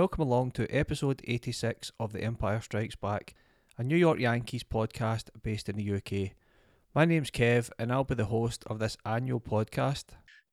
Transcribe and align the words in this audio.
Hello 0.00 0.06
there, 0.06 0.16
welcome 0.16 0.32
along 0.32 0.50
to 0.52 0.74
episode 0.74 1.20
86 1.24 1.92
of 2.00 2.14
The 2.14 2.22
Empire 2.22 2.62
Strikes 2.62 2.96
Back, 2.96 3.34
a 3.76 3.82
New 3.82 3.98
York 3.98 4.18
Yankees 4.18 4.64
podcast 4.64 5.28
based 5.42 5.68
in 5.68 5.76
the 5.76 5.92
UK. 5.92 6.30
My 6.94 7.04
name's 7.04 7.30
Kev, 7.30 7.68
and 7.78 7.92
I'll 7.92 8.04
be 8.04 8.14
the 8.14 8.24
host 8.24 8.64
of 8.68 8.78
this 8.78 8.96
annual 9.04 9.40
podcast. 9.40 10.04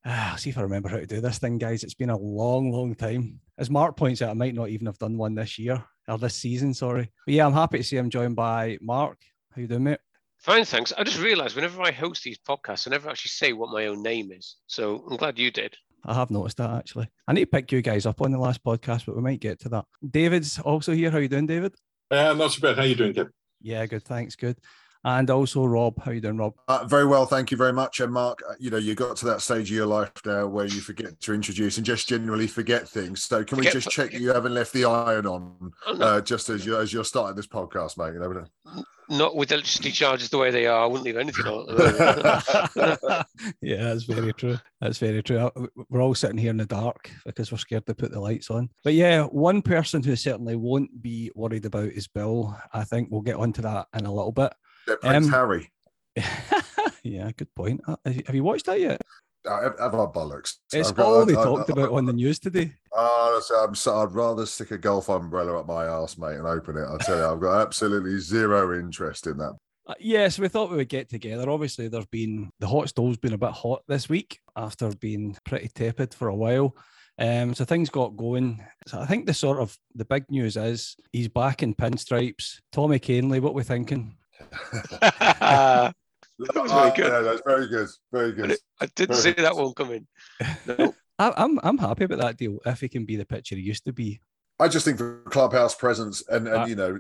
Ah, 0.05 0.35
see 0.37 0.49
if 0.49 0.57
I 0.57 0.63
remember 0.63 0.89
how 0.89 0.97
to 0.97 1.05
do 1.05 1.21
this 1.21 1.37
thing, 1.37 1.59
guys. 1.59 1.85
It's 1.85 1.93
been 1.93 2.09
a 2.09 2.17
long, 2.17 2.73
long 2.73 2.93
time. 2.93 3.39
As 3.57 3.69
Mark 3.69 3.95
points 3.95 4.21
out, 4.21 4.31
I 4.31 4.33
might 4.33 4.53
not 4.53 4.67
even 4.67 4.85
have 4.85 4.97
done 4.97 5.17
one 5.17 5.33
this 5.33 5.57
year 5.57 5.81
or 6.09 6.17
this 6.17 6.35
season. 6.35 6.73
Sorry, 6.73 7.09
but 7.25 7.33
yeah, 7.33 7.45
I'm 7.45 7.53
happy 7.53 7.77
to 7.77 7.83
see 7.85 7.95
I'm 7.95 8.09
joined 8.09 8.35
by 8.35 8.77
Mark. 8.81 9.17
How 9.55 9.61
you 9.61 9.67
doing, 9.67 9.85
mate? 9.85 9.99
Fine, 10.39 10.65
thanks. 10.65 10.91
I 10.97 11.05
just 11.05 11.21
realised 11.21 11.55
whenever 11.55 11.81
I 11.81 11.91
host 11.91 12.25
these 12.25 12.37
podcasts, 12.37 12.85
I 12.85 12.91
never 12.91 13.09
actually 13.09 13.29
say 13.29 13.53
what 13.53 13.71
my 13.71 13.85
own 13.85 14.03
name 14.03 14.29
is. 14.33 14.57
So 14.67 15.05
I'm 15.09 15.15
glad 15.15 15.39
you 15.39 15.51
did. 15.51 15.77
I 16.07 16.13
have 16.13 16.31
noticed 16.31 16.57
that 16.57 16.71
actually. 16.71 17.09
I 17.27 17.33
need 17.33 17.41
to 17.41 17.47
pick 17.47 17.71
you 17.71 17.81
guys 17.81 18.05
up 18.05 18.21
on 18.21 18.31
the 18.31 18.39
last 18.39 18.63
podcast, 18.63 19.05
but 19.05 19.15
we 19.15 19.21
might 19.21 19.41
get 19.41 19.59
to 19.61 19.69
that. 19.69 19.85
David's 20.09 20.57
also 20.59 20.93
here. 20.93 21.11
How 21.11 21.17
you 21.17 21.27
doing, 21.27 21.45
David? 21.45 21.75
Uh, 22.09 22.33
not 22.33 22.51
too 22.51 22.61
bad. 22.61 22.77
How 22.77 22.83
you 22.83 22.95
doing, 22.95 23.13
Kev? 23.13 23.29
Yeah, 23.61 23.85
good. 23.85 24.03
Thanks. 24.03 24.35
Good. 24.35 24.57
And 25.03 25.29
also 25.29 25.65
Rob. 25.65 26.01
How 26.01 26.11
you 26.11 26.21
doing, 26.21 26.37
Rob? 26.37 26.53
Uh, 26.67 26.85
very 26.85 27.05
well, 27.05 27.25
thank 27.25 27.51
you 27.51 27.57
very 27.57 27.71
much. 27.73 27.99
And 27.99 28.11
Mark, 28.11 28.39
uh, 28.49 28.53
you 28.59 28.69
know, 28.69 28.77
you 28.77 28.95
got 28.95 29.15
to 29.17 29.25
that 29.25 29.41
stage 29.41 29.69
of 29.69 29.75
your 29.75 29.85
life 29.85 30.11
now 30.25 30.47
where 30.47 30.65
you 30.65 30.81
forget 30.81 31.19
to 31.21 31.33
introduce 31.33 31.77
and 31.77 31.85
just 31.85 32.07
generally 32.07 32.47
forget 32.47 32.87
things. 32.87 33.23
So 33.23 33.43
can 33.43 33.57
Forget- 33.57 33.73
we 33.73 33.79
just 33.79 33.93
check 33.93 34.13
you 34.13 34.29
haven't 34.33 34.53
left 34.53 34.73
the 34.73 34.85
iron 34.85 35.25
on 35.25 35.71
uh, 35.87 36.21
just 36.21 36.49
as 36.49 36.65
you 36.65 36.77
as 36.77 36.91
you're 36.93 37.05
starting 37.05 37.35
this 37.35 37.47
podcast, 37.47 37.97
mate? 37.97 38.13
You 38.13 38.19
know, 38.19 38.83
Not 39.09 39.35
with 39.35 39.51
electricity 39.51 39.91
charges 39.91 40.29
the 40.29 40.37
way 40.37 40.51
they 40.51 40.65
are. 40.67 40.83
I 40.83 40.85
wouldn't 40.85 41.05
leave 41.05 41.17
anything 41.17 41.45
on. 41.45 41.69
at 41.69 41.77
the 41.77 42.73
moment. 42.75 43.55
yeah, 43.61 43.83
that's 43.83 44.03
very 44.03 44.33
true. 44.33 44.57
That's 44.81 44.97
very 44.97 45.23
true. 45.23 45.37
Uh, 45.37 45.49
We're 45.89 46.01
all 46.01 46.13
sitting 46.15 46.37
here 46.37 46.49
in 46.51 46.57
the 46.57 46.65
dark 46.65 47.09
because 47.25 47.51
we're 47.51 47.57
scared 47.57 47.85
to 47.85 47.95
put 47.95 48.11
the 48.11 48.19
lights 48.19 48.49
on. 48.49 48.69
But 48.83 48.95
yeah, 48.95 49.23
one 49.23 49.61
person 49.61 50.03
who 50.03 50.15
certainly 50.17 50.55
won't 50.57 51.01
be 51.01 51.31
worried 51.35 51.65
about 51.65 51.89
is 51.89 52.07
Bill. 52.07 52.57
I 52.73 52.83
think 52.83 53.09
we'll 53.09 53.21
get 53.21 53.37
onto 53.37 53.61
that 53.61 53.87
in 53.97 54.05
a 54.05 54.13
little 54.13 54.33
bit. 54.33 54.53
Yeah, 54.87 54.95
Prince 55.01 55.25
Um, 55.27 55.31
Harry. 55.31 55.71
yeah, 57.03 57.31
good 57.35 57.53
point. 57.55 57.81
Uh, 57.87 57.95
Have 58.05 58.15
you- 58.15 58.23
have 58.25 58.35
you 58.35 58.43
watched 58.43 58.65
that 58.65 58.79
yet? 58.81 59.01
Uh, 59.47 59.61
have 59.63 59.79
have 59.79 59.95
our 59.95 60.11
bollocks. 60.11 60.55
It's 60.73 60.89
I've 60.89 60.95
got- 60.95 61.05
all 61.05 61.25
they 61.25 61.35
I- 61.35 61.41
I- 61.41 61.43
talked 61.43 61.69
about 61.69 61.91
on 61.91 62.05
the 62.05 62.13
news 62.13 62.39
today. 62.39 62.73
Oh, 62.93 63.41
so 63.43 63.55
I'm 63.63 63.75
so 63.75 63.97
I'd 63.97 64.11
rather 64.11 64.45
stick 64.45 64.71
a 64.71 64.77
golf 64.77 65.09
umbrella 65.09 65.59
up 65.59 65.67
my 65.67 65.85
ass, 65.85 66.17
mate, 66.17 66.35
and 66.37 66.47
open 66.47 66.77
it. 66.77 66.85
I 66.87 66.97
tell 66.97 67.17
you, 67.17 67.25
I've 67.25 67.39
got 67.41 67.61
absolutely 67.61 68.19
zero 68.19 68.77
interest 68.77 69.27
in 69.27 69.37
that. 69.37 69.53
Uh, 69.87 69.93
yes, 69.99 70.37
we 70.37 70.49
thought 70.49 70.69
we 70.69 70.77
would 70.77 70.89
get 70.89 71.07
together. 71.09 71.49
Obviously, 71.49 71.87
there's 71.87 72.05
been 72.07 72.49
the 72.59 72.67
hot 72.67 72.89
stove's 72.89 73.17
been 73.17 73.33
a 73.33 73.37
bit 73.37 73.51
hot 73.51 73.83
this 73.87 74.09
week 74.09 74.39
after 74.55 74.89
being 74.95 75.37
pretty 75.45 75.69
tepid 75.69 76.13
for 76.13 76.27
a 76.27 76.35
while. 76.35 76.75
Um, 77.19 77.55
so 77.55 77.63
things 77.65 77.89
got 77.89 78.17
going. 78.17 78.61
So 78.85 78.99
I 78.99 79.05
think 79.05 79.25
the 79.25 79.33
sort 79.33 79.59
of 79.59 79.77
the 79.95 80.05
big 80.05 80.25
news 80.29 80.57
is 80.57 80.95
he's 81.13 81.29
back 81.29 81.63
in 81.63 81.73
pinstripes. 81.73 82.59
Tommy 82.71 82.99
Kahnle, 82.99 83.39
what 83.41 83.53
we 83.53 83.63
thinking? 83.63 84.17
that 86.39 86.55
was 86.55 86.71
very 86.71 86.89
Ah, 86.89 86.93
good. 86.95 87.07
yeah, 87.07 87.19
that's 87.21 87.41
very 87.45 87.67
good, 87.67 87.87
very 88.11 88.31
good. 88.31 88.57
I 88.81 88.85
didn't 88.95 89.15
see 89.15 89.31
that 89.33 89.55
one 89.55 89.73
coming. 89.73 90.07
No. 90.65 90.93
I, 91.19 91.33
I'm 91.35 91.59
I'm 91.63 91.77
happy 91.79 92.03
about 92.03 92.19
that 92.19 92.37
deal 92.37 92.59
if 92.65 92.79
he 92.81 92.87
can 92.89 93.05
be 93.05 93.15
the 93.15 93.25
pitcher 93.25 93.55
he 93.55 93.61
used 93.61 93.85
to 93.85 93.93
be. 93.93 94.21
I 94.59 94.67
just 94.67 94.85
think 94.85 94.97
the 94.99 95.21
clubhouse 95.29 95.73
presence 95.73 96.23
and, 96.27 96.47
and 96.47 96.63
Uh, 96.63 96.65
you 96.65 96.75
know 96.75 96.99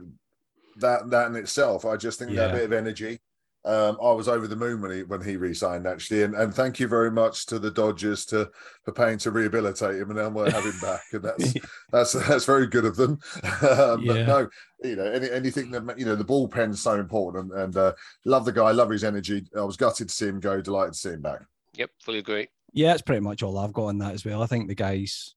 that 0.77 1.09
that 1.11 1.27
in 1.27 1.35
itself, 1.35 1.85
I 1.85 1.97
just 1.97 2.17
think 2.19 2.31
that 2.31 2.47
Yeah. 2.49 2.51
bit 2.51 2.65
of 2.65 2.73
energy. 2.73 3.19
Um, 3.65 3.97
I 4.01 4.11
was 4.13 4.29
over 4.29 4.47
the 4.47 4.55
moon 4.55 4.81
when 4.81 4.91
he 4.91 5.03
when 5.03 5.21
he 5.21 5.35
re-signed 5.35 5.87
actually, 5.87 6.23
and, 6.23 6.35
and 6.35 6.53
thank 6.53 6.79
you 6.79 6.87
very 6.87 7.11
much 7.11 7.45
to 7.47 7.59
the 7.59 7.71
Dodgers 7.71 8.25
to 8.27 8.49
for 8.83 8.93
paying 8.93 9.17
to 9.19 9.31
rehabilitate 9.31 9.95
him, 9.95 10.09
and 10.09 10.19
then 10.19 10.33
we'll 10.33 10.49
have 10.49 10.63
him 10.63 10.79
back, 10.81 11.01
and 11.11 11.23
that's 11.23 11.53
that's 11.91 12.13
that's 12.13 12.45
very 12.45 12.67
good 12.67 12.85
of 12.85 12.95
them. 12.95 13.19
um, 13.69 14.01
Yeah. 14.01 14.13
But 14.13 14.27
no, 14.27 14.49
you 14.83 14.95
know, 14.95 15.05
any, 15.05 15.29
anything 15.29 15.71
that 15.71 15.99
you 15.99 16.05
know, 16.05 16.15
the 16.15 16.23
bullpen's 16.23 16.81
so 16.81 16.93
important, 16.93 17.51
and, 17.51 17.61
and 17.61 17.77
uh, 17.77 17.93
love 18.23 18.45
the 18.45 18.53
guy, 18.53 18.71
love 18.71 18.89
his 18.89 19.03
energy. 19.03 19.45
I 19.57 19.63
was 19.63 19.75
gutted 19.75 20.07
to 20.09 20.13
see 20.13 20.27
him 20.27 20.39
go, 20.39 20.61
delighted 20.61 20.93
to 20.93 20.99
see 20.99 21.09
him 21.09 21.21
back. 21.21 21.41
Yep, 21.73 21.89
fully 21.99 22.19
agree. 22.19 22.47
Yeah, 22.71 22.93
it's 22.93 23.01
pretty 23.01 23.21
much 23.21 23.43
all 23.43 23.57
I've 23.57 23.73
got 23.73 23.85
on 23.85 23.97
that 23.99 24.13
as 24.13 24.23
well. 24.23 24.43
I 24.43 24.47
think 24.47 24.67
the 24.67 24.75
guy's 24.75 25.35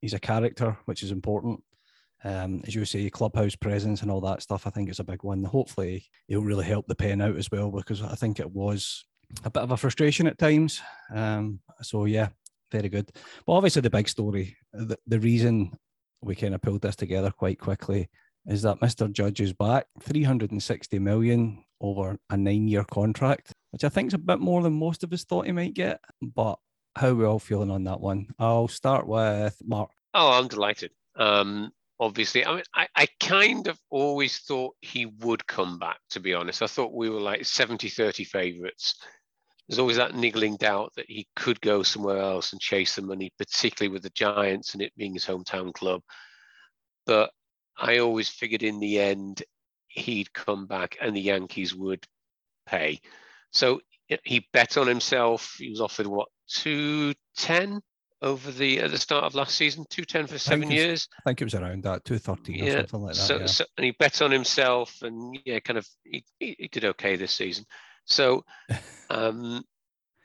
he's 0.00 0.14
a 0.14 0.20
character, 0.20 0.76
which 0.84 1.02
is 1.02 1.10
important. 1.10 1.62
Um, 2.24 2.62
as 2.66 2.74
you 2.74 2.84
say, 2.86 3.10
clubhouse 3.10 3.54
presence 3.54 4.00
and 4.00 4.10
all 4.10 4.22
that 4.22 4.42
stuff. 4.42 4.66
I 4.66 4.70
think 4.70 4.88
it's 4.88 4.98
a 4.98 5.04
big 5.04 5.22
one. 5.22 5.44
Hopefully, 5.44 6.06
it'll 6.28 6.42
really 6.42 6.64
help 6.64 6.86
the 6.86 6.94
pen 6.94 7.20
out 7.20 7.36
as 7.36 7.50
well 7.50 7.70
because 7.70 8.02
I 8.02 8.14
think 8.14 8.40
it 8.40 8.50
was 8.50 9.04
a 9.44 9.50
bit 9.50 9.62
of 9.62 9.70
a 9.70 9.76
frustration 9.76 10.26
at 10.26 10.38
times. 10.38 10.80
Um, 11.14 11.60
so 11.82 12.06
yeah, 12.06 12.28
very 12.72 12.88
good. 12.88 13.10
But 13.46 13.52
obviously, 13.52 13.82
the 13.82 13.90
big 13.90 14.08
story, 14.08 14.56
the, 14.72 14.98
the 15.06 15.20
reason 15.20 15.76
we 16.22 16.34
kind 16.34 16.54
of 16.54 16.62
pulled 16.62 16.82
this 16.82 16.96
together 16.96 17.30
quite 17.30 17.58
quickly 17.58 18.08
is 18.46 18.62
that 18.62 18.80
Mr. 18.80 19.10
Judge 19.10 19.40
is 19.40 19.52
back, 19.52 19.86
360 20.02 20.98
million 20.98 21.64
over 21.80 22.18
a 22.30 22.36
nine-year 22.36 22.84
contract, 22.84 23.52
which 23.70 23.84
I 23.84 23.88
think 23.88 24.08
is 24.08 24.14
a 24.14 24.18
bit 24.18 24.38
more 24.38 24.62
than 24.62 24.74
most 24.74 25.02
of 25.02 25.12
us 25.12 25.24
thought 25.24 25.46
he 25.46 25.52
might 25.52 25.74
get. 25.74 26.00
But 26.20 26.58
how 26.96 27.08
are 27.08 27.14
we 27.14 27.24
all 27.24 27.38
feeling 27.38 27.70
on 27.70 27.84
that 27.84 28.00
one? 28.00 28.28
I'll 28.38 28.68
start 28.68 29.06
with 29.06 29.60
Mark. 29.64 29.90
Oh, 30.12 30.32
I'm 30.32 30.48
delighted. 30.48 30.92
Um, 31.16 31.72
obviously, 32.00 32.44
I 32.44 32.54
mean, 32.56 32.64
I, 32.74 32.88
I 32.96 33.06
kind 33.20 33.66
of 33.66 33.78
always 33.90 34.38
thought 34.38 34.74
he 34.80 35.06
would 35.06 35.46
come 35.46 35.78
back, 35.78 35.98
to 36.10 36.20
be 36.20 36.34
honest. 36.34 36.62
I 36.62 36.66
thought 36.66 36.94
we 36.94 37.10
were 37.10 37.20
like 37.20 37.44
70 37.44 37.88
30 37.88 38.24
favourites. 38.24 38.96
There's 39.68 39.78
always 39.78 39.96
that 39.96 40.14
niggling 40.14 40.56
doubt 40.56 40.92
that 40.96 41.06
he 41.08 41.26
could 41.36 41.60
go 41.60 41.82
somewhere 41.82 42.18
else 42.18 42.52
and 42.52 42.60
chase 42.60 42.96
the 42.96 43.02
money, 43.02 43.32
particularly 43.38 43.92
with 43.92 44.02
the 44.02 44.10
Giants 44.10 44.74
and 44.74 44.82
it 44.82 44.92
being 44.96 45.14
his 45.14 45.24
hometown 45.24 45.72
club. 45.72 46.02
But 47.06 47.30
I 47.78 47.98
always 47.98 48.28
figured 48.28 48.62
in 48.62 48.78
the 48.78 49.00
end 49.00 49.42
he'd 49.88 50.32
come 50.32 50.66
back 50.66 50.98
and 51.00 51.16
the 51.16 51.20
Yankees 51.20 51.74
would 51.74 52.04
pay. 52.66 53.00
So 53.52 53.80
he 54.24 54.46
bet 54.52 54.76
on 54.76 54.86
himself. 54.86 55.54
He 55.58 55.70
was 55.70 55.80
offered 55.80 56.06
what, 56.06 56.28
210 56.48 57.80
over 58.24 58.50
the 58.50 58.80
at 58.80 58.90
the 58.90 58.98
start 58.98 59.24
of 59.24 59.34
last 59.34 59.54
season, 59.54 59.84
210 59.90 60.26
for 60.26 60.38
seven 60.38 60.64
it's- 60.64 60.76
years. 60.76 61.08
I 61.20 61.30
think 61.30 61.42
it 61.42 61.44
was 61.44 61.54
around 61.54 61.84
that 61.84 62.04
213 62.04 62.62
or 62.62 62.64
Yeah, 62.64 62.76
something 62.78 63.00
like 63.02 63.14
that. 63.14 63.20
So, 63.20 63.38
yeah. 63.38 63.46
so 63.46 63.64
and 63.76 63.84
he 63.84 63.90
bet 63.92 64.22
on 64.22 64.30
himself, 64.30 65.02
and 65.02 65.38
yeah, 65.44 65.60
kind 65.60 65.78
of 65.78 65.86
he, 66.04 66.24
he, 66.40 66.56
he 66.58 66.68
did 66.68 66.84
okay 66.86 67.16
this 67.16 67.32
season. 67.32 67.64
So, 68.06 68.44
um, 69.10 69.62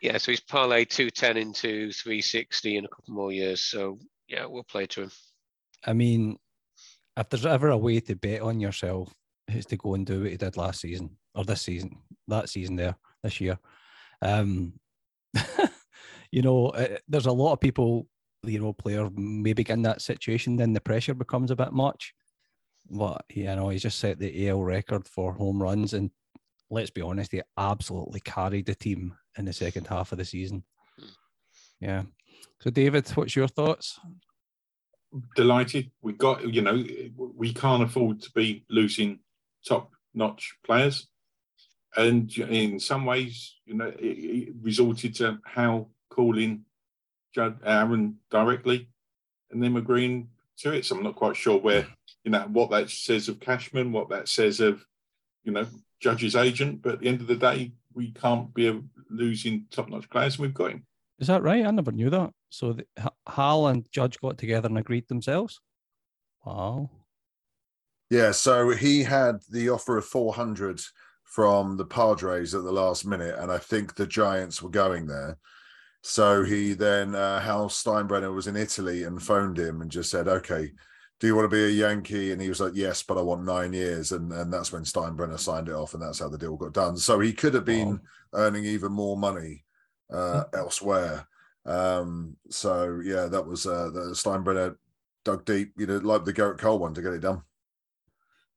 yeah, 0.02 0.18
so 0.18 0.32
he's 0.32 0.40
parlay 0.40 0.86
two 0.86 1.10
ten 1.10 1.38
into 1.38 1.92
three 1.92 2.22
sixty 2.22 2.78
in 2.78 2.86
a 2.86 2.90
couple 2.90 3.14
more 3.14 3.32
years. 3.32 3.62
So 3.64 4.00
yeah, 4.28 4.46
we'll 4.46 4.64
play 4.64 4.86
to 4.88 5.04
him. 5.04 5.12
I 5.86 5.94
mean, 5.94 6.38
if 7.18 7.30
there's 7.30 7.46
ever 7.46 7.70
a 7.70 7.78
way 7.78 8.00
to 8.00 8.16
bet 8.16 8.42
on 8.42 8.60
yourself, 8.60 9.14
it's 9.48 9.66
to 9.68 9.78
go 9.78 9.96
and 9.96 10.06
do 10.06 10.22
what 10.22 10.32
he 10.32 10.38
did 10.38 10.58
last 10.58 10.82
season 10.82 11.18
or 11.36 11.44
this 11.44 11.62
season, 11.62 11.98
that 12.28 12.50
season 12.50 12.76
there, 12.76 12.96
this 13.24 13.42
year. 13.42 13.60
Um, 14.22 14.74
you 16.32 16.42
know, 16.42 16.68
uh, 16.68 16.98
there's 17.08 17.26
a 17.26 17.32
lot 17.32 17.54
of 17.54 17.60
people, 17.60 18.08
you 18.44 18.60
know, 18.60 18.74
player 18.74 19.10
maybe 19.16 19.66
in 19.68 19.82
that 19.84 20.02
situation, 20.02 20.56
then 20.56 20.74
the 20.74 20.82
pressure 20.82 21.14
becomes 21.14 21.52
a 21.52 21.56
bit 21.56 21.74
much. 21.74 22.14
But, 22.90 23.24
you 23.30 23.44
know, 23.44 23.70
he 23.70 23.78
just 23.78 24.00
set 24.00 24.20
the 24.20 24.50
AL 24.50 24.64
record 24.64 25.08
for 25.08 25.34
home 25.34 25.62
runs. 25.62 25.94
And 25.94 26.12
let's 26.70 26.90
be 26.90 27.02
honest, 27.02 27.32
he 27.32 27.42
absolutely 27.58 28.20
carried 28.22 28.66
the 28.66 28.76
team 28.76 29.16
in 29.38 29.46
the 29.46 29.54
second 29.54 29.88
half 29.88 30.12
of 30.12 30.18
the 30.18 30.26
season. 30.26 30.64
Yeah. 31.80 32.04
So, 32.62 32.70
David, 32.70 33.08
what's 33.10 33.36
your 33.36 33.48
thoughts? 33.48 34.00
Delighted. 35.36 35.92
We 36.02 36.14
got, 36.14 36.52
you 36.54 36.62
know, 36.62 36.84
we 37.16 37.54
can't 37.54 37.84
afford 37.84 38.22
to 38.22 38.32
be 38.32 38.66
losing 38.70 39.20
top 39.68 39.92
notch 40.14 40.56
players. 40.64 41.08
And 41.96 42.32
in 42.38 42.80
some 42.80 43.06
ways, 43.06 43.56
you 43.66 43.74
know, 43.74 43.88
it, 43.88 44.04
it 44.04 44.54
resorted 44.62 45.16
to 45.16 45.40
how 45.46 45.88
calling 46.10 46.66
Judd 47.34 47.60
Aaron 47.64 48.18
directly 48.32 48.90
and 49.52 49.64
them 49.64 49.76
agreeing 49.76 50.30
to 50.60 50.74
it. 50.74 50.86
So 50.86 50.96
I'm 50.96 51.04
not 51.04 51.16
quite 51.16 51.36
sure 51.36 51.60
where, 51.60 51.88
you 52.24 52.32
know, 52.32 52.48
what 52.52 52.72
that 52.72 52.90
says 52.90 53.30
of 53.30 53.40
Cashman, 53.40 53.92
what 53.92 54.10
that 54.10 54.28
says 54.28 54.60
of, 54.60 54.86
you 55.44 55.52
know, 55.52 55.66
Judge's 56.00 56.36
agent. 56.36 56.82
But 56.82 56.94
at 56.94 57.00
the 57.00 57.08
end 57.08 57.22
of 57.22 57.28
the 57.28 57.36
day, 57.36 57.74
we 57.94 58.12
can't 58.12 58.54
be 58.54 58.68
a, 58.68 58.82
losing 59.10 59.66
top 59.72 59.90
notch 59.90 60.10
players, 60.10 60.36
and 60.36 60.44
we've 60.44 60.54
got 60.54 60.72
him. 60.72 60.86
Is 61.20 61.28
that 61.28 61.44
right? 61.44 61.66
I 61.66 61.72
never 61.72 61.92
knew 61.92 62.10
that. 62.10 62.32
So 62.50 62.74
the, 62.74 62.86
Hal 63.28 63.68
and 63.68 63.86
Judge 63.92 64.20
got 64.20 64.38
together 64.38 64.68
and 64.68 64.78
agreed 64.78 65.08
themselves. 65.08 65.60
Wow. 66.46 66.90
Yeah, 68.10 68.32
so 68.32 68.70
he 68.70 69.04
had 69.04 69.42
the 69.52 69.70
offer 69.70 69.98
of 69.98 70.06
400 70.06 70.82
from 71.24 71.78
the 71.78 71.86
Padres 71.86 72.56
at 72.56 72.64
the 72.64 72.72
last 72.72 73.06
minute, 73.06 73.36
and 73.38 73.52
I 73.52 73.60
think 73.60 73.96
the 73.96 74.08
Giants 74.08 74.62
were 74.62 74.70
going 74.70 75.06
there. 75.06 75.38
So 76.02 76.44
he 76.44 76.74
then, 76.74 77.14
uh, 77.14 77.40
Hal 77.42 77.70
Steinbrenner 77.70 78.34
was 78.34 78.48
in 78.48 78.56
Italy 78.56 79.04
and 79.04 79.22
phoned 79.22 79.60
him 79.60 79.82
and 79.82 79.92
just 79.92 80.10
said, 80.10 80.28
okay, 80.28 80.72
do 81.20 81.28
you 81.28 81.36
want 81.36 81.52
to 81.52 81.56
be 81.56 81.66
a 81.66 81.68
Yankee? 81.68 82.32
And 82.32 82.42
he 82.42 82.48
was 82.48 82.62
like, 82.62 82.72
yes, 82.74 83.04
but 83.04 83.18
I 83.18 83.22
want 83.22 83.44
nine 83.44 83.74
years. 83.74 84.14
And, 84.14 84.32
and 84.32 84.52
that's 84.52 84.72
when 84.72 84.84
Steinbrenner 84.84 85.38
signed 85.38 85.68
it 85.68 85.74
off, 85.74 85.94
and 85.94 86.02
that's 86.02 86.20
how 86.20 86.30
the 86.30 86.38
deal 86.38 86.56
got 86.56 86.74
done. 86.74 86.96
So 86.96 87.20
he 87.20 87.34
could 87.34 87.54
have 87.54 87.66
been 87.66 87.92
Wow. 87.92 88.00
earning 88.34 88.64
even 88.64 88.94
more 88.94 89.18
money 89.18 89.66
uh, 90.10 90.46
elsewhere. 90.54 91.28
Um, 91.66 92.38
so 92.50 93.02
yeah, 93.04 93.26
that 93.26 93.46
was 93.46 93.66
uh, 93.66 93.90
the 93.94 94.00
Steinbrenner 94.14 94.78
dug 95.26 95.44
deep, 95.44 95.74
you 95.78 95.86
know, 95.86 95.98
like 95.98 96.24
the 96.24 96.34
Gerrit 96.34 96.60
Cole 96.60 96.80
one 96.80 96.94
to 96.94 97.02
get 97.02 97.14
it 97.14 97.20
done. 97.20 97.42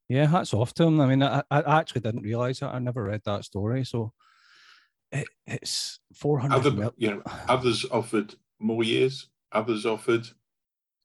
Yeah, 0.07 0.27
hats 0.27 0.53
off 0.53 0.73
to 0.75 0.83
him. 0.83 1.01
I 1.01 1.07
mean, 1.07 1.23
I, 1.23 1.43
I 1.51 1.79
actually 1.79 2.01
didn't 2.01 2.21
realize 2.23 2.59
that. 2.59 2.73
I 2.73 2.79
never 2.79 3.03
read 3.03 3.21
that 3.25 3.45
story. 3.45 3.83
So 3.83 4.13
it, 5.13 5.27
it's 5.45 5.99
400 6.13 6.55
Other, 6.55 6.71
mil- 6.71 6.93
you 6.97 7.11
know, 7.11 7.23
others 7.47 7.85
offered 7.91 8.35
more 8.59 8.83
years. 8.83 9.27
Others 9.51 9.85
offered 9.85 10.27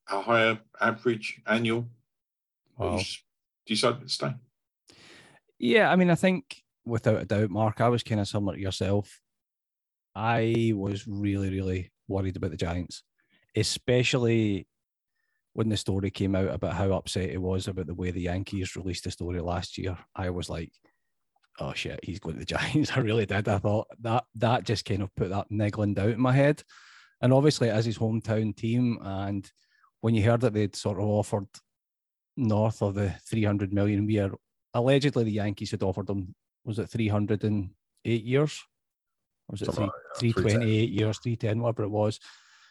a 0.08 0.20
higher 0.22 0.58
average 0.81 1.40
annual. 1.46 1.87
Wow. 2.76 3.00
decided 3.66 4.02
to 4.02 4.08
stay. 4.08 4.34
Yeah, 5.58 5.90
I 5.90 5.96
mean, 5.96 6.10
I 6.10 6.14
think 6.14 6.62
without 6.84 7.20
a 7.20 7.25
doubt, 7.25 7.50
Mark, 7.50 7.81
I 7.81 7.88
was 7.88 8.02
kind 8.02 8.20
of 8.20 8.28
similar 8.28 8.55
to 8.55 8.60
yourself. 8.60 9.20
I 10.14 10.72
was 10.75 11.06
really, 11.06 11.50
really 11.50 11.90
worried 12.06 12.37
about 12.37 12.52
the 12.52 12.56
Giants, 12.56 13.02
especially 13.56 14.66
when 15.52 15.69
the 15.69 15.76
story 15.76 16.10
came 16.10 16.37
out 16.37 16.55
about 16.55 16.75
how 16.75 16.93
upset 16.93 17.31
it 17.31 17.43
was 17.43 17.66
about 17.66 17.88
the 17.88 17.94
way 17.94 18.12
the 18.12 18.22
Yankees 18.22 18.76
released 18.76 19.05
the 19.05 19.10
story 19.10 19.40
last 19.40 19.76
year. 19.76 19.99
I 20.14 20.31
was 20.31 20.49
like, 20.49 20.72
oh 21.60 21.72
shit, 21.75 22.00
he's 22.02 22.20
going 22.20 22.34
to 22.34 22.40
the 22.40 22.46
Giants. 22.58 22.93
I 22.94 23.00
really 23.00 23.26
did. 23.26 23.49
I 23.49 23.58
thought 23.58 23.88
that 24.00 24.25
that 24.37 24.64
just 24.64 24.84
kind 24.84 25.02
of 25.02 25.14
put 25.14 25.31
that 25.31 25.50
niggling 25.50 25.94
doubt 25.94 26.10
in 26.10 26.20
my 26.20 26.32
head. 26.32 26.62
And 27.20 27.32
obviously, 27.32 27.69
as 27.69 27.84
his 27.84 27.99
hometown 27.99 28.55
team, 28.56 28.99
and 29.02 29.50
when 30.00 30.14
you 30.14 30.22
heard 30.22 30.40
that 30.43 30.55
they'd 30.55 30.76
sort 30.76 30.99
of 30.99 31.05
offered 31.05 31.49
north 32.37 32.82
of 32.82 32.94
the 32.94 33.12
300 33.28 33.72
million 33.72 34.06
we 34.06 34.20
are 34.20 34.31
allegedly 34.72 35.25
the 35.25 35.32
Yankees 35.32 35.72
had 35.72 35.82
offered 35.82 36.08
him 36.08 36.34
was 36.64 36.78
it 36.78 36.88
308 36.88 38.25
years? 38.25 38.62
Or 39.49 39.52
was 39.52 39.62
it 39.62 39.64
Something 39.64 39.90
three, 40.19 40.28
like 40.28 40.37
that, 40.37 40.52
328 40.60 40.90
years 40.90 41.19
310 41.19 41.60
whatever 41.60 41.82
it 41.82 41.88
was. 41.88 42.20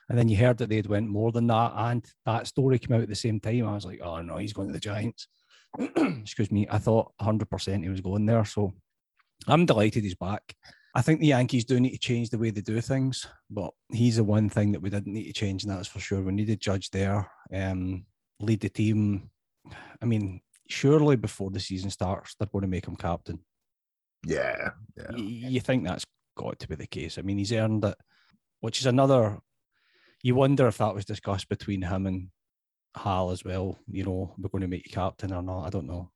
And 0.10 0.18
then 0.18 0.30
you 0.30 0.38
heard 0.38 0.58
that 0.60 0.70
they'd 0.70 0.86
went 0.86 1.10
more 1.10 1.34
than 1.34 1.48
that. 1.48 1.74
And 1.76 2.06
that 2.26 2.48
story 2.48 2.80
came 2.80 2.96
out 2.96 3.02
at 3.02 3.10
the 3.10 3.16
same 3.16 3.42
time. 3.42 3.68
I 3.68 3.74
was 3.74 3.86
like 3.86 4.00
oh 4.02 4.22
no 4.22 4.38
he's 4.38 4.54
going 4.54 4.68
to 4.70 4.74
the 4.74 4.80
Giants 4.80 5.28
excuse 5.80 6.52
me 6.52 6.68
I 6.70 6.78
thought 6.78 7.12
100% 7.22 7.84
he 7.84 7.90
was 7.90 8.02
going 8.02 8.26
there 8.26 8.46
so 8.46 8.74
I'm 9.48 9.66
delighted 9.66 10.04
he's 10.04 10.16
back 10.16 10.56
I 10.96 11.02
think 11.02 11.20
the 11.20 11.28
Yankees 11.28 11.66
do 11.66 11.80
need 11.80 11.92
to 11.92 12.00
change 12.00 12.30
the 12.30 12.40
way 12.40 12.50
they 12.50 12.62
do 12.62 12.82
things 12.82 13.28
but 13.50 13.72
he's 13.92 14.16
the 14.18 14.24
one 14.24 14.50
thing 14.50 14.72
that 14.72 14.82
we 14.82 14.90
didn't 14.90 15.14
need 15.14 15.28
to 15.28 15.34
change 15.34 15.64
and 15.64 15.72
that's 15.72 15.88
for 15.88 16.00
sure 16.00 16.22
we 16.22 16.32
needed 16.32 16.60
Judge 16.60 16.90
there 16.90 17.30
um, 17.54 18.06
lead 18.40 18.62
the 18.62 18.70
team 18.70 19.30
I 20.02 20.06
mean 20.06 20.42
surely 20.70 21.16
before 21.16 21.50
the 21.50 21.60
season 21.60 21.90
starts, 21.90 22.36
they're 22.36 22.48
going 22.48 22.64
to 22.64 22.68
make 22.68 22.88
him 22.88 22.96
captain. 22.96 23.40
Yeah, 24.26 24.72
yeah. 24.96 25.16
You 25.16 25.60
think 25.60 25.84
that's 25.84 26.06
got 26.36 26.60
to 26.60 26.68
be 26.68 26.76
the 26.76 26.88
case. 26.88 27.18
I 27.18 27.22
mean, 27.22 27.38
he's 27.38 27.54
earned 27.54 27.86
it, 27.86 27.96
which 28.60 28.80
is 28.80 28.86
another. 28.86 29.40
You 30.24 30.36
wonder 30.36 30.68
if 30.68 30.78
that 30.80 30.96
was 30.96 31.06
discussed 31.06 31.48
between 31.50 31.84
him 31.84 32.06
and 32.08 32.30
Hal 32.98 33.32
as 33.32 33.44
well. 33.44 33.78
You 33.90 34.04
know, 34.04 34.34
we're 34.38 34.50
going 34.50 34.62
to 34.62 34.68
make 34.68 34.86
you 34.86 34.92
captain 34.92 35.34
or 35.34 35.42
not. 35.42 35.66
I 35.66 35.70
don't 35.70 35.88
know. 35.88 36.12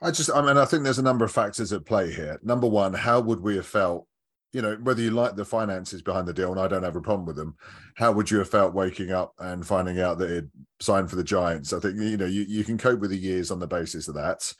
I 0.00 0.10
just, 0.10 0.30
I 0.34 0.42
mean, 0.42 0.56
I 0.56 0.64
think 0.64 0.82
there's 0.82 0.98
a 0.98 1.02
number 1.02 1.24
of 1.24 1.32
factors 1.32 1.72
at 1.72 1.86
play 1.86 2.12
here. 2.12 2.38
Number 2.42 2.66
one, 2.66 2.92
how 2.92 3.20
would 3.20 3.40
we 3.40 3.56
have 3.56 3.66
felt? 3.66 4.06
You 4.52 4.60
know, 4.60 4.76
whether 4.82 5.00
you 5.00 5.12
like 5.12 5.34
the 5.34 5.46
finances 5.46 6.02
behind 6.02 6.28
the 6.28 6.34
deal, 6.34 6.52
and 6.52 6.60
I 6.60 6.68
don't 6.68 6.82
have 6.82 6.96
a 6.96 7.00
problem 7.00 7.24
with 7.24 7.36
them, 7.36 7.56
how 7.94 8.12
would 8.12 8.30
you 8.30 8.38
have 8.38 8.50
felt 8.50 8.74
waking 8.74 9.10
up 9.10 9.32
and 9.38 9.66
finding 9.66 9.98
out 9.98 10.18
that 10.18 10.30
it 10.30 10.44
signed 10.78 11.08
for 11.08 11.16
the 11.16 11.24
Giants? 11.24 11.72
I 11.72 11.80
think 11.80 11.98
you 11.98 12.18
know 12.18 12.26
you, 12.26 12.42
you 12.42 12.62
can 12.62 12.76
cope 12.76 13.00
with 13.00 13.10
the 13.10 13.16
years 13.16 13.50
on 13.50 13.60
the 13.60 13.66
basis 13.66 14.08
of 14.08 14.14
that. 14.16 14.52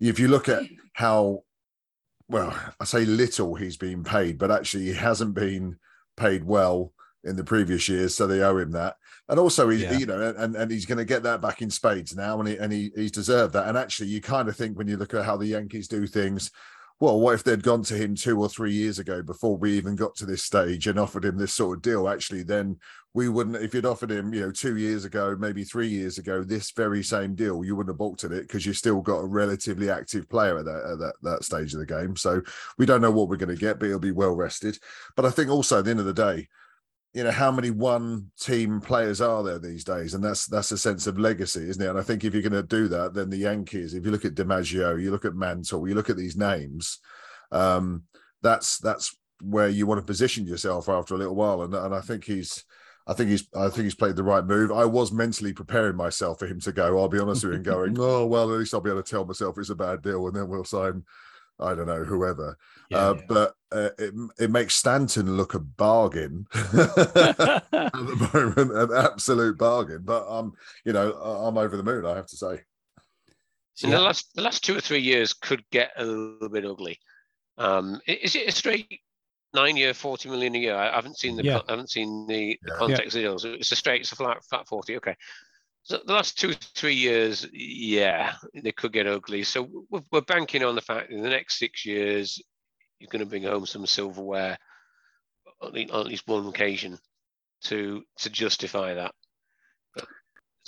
If 0.00 0.18
you 0.18 0.28
look 0.28 0.48
at 0.48 0.62
how 0.94 1.42
well, 2.28 2.58
I 2.80 2.84
say 2.84 3.04
little 3.04 3.54
he's 3.54 3.76
been 3.76 4.04
paid, 4.04 4.38
but 4.38 4.50
actually 4.50 4.84
he 4.84 4.94
hasn't 4.94 5.34
been 5.34 5.76
paid 6.16 6.44
well 6.44 6.92
in 7.24 7.36
the 7.36 7.44
previous 7.44 7.88
years, 7.88 8.14
so 8.14 8.26
they 8.26 8.42
owe 8.42 8.58
him 8.58 8.72
that. 8.72 8.96
And 9.28 9.38
also, 9.38 9.68
he's 9.68 9.82
Yeah. 9.82 9.98
you 9.98 10.06
know, 10.06 10.34
and, 10.36 10.56
and 10.56 10.70
he's 10.70 10.86
going 10.86 10.98
to 10.98 11.04
get 11.04 11.22
that 11.24 11.42
back 11.42 11.60
in 11.60 11.70
spades 11.70 12.16
now, 12.16 12.38
and 12.40 12.48
he 12.48 12.56
and 12.56 12.72
he, 12.72 12.90
he's 12.96 13.10
deserved 13.12 13.52
that. 13.54 13.68
And 13.68 13.76
actually, 13.76 14.08
you 14.08 14.20
kind 14.20 14.48
of 14.48 14.56
think 14.56 14.78
when 14.78 14.88
you 14.88 14.96
look 14.96 15.14
at 15.14 15.24
how 15.24 15.36
the 15.36 15.46
Yankees 15.46 15.88
do 15.88 16.06
things, 16.06 16.50
well, 17.00 17.20
what 17.20 17.34
if 17.34 17.44
they'd 17.44 17.62
gone 17.62 17.82
to 17.84 17.94
him 17.94 18.14
two 18.14 18.40
or 18.40 18.48
three 18.48 18.72
years 18.72 18.98
ago 18.98 19.22
before 19.22 19.56
we 19.56 19.72
even 19.76 19.94
got 19.94 20.16
to 20.16 20.26
this 20.26 20.42
stage 20.42 20.86
and 20.86 20.98
offered 20.98 21.24
him 21.24 21.36
this 21.36 21.54
sort 21.54 21.78
of 21.78 21.82
deal? 21.82 22.08
Actually, 22.08 22.42
then 22.42 22.76
we 23.14 23.28
wouldn't. 23.28 23.56
If 23.56 23.74
you'd 23.74 23.86
offered 23.86 24.10
him, 24.10 24.32
you 24.32 24.40
know, 24.40 24.50
two 24.50 24.76
years 24.76 25.04
ago, 25.04 25.36
maybe 25.38 25.62
three 25.62 25.88
years 25.88 26.18
ago, 26.18 26.42
this 26.42 26.70
very 26.72 27.02
same 27.02 27.34
deal, 27.34 27.64
you 27.64 27.76
wouldn't 27.76 27.92
have 27.92 27.98
balked 27.98 28.24
at 28.24 28.32
it 28.32 28.48
because 28.48 28.64
you 28.64 28.72
still 28.72 29.00
got 29.00 29.18
a 29.18 29.26
relatively 29.26 29.90
active 29.90 30.28
player 30.28 30.58
at 30.58 30.64
that 30.64 30.90
at 30.92 30.98
that, 30.98 31.14
that 31.22 31.44
stage 31.44 31.72
of 31.74 31.80
the 31.80 31.86
game. 31.86 32.16
So 32.16 32.40
we 32.78 32.86
don't 32.86 33.02
know 33.02 33.10
what 33.10 33.28
we're 33.28 33.36
going 33.36 33.54
to 33.54 33.60
get, 33.60 33.78
but 33.78 33.86
he'll 33.86 33.98
be 33.98 34.10
well 34.10 34.34
rested. 34.34 34.78
But 35.16 35.26
I 35.26 35.30
think 35.30 35.50
also 35.50 35.78
at 35.78 35.84
the 35.84 35.90
end 35.90 36.00
of 36.00 36.06
the 36.06 36.14
day, 36.14 36.48
you 37.18 37.24
know, 37.24 37.32
how 37.32 37.50
many 37.50 37.72
one 37.72 38.30
team 38.38 38.80
players 38.80 39.20
are 39.20 39.42
there 39.42 39.58
these 39.58 39.82
days? 39.82 40.14
And 40.14 40.22
that's 40.22 40.46
that's 40.46 40.70
a 40.70 40.78
sense 40.78 41.08
of 41.08 41.18
legacy, 41.18 41.68
isn't 41.68 41.82
it? 41.82 41.88
And 41.88 41.98
I 41.98 42.02
think 42.02 42.22
if 42.22 42.32
you're 42.32 42.48
going 42.48 42.52
to 42.52 42.62
do 42.62 42.86
that, 42.86 43.12
then 43.12 43.28
the 43.28 43.38
Yankees, 43.38 43.92
if 43.92 44.04
you 44.04 44.12
look 44.12 44.24
at 44.24 44.36
DiMaggio, 44.36 45.02
you 45.02 45.10
look 45.10 45.24
at 45.24 45.34
Mantle, 45.34 45.88
you 45.88 45.96
look 45.96 46.10
at 46.10 46.16
these 46.16 46.36
names, 46.36 47.00
um, 47.50 48.04
that's 48.40 48.78
that's 48.78 49.16
where 49.42 49.68
you 49.68 49.84
want 49.84 49.98
to 49.98 50.06
position 50.06 50.46
yourself 50.46 50.88
after 50.88 51.16
a 51.16 51.18
little 51.18 51.34
while. 51.34 51.62
And, 51.62 51.74
and 51.74 51.92
I 51.92 52.00
think 52.02 52.22
he's 52.22 52.64
I 53.08 53.14
think 53.14 53.30
he's 53.30 53.48
I 53.52 53.68
think 53.68 53.82
he's 53.82 53.96
played 53.96 54.14
the 54.14 54.22
right 54.22 54.44
move. 54.44 54.70
I 54.70 54.84
was 54.84 55.10
mentally 55.10 55.52
preparing 55.52 55.96
myself 55.96 56.38
for 56.38 56.46
him 56.46 56.60
to 56.60 56.70
go. 56.70 57.00
I'll 57.00 57.08
be 57.08 57.18
honest 57.18 57.42
with 57.42 57.50
you, 57.52 57.56
and 57.56 57.64
going, 57.64 57.96
oh 57.98 58.26
well, 58.26 58.52
at 58.52 58.60
least 58.60 58.74
I'll 58.74 58.80
be 58.80 58.90
able 58.90 59.02
to 59.02 59.10
tell 59.10 59.24
myself 59.24 59.58
it's 59.58 59.70
a 59.70 59.74
bad 59.74 60.02
deal, 60.02 60.24
and 60.28 60.36
then 60.36 60.46
we'll 60.46 60.62
sign, 60.62 61.02
I 61.60 61.74
don't 61.74 61.86
know, 61.86 62.04
whoever. 62.04 62.56
uh, 62.94 63.14
But 63.28 63.54
uh, 63.72 63.90
it 63.98 64.14
it 64.38 64.50
makes 64.50 64.74
Stanton 64.74 65.36
look 65.36 65.54
a 65.54 65.58
bargain 65.58 66.46
at 66.54 66.70
the 67.70 68.30
moment, 68.56 68.72
an 68.92 68.96
absolute 68.96 69.58
bargain. 69.58 70.02
But 70.04 70.24
I'm, 70.28 70.46
um, 70.46 70.52
you 70.84 70.92
know, 70.92 71.12
I- 71.12 71.48
I'm 71.48 71.58
over 71.58 71.76
the 71.76 71.82
moon. 71.82 72.06
I 72.06 72.14
have 72.16 72.26
to 72.28 72.36
say. 72.36 72.60
In 73.82 73.90
the 73.90 74.00
last 74.00 74.34
the 74.34 74.42
last 74.42 74.64
two 74.64 74.76
or 74.76 74.80
three 74.80 75.00
years 75.00 75.32
could 75.32 75.62
get 75.70 75.92
a 75.96 76.04
little 76.04 76.48
bit 76.48 76.64
ugly. 76.64 76.98
Um, 77.58 78.00
is 78.06 78.34
it 78.34 78.48
a 78.48 78.52
straight 78.52 79.00
nine 79.54 79.76
year, 79.76 79.94
forty 79.94 80.28
million 80.28 80.54
a 80.56 80.58
year? 80.58 80.74
I 80.76 80.94
haven't 80.94 81.18
seen 81.18 81.36
the 81.36 81.44
Yeah. 81.44 81.58
I 81.68 81.72
haven't 81.72 81.90
seen 81.90 82.26
the, 82.26 82.58
the 82.62 82.72
Yeah. 82.72 82.78
context 82.78 83.06
of 83.08 83.12
the 83.14 83.20
deals. 83.20 83.44
It's 83.44 83.70
a 83.72 83.76
straight, 83.76 84.00
it's 84.00 84.12
a 84.12 84.16
flat 84.16 84.42
flat 84.50 84.66
forty. 84.66 84.96
Okay. 84.96 85.14
The 85.88 86.02
last 86.06 86.38
two 86.38 86.52
three 86.52 86.94
years, 86.94 87.46
yeah, 87.52 88.34
they 88.54 88.72
could 88.72 88.92
get 88.92 89.06
ugly. 89.06 89.42
So 89.42 89.68
we're, 89.90 90.20
banking 90.20 90.62
on 90.62 90.74
the 90.74 90.82
fact 90.82 91.10
in 91.10 91.22
the 91.22 91.30
next 91.30 91.58
six 91.58 91.86
years 91.86 92.42
you're 92.98 93.08
going 93.10 93.20
to 93.20 93.26
bring 93.26 93.44
home 93.44 93.64
some 93.64 93.86
silverware 93.86 94.58
on 95.62 95.76
at 95.76 96.06
least 96.06 96.26
one 96.26 96.46
occasion 96.46 96.98
to 97.62 98.02
to 98.18 98.30
justify 98.30 98.94
that. 98.94 99.14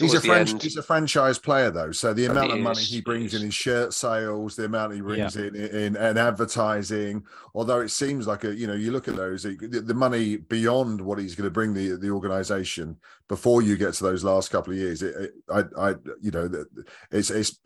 But 0.00 0.06
He's 0.06 0.14
a, 0.14 0.20
French, 0.20 0.62
he's 0.62 0.76
a 0.76 0.82
franchise 0.82 1.38
player, 1.38 1.70
though. 1.70 1.92
So 1.92 2.14
the 2.14 2.24
amount 2.24 2.52
he 2.52 2.58
of 2.58 2.60
money 2.60 2.80
he 2.80 2.96
he 2.96 3.00
brings 3.02 3.34
in 3.34 3.40
is. 3.40 3.44
in 3.44 3.50
shirt 3.50 3.92
sales, 3.92 4.56
the 4.56 4.64
amount 4.64 4.94
he 4.94 5.02
brings 5.02 5.36
in, 5.36 5.54
in 5.54 5.94
in 5.94 6.18
advertising, 6.18 7.24
although 7.54 7.80
it 7.80 7.90
seems 7.90 8.26
like 8.26 8.44
a 8.44 8.54
you 8.54 8.66
know 8.66 8.72
you 8.72 8.92
look 8.92 9.08
at 9.08 9.16
those 9.16 9.42
the, 9.42 9.54
the 9.56 9.94
money 9.94 10.38
beyond 10.38 11.00
what 11.00 11.18
he's 11.18 11.34
going 11.34 11.46
to 11.46 11.50
bring 11.50 11.74
the 11.74 11.96
the 11.96 12.10
organization 12.10 12.96
before 13.28 13.60
you 13.60 13.76
get 13.76 13.94
to 13.94 14.04
those 14.04 14.24
last 14.24 14.50
couple 14.50 14.72
of 14.72 14.78
years. 14.78 15.02
It, 15.02 15.14
it, 15.16 15.30
I 15.52 15.90
I 15.90 15.94
you 16.20 16.30
know 16.30 16.48
that 16.48 16.66
it's 17.10 17.30
it's 17.30 17.58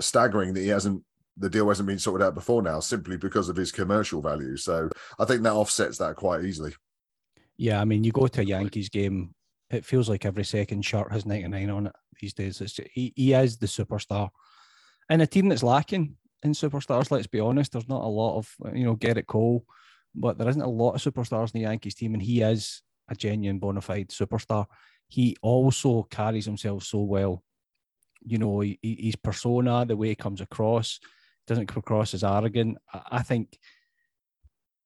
staggering 0.00 0.54
that 0.54 0.60
he 0.60 0.68
hasn't 0.68 1.02
the 1.36 1.50
deal 1.50 1.68
hasn't 1.68 1.88
been 1.88 1.98
sorted 1.98 2.24
out 2.24 2.34
before 2.34 2.62
now 2.62 2.80
simply 2.80 3.16
because 3.16 3.48
of 3.48 3.56
his 3.56 3.72
commercial 3.72 4.20
value. 4.20 4.56
So 4.56 4.88
I 5.18 5.24
think 5.24 5.42
that 5.42 5.52
offsets 5.52 5.98
that 5.98 6.16
quite 6.16 6.44
easily. 6.44 6.74
Yeah, 7.56 7.80
I 7.80 7.84
mean, 7.84 8.04
you 8.04 8.12
go 8.12 8.26
to 8.26 8.40
a 8.40 8.44
Yankees 8.44 8.88
game, 8.88 9.34
it 9.72 9.84
feels 9.84 10.08
like 10.08 10.24
every 10.24 10.44
second 10.44 10.82
shirt 10.82 11.12
has 11.12 11.26
99 11.26 11.70
on 11.70 11.86
it 11.88 11.92
these 12.20 12.34
days. 12.34 12.60
It's 12.60 12.78
he, 12.92 13.12
he 13.16 13.32
is 13.32 13.56
the 13.58 13.66
superstar. 13.66 14.30
And 15.08 15.22
a 15.22 15.26
team 15.26 15.48
that's 15.48 15.62
lacking 15.62 16.16
in 16.42 16.52
superstars, 16.52 17.10
let's 17.10 17.26
be 17.26 17.40
honest, 17.40 17.72
there's 17.72 17.88
not 17.88 18.04
a 18.04 18.06
lot 18.08 18.38
of, 18.38 18.54
you 18.74 18.84
know, 18.84 18.96
Gerrit 18.96 19.26
Cole, 19.26 19.64
but 20.14 20.38
there 20.38 20.48
isn't 20.48 20.62
a 20.62 20.68
lot 20.68 20.92
of 20.94 21.00
superstars 21.14 21.54
in 21.54 21.60
the 21.60 21.68
Yankees 21.68 21.94
team, 21.94 22.14
and 22.14 22.22
he 22.22 22.42
is 22.42 22.82
a 23.08 23.14
genuine 23.14 23.58
bona 23.58 23.80
fide 23.80 24.08
superstar. 24.08 24.66
He 25.08 25.36
also 25.42 26.04
carries 26.04 26.46
himself 26.46 26.84
so 26.84 27.00
well. 27.00 27.42
You 28.24 28.38
know, 28.38 28.60
he, 28.60 28.78
he- 28.82 29.00
his 29.06 29.16
persona, 29.16 29.84
the 29.84 29.96
way 29.96 30.08
he 30.08 30.14
comes 30.14 30.40
across, 30.40 31.00
doesn't 31.46 31.66
come 31.66 31.78
across 31.80 32.14
as 32.14 32.24
arrogant. 32.24 32.78
I, 32.92 33.02
I 33.12 33.22
think 33.22 33.58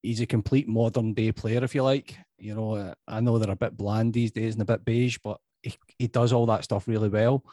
he's 0.01 0.21
a 0.21 0.25
complete 0.25 0.67
modern 0.67 1.13
day 1.13 1.31
player, 1.31 1.63
if 1.63 1.75
you 1.75 1.83
like. 1.83 2.17
You 2.37 2.55
know, 2.55 2.75
uh, 2.75 2.93
I 3.07 3.19
know 3.19 3.37
they're 3.39 3.51
a 3.51 3.55
bit 3.55 3.77
bland 3.77 4.13
these 4.13 4.31
days 4.31 4.53
and 4.53 4.61
a 4.61 4.65
bit 4.65 4.85
beige, 4.85 5.17
but 5.23 5.39
he, 5.61 5.75
he 5.97 6.07
does 6.07 6.33
all 6.33 6.45
that 6.47 6.63
stuff 6.63 6.87
really 6.87 7.09
well. 7.09 7.43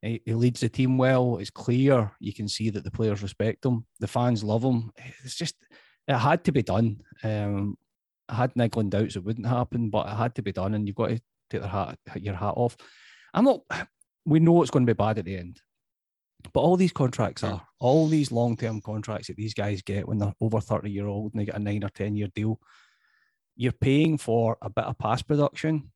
He, 0.00 0.20
he 0.24 0.34
leads 0.34 0.60
the 0.60 0.68
team 0.68 0.98
well. 0.98 1.38
It's 1.38 1.50
clear. 1.50 2.10
You 2.18 2.32
can 2.32 2.48
see 2.48 2.70
that 2.70 2.84
the 2.84 2.90
players 2.90 3.22
respect 3.22 3.64
him. 3.64 3.86
The 4.00 4.08
fans 4.08 4.42
love 4.42 4.64
him. 4.64 4.90
It's 5.24 5.36
just, 5.36 5.54
it 6.08 6.16
had 6.16 6.44
to 6.44 6.52
be 6.52 6.62
done. 6.62 7.00
Um, 7.22 7.76
I 8.28 8.34
had 8.36 8.56
niggling 8.56 8.88
doubts 8.90 9.16
it 9.16 9.24
wouldn't 9.24 9.46
happen, 9.46 9.90
but 9.90 10.06
it 10.06 10.16
had 10.16 10.34
to 10.36 10.42
be 10.42 10.52
done, 10.52 10.74
and 10.74 10.86
you've 10.86 10.96
got 10.96 11.08
to 11.08 11.20
take 11.50 11.60
their 11.60 11.68
hat, 11.68 11.98
your 12.16 12.34
hat 12.34 12.54
off. 12.56 12.76
I'm 13.34 13.44
not. 13.44 13.60
We 14.24 14.40
know 14.40 14.62
it's 14.62 14.70
going 14.70 14.86
to 14.86 14.92
be 14.92 14.96
bad 14.96 15.18
at 15.18 15.24
the 15.24 15.36
end, 15.36 15.60
but 16.52 16.60
all 16.60 16.76
these 16.76 16.92
contracts 16.92 17.44
are 17.44 17.62
all 17.78 18.08
these 18.08 18.32
long-term 18.32 18.80
contracts 18.80 19.28
that 19.28 19.36
these 19.36 19.54
guys 19.54 19.82
get 19.82 20.08
when 20.08 20.18
they're 20.18 20.34
over 20.40 20.60
30 20.60 20.90
year 20.90 21.06
old 21.06 21.32
and 21.32 21.40
they 21.40 21.46
get 21.46 21.56
a 21.56 21.58
nine 21.58 21.84
or 21.84 21.88
10 21.88 22.16
year 22.16 22.28
deal. 22.34 22.60
You're 23.56 23.72
paying 23.72 24.18
for 24.18 24.56
a 24.62 24.70
bit 24.70 24.84
of 24.84 24.98
pass 24.98 25.22
production. 25.22 25.90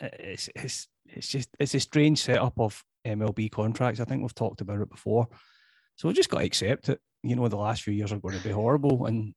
It's, 0.00 0.48
it's 0.54 0.88
it's 1.06 1.28
just 1.28 1.48
it's 1.58 1.74
a 1.74 1.80
strange 1.80 2.20
setup 2.20 2.58
of 2.58 2.82
MLB 3.06 3.50
contracts. 3.50 4.00
I 4.00 4.04
think 4.04 4.22
we've 4.22 4.34
talked 4.34 4.60
about 4.60 4.80
it 4.80 4.90
before, 4.90 5.28
so 5.96 6.08
we've 6.08 6.16
just 6.16 6.30
got 6.30 6.38
to 6.38 6.44
accept 6.44 6.88
it. 6.88 7.00
You 7.22 7.36
know, 7.36 7.48
the 7.48 7.56
last 7.56 7.82
few 7.82 7.92
years 7.92 8.12
are 8.12 8.18
going 8.18 8.36
to 8.36 8.44
be 8.44 8.50
horrible, 8.50 9.06
and 9.06 9.34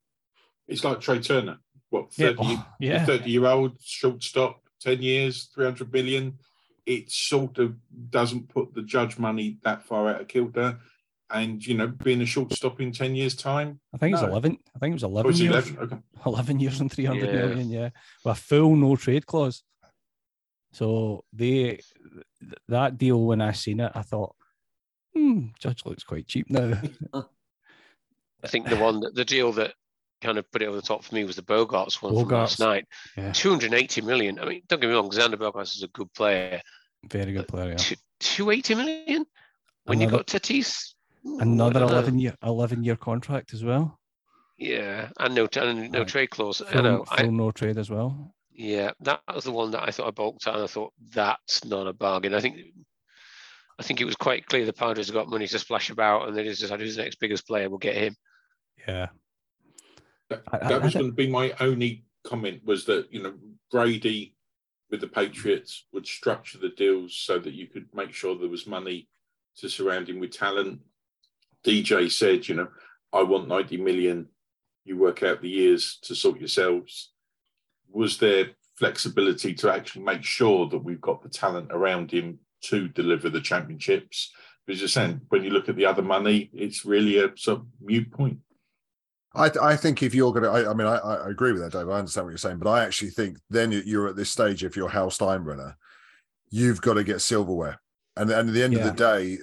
It's 0.68 0.84
like 0.84 1.02
Trea 1.02 1.20
Turner. 1.20 1.58
What 1.90 2.18
yeah, 2.18 2.28
thirty? 2.28 2.40
oh, 2.42 2.66
yeah, 2.80 3.06
thirty 3.06 3.32
year 3.32 3.46
old 3.46 3.78
shortstop, 3.82 4.62
ten 4.80 5.02
years, 5.02 5.50
three 5.54 5.66
hundred 5.66 5.92
billion. 5.92 6.38
It 6.86 7.12
sort 7.12 7.58
of 7.60 7.76
doesn't 8.10 8.50
put 8.50 8.74
the 8.74 8.82
judge 8.82 9.18
money 9.18 9.58
that 9.64 9.84
far 9.84 10.10
out 10.10 10.22
of 10.22 10.28
kilter. 10.28 10.80
And 11.30 11.66
you 11.66 11.76
know, 11.76 11.88
being 11.88 12.22
a 12.22 12.26
shortstop 12.26 12.80
in 12.82 12.92
ten 12.92 13.16
years' 13.16 13.36
time, 13.36 13.80
I 13.94 13.98
think 13.98 14.14
it's 14.14 14.22
No. 14.22 14.30
eleven. 14.30 14.58
I 14.76 14.80
think 14.80 14.92
it 14.92 14.96
was 14.96 15.04
oh, 15.04 15.08
eleven 15.08 15.32
it's 15.32 15.40
years. 15.40 15.70
11. 15.72 15.78
Okay. 15.80 15.98
11 16.26 16.60
years 16.60 16.80
and 16.80 16.92
three 16.92 17.06
hundred 17.06 17.34
Yeah. 17.34 17.46
million, 17.48 17.70
yeah. 17.70 17.90
with 18.24 18.34
a 18.34 18.36
full 18.36 18.76
no 18.76 18.96
trade 18.96 19.26
clause. 19.26 19.64
So 20.74 21.24
they 21.32 21.80
that 22.68 22.98
deal 22.98 23.24
when 23.26 23.42
I 23.42 23.54
seen 23.54 23.80
it, 23.80 23.92
I 23.96 24.02
thought, 24.02 24.36
hmm, 25.16 25.48
Judge 25.60 25.86
looks 25.86 26.04
quite 26.04 26.28
cheap 26.28 26.50
now. 26.50 26.80
I 28.44 28.48
think 28.48 28.68
the 28.68 28.76
one 28.76 29.00
that 29.00 29.16
the 29.16 29.26
deal 29.26 29.54
that 29.54 29.74
kind 30.24 30.38
of 30.38 30.50
put 30.52 30.62
it 30.62 30.68
over 30.68 30.76
the 30.78 30.82
top 30.82 31.04
for 31.04 31.14
me 31.14 31.24
was 31.24 31.36
the 31.36 31.42
Bogaerts 31.44 32.02
one 32.02 32.14
from 32.18 32.30
last 32.30 32.60
night. 32.60 32.86
yeah. 33.18 33.32
280 33.34 34.02
million. 34.02 34.40
I 34.40 34.46
mean, 34.46 34.62
don't 34.68 34.80
get 34.82 34.88
me 34.90 34.96
wrong, 34.96 35.10
Xander 35.10 35.36
Bogaerts 35.36 35.76
is 35.76 35.84
a 35.84 35.88
good 35.90 36.12
player. 36.14 36.62
Very 37.10 37.34
good 37.34 37.48
player. 37.48 37.70
Yeah. 37.72 37.76
Two, 37.76 37.96
280 38.22 38.76
million 38.76 39.26
when 39.86 40.00
you 40.02 40.10
got 40.10 40.28
Tatis. 40.28 40.94
Another 41.26 41.82
11 41.84 42.20
year 42.20 42.36
11 42.44 42.84
year 42.84 42.96
contract 42.96 43.54
as 43.54 43.64
well. 43.64 44.00
Yeah, 44.58 45.10
and 45.20 45.34
no, 45.36 45.48
and 45.56 45.92
no 45.92 46.00
Right. 46.00 46.08
trade 46.08 46.30
clause. 46.30 46.62
I 46.62 46.72
Full, 46.72 46.82
know. 46.84 47.04
full 47.06 47.26
I, 47.26 47.30
no 47.30 47.52
trade 47.52 47.78
as 47.78 47.90
well. 47.90 48.34
yeah, 48.52 48.92
that 49.02 49.22
was 49.34 49.44
the 49.46 49.52
one 49.52 49.72
that 49.72 49.84
I 49.84 49.92
thought 49.92 50.08
I 50.08 50.12
balked 50.12 50.48
at, 50.48 50.54
and 50.56 50.64
I 50.64 50.68
thought 50.68 50.94
that's 51.12 51.66
not 51.66 51.88
a 51.88 51.94
bargain. 51.94 52.34
I 52.34 52.40
think, 52.40 52.58
I 53.80 53.84
think 53.84 54.00
it 54.00 54.06
was 54.06 54.16
quite 54.16 54.46
clear 54.46 54.66
the 54.66 54.74
Padres 54.74 55.10
got 55.12 55.28
money 55.30 55.48
to 55.48 55.60
splash 55.60 55.90
about, 55.90 56.28
and 56.28 56.38
they 56.38 56.44
just 56.44 56.62
decided 56.62 56.86
who's 56.86 56.96
the 56.96 57.04
next 57.04 57.20
biggest 57.20 57.48
player, 57.48 57.70
we'll 57.70 57.80
get 57.80 57.96
him. 57.96 58.16
Yeah. 58.88 59.08
That, 60.52 60.64
I- 60.64 60.70
that 60.70 60.82
I 60.82 60.86
was 60.86 60.94
going 60.94 61.08
to 61.08 61.12
be 61.12 61.28
my 61.28 61.54
only 61.60 62.06
comment 62.24 62.62
was 62.66 62.86
that 62.86 63.08
you 63.12 63.22
know 63.22 63.34
Brady 63.72 64.36
with 64.90 65.02
the 65.02 65.08
Patriots 65.08 65.86
would 65.92 66.06
structure 66.06 66.58
the 66.60 66.70
deals 66.70 67.16
so 67.16 67.40
that 67.40 67.54
you 67.54 67.68
could 67.68 67.88
make 67.94 68.14
sure 68.14 68.38
there 68.38 68.48
was 68.50 68.68
money 68.68 69.08
to 69.58 69.68
surround 69.70 70.08
him 70.08 70.20
with 70.20 70.32
talent. 70.32 70.80
DJ 71.66 72.12
said, 72.12 72.48
you 72.48 72.56
know, 72.56 72.68
I 73.12 73.24
want 73.24 73.48
90 73.48 73.78
million. 73.78 74.28
You 74.86 74.98
work 74.98 75.24
out 75.24 75.42
the 75.42 75.50
years 75.50 75.98
to 76.04 76.14
sort 76.16 76.40
yourselves. 76.40 77.12
Was 77.90 78.18
there 78.20 78.50
flexibility 78.78 79.54
to 79.56 79.72
actually 79.72 80.04
make 80.04 80.24
sure 80.24 80.68
that 80.70 80.84
we've 80.84 81.02
got 81.02 81.24
the 81.24 81.30
talent 81.30 81.70
around 81.72 82.12
him 82.12 82.40
to 82.66 82.88
deliver 82.90 83.30
the 83.30 83.42
championships? 83.42 84.32
Because 84.66 84.80
you're 84.82 84.88
saying 84.90 85.22
when 85.30 85.44
you 85.44 85.50
look 85.52 85.70
at 85.70 85.76
the 85.76 85.86
other 85.86 86.02
money, 86.04 86.50
it's 86.54 86.86
really 86.86 87.18
a 87.18 87.32
sort 87.36 87.60
of 87.62 87.66
mute 87.82 88.12
point. 88.12 88.40
I, 89.36 89.50
I 89.62 89.76
think 89.76 90.04
if 90.04 90.14
you're 90.14 90.32
going 90.32 90.44
to, 90.44 90.50
I, 90.50 90.70
I 90.72 90.74
mean, 90.74 90.88
I, 90.88 90.98
I 90.98 91.30
agree 91.30 91.52
with 91.54 91.62
that, 91.62 91.72
Dave. 91.72 91.90
I 91.90 91.98
understand 92.00 92.26
what 92.26 92.32
you're 92.32 92.38
saying, 92.38 92.60
but 92.60 92.70
I 92.70 92.84
actually 92.84 93.10
think 93.10 93.38
then 93.50 93.72
you're 93.72 94.08
at 94.08 94.16
this 94.16 94.30
stage, 94.30 94.64
if 94.64 94.76
you're 94.76 94.90
Hal 94.90 95.10
Steinbrenner, 95.10 95.76
you've 96.50 96.82
got 96.82 96.94
to 96.96 97.04
get 97.04 97.22
silverware. 97.22 97.80
And, 98.16 98.30
and 98.30 98.50
at 98.50 98.54
the 98.54 98.64
end 98.64 98.74
Yeah. 98.74 98.88
of 98.88 98.96
the 98.96 99.04
day, 99.04 99.40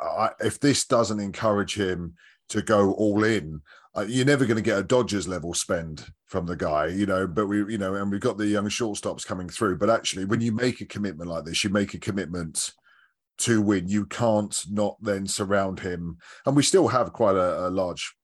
I, 0.00 0.30
if 0.40 0.58
this 0.58 0.84
doesn't 0.84 1.20
encourage 1.20 1.76
him 1.76 2.14
to 2.48 2.60
go 2.60 2.92
all 2.94 3.22
in, 3.22 3.62
uh, 3.96 4.04
you're 4.08 4.26
never 4.26 4.46
going 4.46 4.56
to 4.56 4.62
get 4.62 4.78
a 4.78 4.82
Dodgers 4.82 5.28
level 5.28 5.54
spend 5.54 6.12
from 6.26 6.46
the 6.46 6.56
guy, 6.56 6.86
you 6.86 7.06
know. 7.06 7.26
But 7.26 7.46
we, 7.46 7.58
you 7.72 7.78
know, 7.78 7.94
and 7.94 8.10
we've 8.10 8.20
got 8.20 8.38
the 8.38 8.46
young 8.46 8.68
shortstops 8.68 9.26
coming 9.26 9.48
through. 9.48 9.78
But 9.78 9.90
actually, 9.90 10.24
when 10.24 10.40
you 10.40 10.52
make 10.52 10.80
a 10.80 10.86
commitment 10.86 11.30
like 11.30 11.44
this, 11.44 11.62
you 11.62 11.70
make 11.70 11.94
a 11.94 11.98
commitment 11.98 12.72
to 13.38 13.60
win. 13.60 13.88
You 13.88 14.06
can't 14.06 14.60
not 14.70 14.96
then 15.00 15.26
surround 15.26 15.80
him. 15.80 16.18
And 16.46 16.56
we 16.56 16.62
still 16.62 16.88
have 16.88 17.12
quite 17.12 17.36
a, 17.36 17.66
a 17.66 17.70
large 17.70 18.14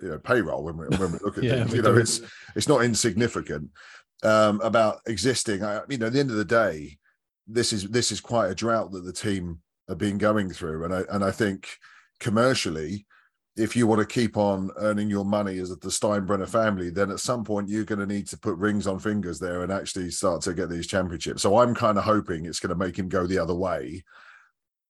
you 0.00 0.08
know 0.08 0.18
payroll 0.18 0.64
when 0.64 0.76
we 0.76 0.86
when 0.96 1.12
we 1.12 1.18
look 1.18 1.38
at 1.38 1.44
Yeah, 1.44 1.64
things. 1.64 1.74
You 1.74 1.82
know, 1.82 1.96
it's 1.96 2.20
it's 2.54 2.68
not 2.68 2.84
insignificant 2.84 3.70
um, 4.22 4.60
about 4.62 5.00
existing. 5.06 5.62
I, 5.62 5.80
you 5.88 5.98
know, 5.98 6.06
at 6.06 6.12
the 6.12 6.20
end 6.20 6.30
of 6.30 6.36
the 6.36 6.44
day, 6.44 6.98
this 7.46 7.72
is 7.72 7.84
this 7.88 8.12
is 8.12 8.20
quite 8.20 8.50
a 8.50 8.54
drought 8.54 8.92
that 8.92 9.04
the 9.04 9.12
team 9.12 9.60
have 9.88 9.98
been 9.98 10.18
going 10.18 10.50
through, 10.50 10.84
and 10.84 10.94
I 10.94 11.02
and 11.10 11.24
I 11.24 11.30
think 11.30 11.68
commercially, 12.20 13.06
if 13.56 13.74
you 13.74 13.86
want 13.86 14.00
to 14.00 14.06
keep 14.06 14.36
on 14.36 14.70
earning 14.76 15.08
your 15.08 15.24
money 15.24 15.58
as 15.58 15.70
the 15.70 15.88
Steinbrenner 15.88 16.48
family, 16.48 16.90
then 16.90 17.10
at 17.10 17.20
some 17.20 17.44
point 17.44 17.68
you're 17.68 17.84
going 17.84 17.98
to 17.98 18.06
need 18.06 18.26
to 18.28 18.38
put 18.38 18.56
rings 18.58 18.86
on 18.86 18.98
fingers 18.98 19.38
there 19.38 19.62
and 19.62 19.72
actually 19.72 20.10
start 20.10 20.42
to 20.42 20.54
get 20.54 20.68
these 20.68 20.86
championships. 20.86 21.42
So 21.42 21.58
I'm 21.58 21.74
kind 21.74 21.96
of 21.96 22.04
hoping 22.04 22.44
it's 22.44 22.60
going 22.60 22.76
to 22.76 22.84
make 22.84 22.98
him 22.98 23.08
go 23.08 23.26
the 23.26 23.38
other 23.38 23.54
way. 23.54 24.04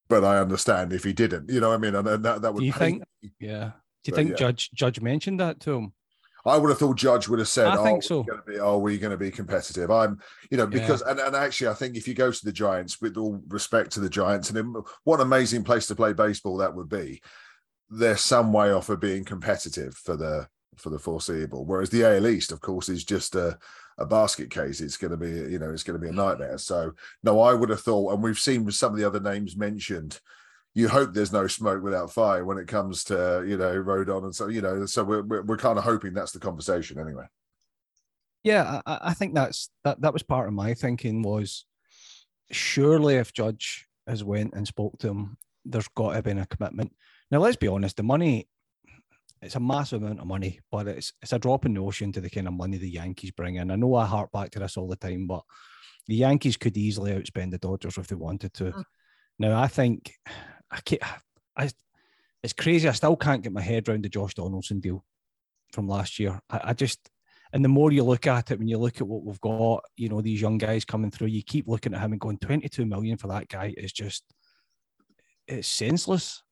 But 0.09 0.23
I 0.23 0.39
understand 0.39 0.93
if 0.93 1.03
he 1.03 1.11
didn't, 1.11 1.49
you 1.49 1.59
know, 1.59 1.69
what 1.69 1.75
I 1.75 1.77
mean, 1.77 1.95
and 1.95 2.23
that 2.23 2.41
that 2.41 2.53
would 2.53 2.63
you 2.63 2.71
think- 2.71 3.03
me. 3.21 3.31
Yeah. 3.39 3.71
Do 4.07 4.11
you 4.11 4.15
But 4.15 4.17
think 4.19 4.29
yeah. 4.31 4.47
Judge 4.47 4.71
Judge 4.71 5.01
mentioned 5.01 5.41
that 5.41 5.59
to 5.61 5.73
him? 5.73 5.93
I 6.45 6.57
would 6.57 6.69
have 6.69 6.79
thought 6.79 6.95
Judge 6.95 7.27
would 7.27 7.39
have 7.39 7.49
said, 7.49 7.67
I 7.67 7.77
"Oh, 7.77 7.83
think 7.83 7.97
we're 7.97 8.01
so. 8.01 8.23
gonna 8.23 8.41
be, 8.47 8.57
oh, 8.57 8.77
we're 8.77 8.97
going 8.99 9.11
to 9.11 9.17
be 9.17 9.31
competitive." 9.31 9.91
I'm, 9.91 10.21
you 10.49 10.55
know, 10.55 10.65
because 10.65 11.01
and, 11.01 11.19
and 11.19 11.35
actually, 11.35 11.67
I 11.67 11.73
think 11.73 11.97
if 11.97 12.07
you 12.07 12.13
go 12.13 12.31
to 12.31 12.45
the 12.45 12.53
Giants, 12.53 13.01
with 13.01 13.17
all 13.17 13.41
respect 13.49 13.91
to 13.91 13.99
the 13.99 14.09
Giants, 14.09 14.49
and 14.49 14.77
what 15.03 15.19
an 15.19 15.27
amazing 15.27 15.65
place 15.65 15.87
to 15.87 15.95
play 15.95 16.13
baseball 16.13 16.57
that 16.57 16.73
would 16.73 16.87
be. 16.87 17.21
They're 17.89 18.17
some 18.17 18.53
way 18.53 18.71
off 18.71 18.89
of 18.89 19.01
being 19.01 19.25
competitive 19.25 19.93
for 19.95 20.15
the 20.15 20.47
for 20.77 20.89
the 20.89 20.99
foreseeable. 20.99 21.65
Whereas 21.65 21.89
the 21.89 22.05
AL 22.05 22.27
East, 22.27 22.53
of 22.53 22.61
course, 22.61 22.87
is 22.87 23.03
just 23.03 23.35
a 23.35 23.57
a 23.97 24.05
basket 24.05 24.49
case. 24.49 24.79
It's 24.79 24.97
going 24.97 25.11
to 25.11 25.17
be, 25.17 25.29
you 25.51 25.59
know, 25.59 25.71
it's 25.71 25.83
going 25.83 25.99
to 25.99 26.05
be 26.05 26.09
a 26.09 26.15
nightmare. 26.15 26.59
So 26.59 26.93
no, 27.23 27.41
I 27.41 27.53
would 27.53 27.71
have 27.71 27.81
thought, 27.81 28.13
and 28.13 28.23
we've 28.23 28.39
seen 28.39 28.63
with 28.63 28.75
some 28.75 28.93
of 28.93 28.97
the 28.97 29.05
other 29.05 29.19
names 29.19 29.57
mentioned. 29.57 30.21
You 30.77 30.87
hope 30.87 31.13
there's 31.13 31.33
no 31.33 31.47
smoke 31.47 31.81
without 31.81 32.13
fire 32.13 32.45
when 32.45 32.59
it 32.59 32.67
comes 32.67 33.03
to 33.05 33.43
you 33.47 33.57
know 33.57 33.73
Rodon 33.83 34.25
and 34.25 34.35
so 34.35 34.47
you 34.47 34.61
know 34.61 34.85
so 34.85 35.03
we're 35.03 35.23
we're, 35.23 35.41
we're 35.41 35.57
kind 35.57 35.79
of 35.79 35.83
hoping 35.83 36.13
that's 36.13 36.33
the 36.33 36.39
conversation 36.39 36.99
anyway. 36.99 37.25
Yeah, 38.43 38.81
I, 38.85 38.93
I- 38.93 38.99
I 39.09 39.13
think 39.15 39.33
that's 39.33 39.71
that. 39.83 40.01
That 40.01 40.13
was 40.13 40.21
part 40.21 40.47
of 40.47 40.53
my 40.53 40.75
thinking 40.75 41.23
was 41.23 41.65
surely 42.51 43.15
if 43.15 43.33
Judge 43.33 43.87
has 44.05 44.23
went 44.23 44.53
and 44.53 44.67
spoke 44.67 44.99
to 44.99 45.07
him, 45.07 45.37
there's 45.65 45.87
got 45.89 46.13
to 46.13 46.21
be 46.21 46.39
a 46.39 46.45
commitment. 46.45 46.93
Now 47.31 47.39
let's 47.39 47.57
be 47.57 47.67
honest, 47.67 47.97
the 47.97 48.03
money 48.03 48.47
it's 49.41 49.55
a 49.55 49.59
massive 49.59 50.01
amount 50.03 50.19
of 50.19 50.27
money, 50.27 50.59
but 50.71 50.87
it's 50.87 51.11
it's 51.23 51.33
a 51.33 51.39
drop 51.39 51.65
in 51.65 51.73
the 51.73 51.81
ocean 51.81 52.11
to 52.11 52.21
the 52.21 52.29
kind 52.29 52.47
of 52.47 52.53
money 52.53 52.77
the 52.77 52.89
Yankees 52.89 53.31
bring 53.31 53.55
in. 53.55 53.71
I 53.71 53.75
know 53.77 53.95
I 53.95 54.05
harp 54.05 54.31
back 54.31 54.51
to 54.51 54.59
this 54.59 54.77
all 54.77 54.87
the 54.87 54.95
time, 54.95 55.25
but 55.25 55.41
the 56.05 56.15
Yankees 56.15 56.55
could 56.57 56.77
easily 56.77 57.13
outspend 57.13 57.49
the 57.49 57.57
Dodgers 57.57 57.97
if 57.97 58.07
they 58.07 58.15
wanted 58.15 58.53
to. 58.55 58.65
Mm. 58.65 58.83
Now 59.39 59.59
I 59.59 59.67
think 59.67 60.13
I 60.71 60.79
can't, 60.81 61.01
I 61.55 61.69
it's 62.43 62.53
crazy. 62.53 62.87
I 62.87 62.93
still 62.93 63.15
can't 63.15 63.41
get 63.43 63.53
my 63.53 63.61
head 63.61 63.87
around 63.87 64.03
the 64.03 64.09
Josh 64.09 64.33
Donaldson 64.33 64.79
deal 64.79 65.03
from 65.73 65.87
last 65.87 66.19
year. 66.19 66.39
I, 66.49 66.61
I 66.65 66.73
just 66.73 67.09
and 67.53 67.63
the 67.63 67.69
more 67.69 67.91
you 67.91 68.03
look 68.03 68.27
at 68.27 68.51
it, 68.51 68.59
when 68.59 68.67
you 68.67 68.77
look 68.77 68.97
at 68.97 69.07
what 69.07 69.23
we've 69.23 69.41
got, 69.41 69.83
you 69.95 70.09
know, 70.09 70.21
these 70.21 70.41
young 70.41 70.57
guys 70.57 70.83
coming 70.85 71.11
through, 71.11 71.27
you 71.27 71.41
keep 71.43 71.67
looking 71.67 71.93
at 71.93 72.01
him 72.01 72.11
and 72.11 72.19
going, 72.21 72.37
22 72.39 72.85
million 72.85 73.17
for 73.17 73.27
that 73.27 73.47
guy 73.47 73.73
is 73.77 73.93
just 73.93 74.23
it's 75.47 75.67
senseless. 75.67 76.43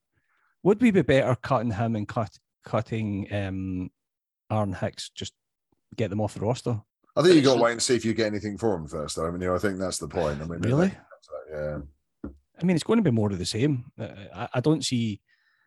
Would 0.62 0.80
we 0.80 0.90
be 0.90 1.02
better 1.02 1.36
cutting 1.36 1.70
him 1.70 1.96
and 1.96 2.08
cut 2.08 2.30
cutting 2.64 3.28
um 3.32 3.90
Aaron 4.50 4.72
Hicks, 4.72 5.10
just 5.10 5.32
get 5.96 6.10
them 6.10 6.20
off 6.20 6.34
the 6.34 6.40
roster? 6.40 6.80
I 7.14 7.22
think 7.22 7.34
you 7.36 7.42
got 7.42 7.54
to 7.54 7.62
wait 7.62 7.72
and 7.72 7.82
see 7.82 7.96
if 7.96 8.04
you 8.04 8.12
get 8.12 8.26
anything 8.26 8.58
for 8.58 8.74
him 8.74 8.86
first. 8.86 9.16
Though. 9.16 9.26
I 9.26 9.30
mean, 9.30 9.40
you 9.40 9.48
know, 9.48 9.54
I 9.54 9.58
think 9.58 9.78
that's 9.78 9.98
the 9.98 10.08
point. 10.08 10.40
I 10.40 10.44
mean, 10.44 10.60
Really? 10.60 10.92
yeah. 11.50 11.78
I 12.60 12.64
mean, 12.64 12.76
it's 12.76 12.84
going 12.84 12.98
to 12.98 13.02
be 13.02 13.10
more 13.10 13.30
of 13.30 13.38
the 13.38 13.44
same. 13.44 13.84
Uh, 13.98 14.08
I, 14.34 14.48
I 14.54 14.60
don't 14.60 14.84
see 14.84 15.20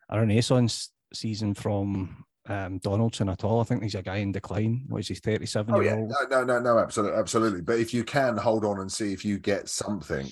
a 0.09 0.19
renaissance 0.19 0.91
season 1.13 1.53
from 1.53 2.25
um, 2.47 2.79
Donaldson 2.79 3.29
at 3.29 3.43
all. 3.43 3.61
I 3.61 3.63
think 3.63 3.83
he's 3.83 3.95
a 3.95 4.01
guy 4.01 4.17
in 4.17 4.31
decline. 4.31 4.85
What 4.87 4.99
is 5.01 5.07
he, 5.07 5.15
37 5.15 5.73
Oh 5.73 5.79
year 5.79 5.91
yeah, 5.91 5.95
old? 5.95 6.09
no, 6.09 6.25
no, 6.29 6.43
no, 6.43 6.59
no, 6.59 6.79
absolutely, 6.79 7.17
absolutely. 7.17 7.61
But 7.61 7.79
if 7.79 7.93
you 7.93 8.03
can 8.03 8.37
hold 8.37 8.65
on 8.65 8.79
and 8.79 8.91
see 8.91 9.13
if 9.13 9.23
you 9.23 9.37
get 9.37 9.69
something, 9.69 10.31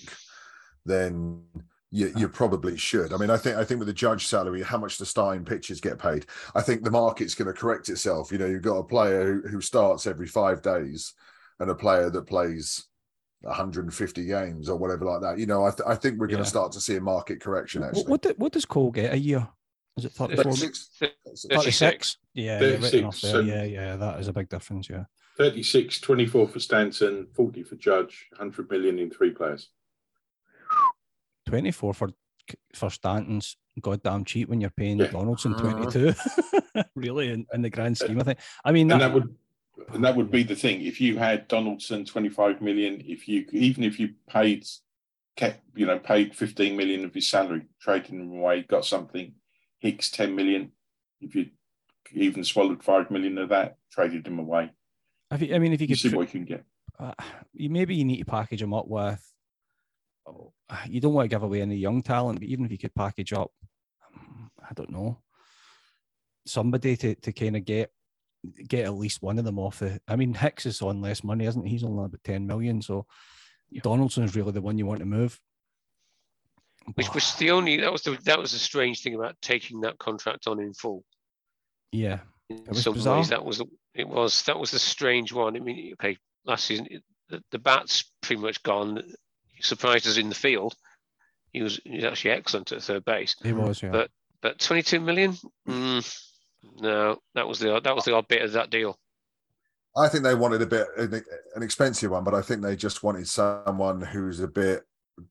then 0.86 1.44
you, 1.92 2.12
you 2.16 2.28
probably 2.28 2.76
should. 2.78 3.14
I 3.14 3.18
mean, 3.18 3.30
I 3.30 3.38
think 3.38 3.58
I 3.58 3.64
think 3.64 3.80
with 3.80 3.88
the 3.88 3.94
judge 3.94 4.26
salary, 4.28 4.64
how 4.64 4.78
much 4.78 4.98
the 4.98 5.06
starting 5.06 5.46
pitchers 5.46 5.80
get 5.80 6.00
paid, 6.00 6.26
I 6.56 6.62
think 6.62 6.84
the 6.84 6.92
market's 6.92 7.36
going 7.36 7.48
to 7.54 7.60
correct 7.60 7.90
itself. 7.90 8.32
You 8.32 8.40
know, 8.40 8.48
you've 8.48 8.62
got 8.64 8.78
a 8.78 8.84
player 8.84 9.24
who, 9.26 9.48
who 9.48 9.62
starts 9.62 10.08
every 10.08 10.28
five 10.28 10.62
days, 10.62 11.14
and 11.60 11.70
a 11.70 11.76
player 11.76 12.10
that 12.10 12.28
plays 12.28 12.86
150 13.42 14.26
games 14.26 14.70
or 14.70 14.78
whatever 14.78 15.06
like 15.06 15.22
that. 15.22 15.38
You 15.40 15.46
know, 15.46 15.66
I, 15.66 15.70
th- 15.72 15.88
I 15.88 15.96
think 15.96 16.20
we're 16.20 16.28
going 16.28 16.40
Yeah. 16.40 16.44
to 16.44 16.50
start 16.50 16.72
to 16.74 16.82
see 16.82 16.96
a 16.96 17.02
market 17.02 17.40
correction. 17.40 17.82
What, 17.82 17.90
Actually, 17.90 18.04
what, 18.12 18.22
do- 18.22 18.34
what 18.38 18.52
does 18.52 18.66
Cole 18.66 18.92
get 18.92 19.14
a 19.14 19.18
year? 19.18 19.48
Is 19.98 20.06
it 20.06 20.12
34? 20.14 20.44
36, 20.44 20.90
36? 21.50 22.18
Yeah, 22.34 22.60
36, 22.60 22.94
enough 22.94 23.22
there. 23.22 23.32
so- 23.32 23.40
Yeah, 23.40 23.64
yeah, 23.64 23.96
that 23.96 24.20
is 24.20 24.28
a 24.28 24.34
big 24.34 24.50
difference. 24.50 24.90
Yeah. 24.90 25.06
36, 25.38 26.00
24 26.02 26.48
for 26.48 26.60
Stanton, 26.60 27.28
40 27.36 27.64
for 27.64 27.76
Judge, 27.76 28.28
100 28.32 28.70
million 28.72 28.98
in 29.00 29.10
three 29.12 29.32
players. 29.32 29.70
24 31.48 31.94
for 31.94 32.10
for 32.74 32.90
Stanton's 32.90 33.58
goddamn 33.82 34.24
cheap 34.24 34.48
when 34.50 34.62
you're 34.62 34.70
paying 34.70 35.00
Yeah. 35.00 35.08
Donaldson 35.08 35.54
Mhm. 35.54 35.92
22. 35.92 36.84
really, 36.96 37.30
in, 37.30 37.46
in 37.54 37.62
the 37.62 37.70
grand 37.70 37.98
scheme 37.98 38.20
of 38.20 38.26
things. 38.26 38.40
I 38.64 38.72
mean, 38.72 38.90
and 38.92 39.02
that, 39.02 39.10
that 39.10 39.14
would 39.14 39.36
and 39.94 40.04
that 40.04 40.16
would 40.16 40.32
be 40.32 40.44
the 40.44 40.56
thing 40.56 40.82
if 40.82 41.00
you 41.00 41.18
had 41.18 41.48
Donaldson 41.48 42.04
25 42.06 42.62
million 42.62 43.02
if 43.06 43.28
you 43.28 43.46
even 43.52 43.84
if 43.84 44.00
you 44.00 44.10
paid 44.30 44.66
kept, 45.38 45.62
you 45.76 45.86
know, 45.86 46.00
paid 46.00 46.36
15 46.36 46.76
million 46.76 47.06
of 47.06 47.14
his 47.14 47.30
salary, 47.30 47.68
traded 47.80 48.10
him 48.10 48.32
away, 48.32 48.64
got 48.64 48.84
something. 48.84 49.34
Hicks 49.80 50.10
10 50.10 50.36
million. 50.36 50.72
If 51.22 51.36
you 51.36 51.52
even 52.12 52.44
swallowed 52.44 52.84
5 52.84 53.12
million 53.12 53.38
of 53.38 53.50
that, 53.50 53.78
traded 53.92 54.28
him 54.28 54.40
away. 54.40 54.72
If 55.32 55.42
you, 55.44 55.56
I 55.56 55.60
mean, 55.60 55.74
if 55.74 55.82
you 55.82 55.88
You 55.88 55.96
could, 55.96 56.00
see 56.12 56.16
what 56.16 56.34
you 56.34 56.40
can 56.40 56.46
get. 56.46 56.66
uh, 57.00 57.14
you 57.54 57.70
maybe 57.70 57.96
you 57.96 58.04
need 58.04 58.18
to 58.18 58.26
package 58.26 58.62
them 58.62 58.74
up 58.74 58.88
with. 58.88 59.24
oh, 60.28 60.52
You 60.88 61.00
don't 61.00 61.14
want 61.14 61.26
to 61.30 61.36
give 61.36 61.44
away 61.44 61.62
any 61.62 61.76
young 61.76 62.02
talent, 62.02 62.40
but 62.40 62.48
even 62.50 62.66
if 62.66 62.72
you 62.72 62.78
could 62.80 62.96
package 62.96 63.34
up, 63.34 63.52
um, 64.16 64.50
I 64.60 64.74
don't 64.74 64.90
know, 64.90 65.20
somebody 66.48 66.98
to, 66.98 67.14
to 67.14 67.32
kind 67.32 67.56
of 67.58 67.64
get 67.66 67.92
get 68.68 68.86
at 68.86 68.94
least 68.94 69.22
one 69.22 69.40
of 69.40 69.46
them 69.46 69.60
off 69.60 69.80
the. 69.80 70.00
I 70.08 70.16
mean, 70.16 70.34
Hicks 70.34 70.66
is 70.66 70.82
on 70.82 71.02
less 71.02 71.24
money, 71.24 71.46
isn't 71.46 71.64
he? 71.66 71.72
He's 71.72 71.84
only 71.84 72.06
about 72.06 72.24
ten 72.24 72.48
million, 72.48 72.82
so 72.82 73.06
Donaldson's 73.84 74.36
really 74.36 74.52
the 74.52 74.62
one 74.62 74.78
you 74.78 74.86
want 74.86 75.00
to 75.00 75.06
move. 75.06 75.40
Which 76.96 77.14
was 77.14 77.36
the 77.36 77.52
only 77.52 77.82
that 77.82 77.92
was 77.92 78.04
the 78.04 78.18
that 78.24 78.40
was 78.40 78.52
the 78.54 78.60
strange 78.60 79.02
thing 79.02 79.16
about 79.16 79.36
taking 79.42 79.82
that 79.82 79.98
contract 80.00 80.48
on 80.48 80.60
in 80.62 80.74
full. 80.74 81.04
yeah, 81.92 82.20
In 82.50 82.74
some 82.76 82.94
bizarre. 82.94 83.18
ways, 83.18 83.30
that 83.30 83.44
was 83.44 83.58
the- 83.58 83.66
it 83.94 84.08
was 84.08 84.44
that 84.44 84.58
was 84.60 84.72
the 84.72 84.80
strange 84.80 85.34
one. 85.34 85.58
I 85.58 85.60
mean, 85.60 85.94
okay, 85.94 86.18
last 86.46 86.66
season 86.66 86.88
it- 86.90 87.04
the, 87.30 87.44
the 87.52 87.60
bat's 87.60 88.10
pretty 88.22 88.42
much 88.42 88.64
gone. 88.64 89.04
He 89.54 89.62
surprised 89.62 90.08
us 90.08 90.16
in 90.18 90.30
the 90.30 90.36
field. 90.36 90.76
He 91.52 91.62
was, 91.62 91.78
he 91.84 91.96
was 91.98 92.06
actually 92.06 92.32
excellent 92.32 92.72
at 92.72 92.82
third 92.84 93.04
base. 93.04 93.36
he 93.44 93.52
was. 93.52 93.84
Yeah, 93.84 93.90
But- 93.92 94.12
But 94.42 94.60
22 94.60 95.02
million? 95.02 95.36
Mm, 95.68 96.27
no, 96.80 97.22
that 97.36 97.48
was 97.48 97.60
the 97.60 97.74
odd- 97.74 97.84
that 97.84 97.96
was 97.96 98.06
the 98.06 98.16
odd 98.16 98.28
bit 98.28 98.42
of 98.42 98.52
that 98.54 98.70
deal. 98.70 98.98
I 99.96 100.08
think 100.08 100.24
they 100.24 100.36
wanted 100.36 100.62
a 100.62 100.68
bit 100.68 100.88
an, 100.98 101.24
an 101.56 101.64
expensive 101.64 102.12
one, 102.12 102.24
but 102.24 102.36
I 102.36 102.42
think 102.42 102.62
they 102.62 102.76
just 102.76 103.04
wanted 103.04 103.28
someone 103.28 104.02
who's 104.02 104.40
a 104.40 104.48
bit 104.48 104.84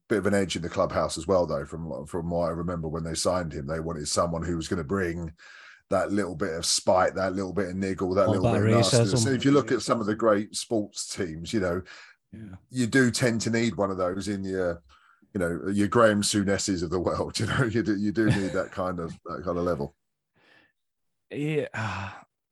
bit 0.09 0.19
of 0.19 0.27
an 0.27 0.35
edge 0.35 0.57
in 0.57 0.63
the 0.63 0.69
clubhouse 0.69 1.17
as 1.17 1.27
well. 1.27 1.47
Though, 1.47 1.65
from 1.65 2.07
from 2.07 2.31
what 2.31 2.49
I 2.49 2.51
remember 2.51 2.89
when 2.89 3.05
they 3.05 3.15
signed 3.15 3.53
him, 3.53 3.67
they 3.67 3.81
wanted 3.81 4.09
someone 4.09 4.43
who 4.43 4.57
was 4.57 4.69
going 4.69 4.79
to 4.79 4.85
bring 4.85 5.33
that 5.91 6.11
little 6.11 6.35
bit 6.35 6.55
of 6.55 6.67
spite, 6.67 7.15
that 7.15 7.35
little 7.35 7.53
bit 7.53 7.69
of 7.69 7.77
niggle, 7.77 8.15
that 8.15 8.27
All 8.27 8.33
little 8.35 8.53
bit 8.53 8.63
of 8.63 8.77
nastiness. 8.77 9.15
racism. 9.15 9.27
And 9.29 9.37
if 9.37 9.45
you 9.45 9.53
look 9.53 9.71
at 9.71 9.83
some 9.83 10.01
of 10.01 10.07
the 10.07 10.17
great 10.17 10.57
sports 10.57 11.15
teams, 11.15 11.53
you 11.53 11.61
know, 11.61 11.83
yeah. 12.33 12.57
you 12.71 12.87
do 12.89 13.11
tend 13.11 13.41
to 13.43 13.51
need 13.51 13.77
one 13.77 13.93
of 13.93 13.97
those 13.97 14.27
in 14.27 14.43
your, 14.43 14.83
you 15.33 15.39
know, 15.39 15.61
your 15.73 15.87
Graham 15.87 16.23
Souness's 16.23 16.83
of 16.83 16.91
the 16.91 16.99
world. 16.99 17.39
You 17.39 17.47
know, 17.47 17.65
you 17.65 17.83
do 17.83 17.97
you 17.97 18.11
do 18.11 18.27
need 18.27 18.53
that 18.53 18.73
kind 18.73 18.99
of 18.99 19.13
that 19.27 19.43
kind 19.45 19.59
of 19.59 19.65
level. 19.65 19.95
Yeah, 21.31 21.67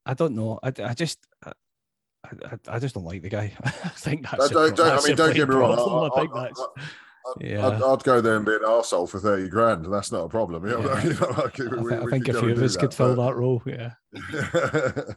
I 0.07 0.15
don't 0.15 0.35
know. 0.35 0.59
I, 0.63 0.69
I 0.83 0.95
just. 0.95 1.19
I, 1.45 1.53
I, 2.25 2.59
I 2.69 2.79
just 2.79 2.95
don't 2.95 3.05
like 3.05 3.23
the 3.23 3.29
guy. 3.29 3.53
I 3.65 3.69
think 3.71 4.23
that's. 4.31 4.49
Don't, 4.49 4.75
pro- 4.75 4.87
don't, 4.87 4.93
I 4.93 5.07
mean, 5.07 5.15
the 5.15 5.15
don't 5.15 5.35
get 5.35 5.49
me 5.49 5.55
main 5.55 5.61
wrong. 5.63 5.77
problem. 5.77 6.11
I 6.13 6.17
I, 6.17 6.21
think 6.21 6.35
that's. 6.35 6.61
I'd, 6.61 7.43
Yeah. 7.51 7.67
I'd, 7.69 7.83
I'd 7.83 8.03
go 8.05 8.21
there 8.21 8.37
and 8.37 8.45
be 8.45 8.53
an 8.55 8.61
arsehole 8.65 9.09
for 9.09 9.19
30 9.21 9.49
grand. 9.49 9.93
That's 9.93 10.11
not 10.13 10.25
a 10.25 10.29
problem. 10.29 10.65
You 10.69 10.79
know, 10.79 10.95
Yeah. 10.95 11.05
you 11.05 11.15
know, 11.21 11.29
like, 11.29 11.61
I, 11.61 11.65
we- 11.77 11.95
I 11.95 12.05
think 12.11 12.29
a 12.29 12.35
few 12.35 12.51
of 12.51 12.59
do 12.59 12.65
us 12.65 12.77
could 12.77 12.93
fill 12.95 13.15
that 13.17 13.35
role. 13.37 13.63
Yeah. 13.67 13.93
You, 14.13 15.17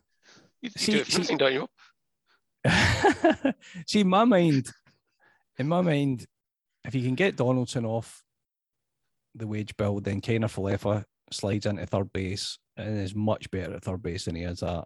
you 0.61 0.69
See- 0.75 0.91
do 0.93 0.99
it 0.99 1.07
see- 1.25 1.35
don't 1.35 1.53
you? 1.53 1.67
See, 3.85 3.99
in 4.01 4.07
my 4.09 4.23
mind, 4.25 4.71
in 5.57 5.67
my 5.67 5.81
mind, 5.81 6.25
if 6.85 6.95
you 6.95 7.03
can 7.03 7.15
get 7.15 7.35
Donaldson 7.35 7.85
off 7.85 8.23
the 9.35 9.47
wage 9.47 9.75
bill, 9.77 9.99
then 9.99 10.19
Kane 10.21 10.41
Kiner-Falefa 10.41 11.03
slides 11.31 11.65
into 11.65 11.85
third 11.85 12.11
base 12.13 12.57
and 12.77 12.97
is 12.99 13.15
much 13.15 13.49
better 13.51 13.73
at 13.73 13.83
third 13.83 14.01
base 14.01 14.25
than 14.25 14.35
he 14.35 14.43
is 14.43 14.63
at, 14.63 14.85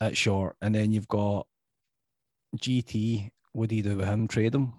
at 0.00 0.16
short. 0.16 0.56
And 0.62 0.74
then 0.74 0.92
you've 0.92 1.08
got 1.08 1.46
GT. 2.56 3.30
What 3.52 3.68
do 3.68 3.76
you 3.76 3.82
do 3.82 3.96
with 3.96 4.06
him? 4.06 4.26
Trade 4.28 4.54
him? 4.54 4.74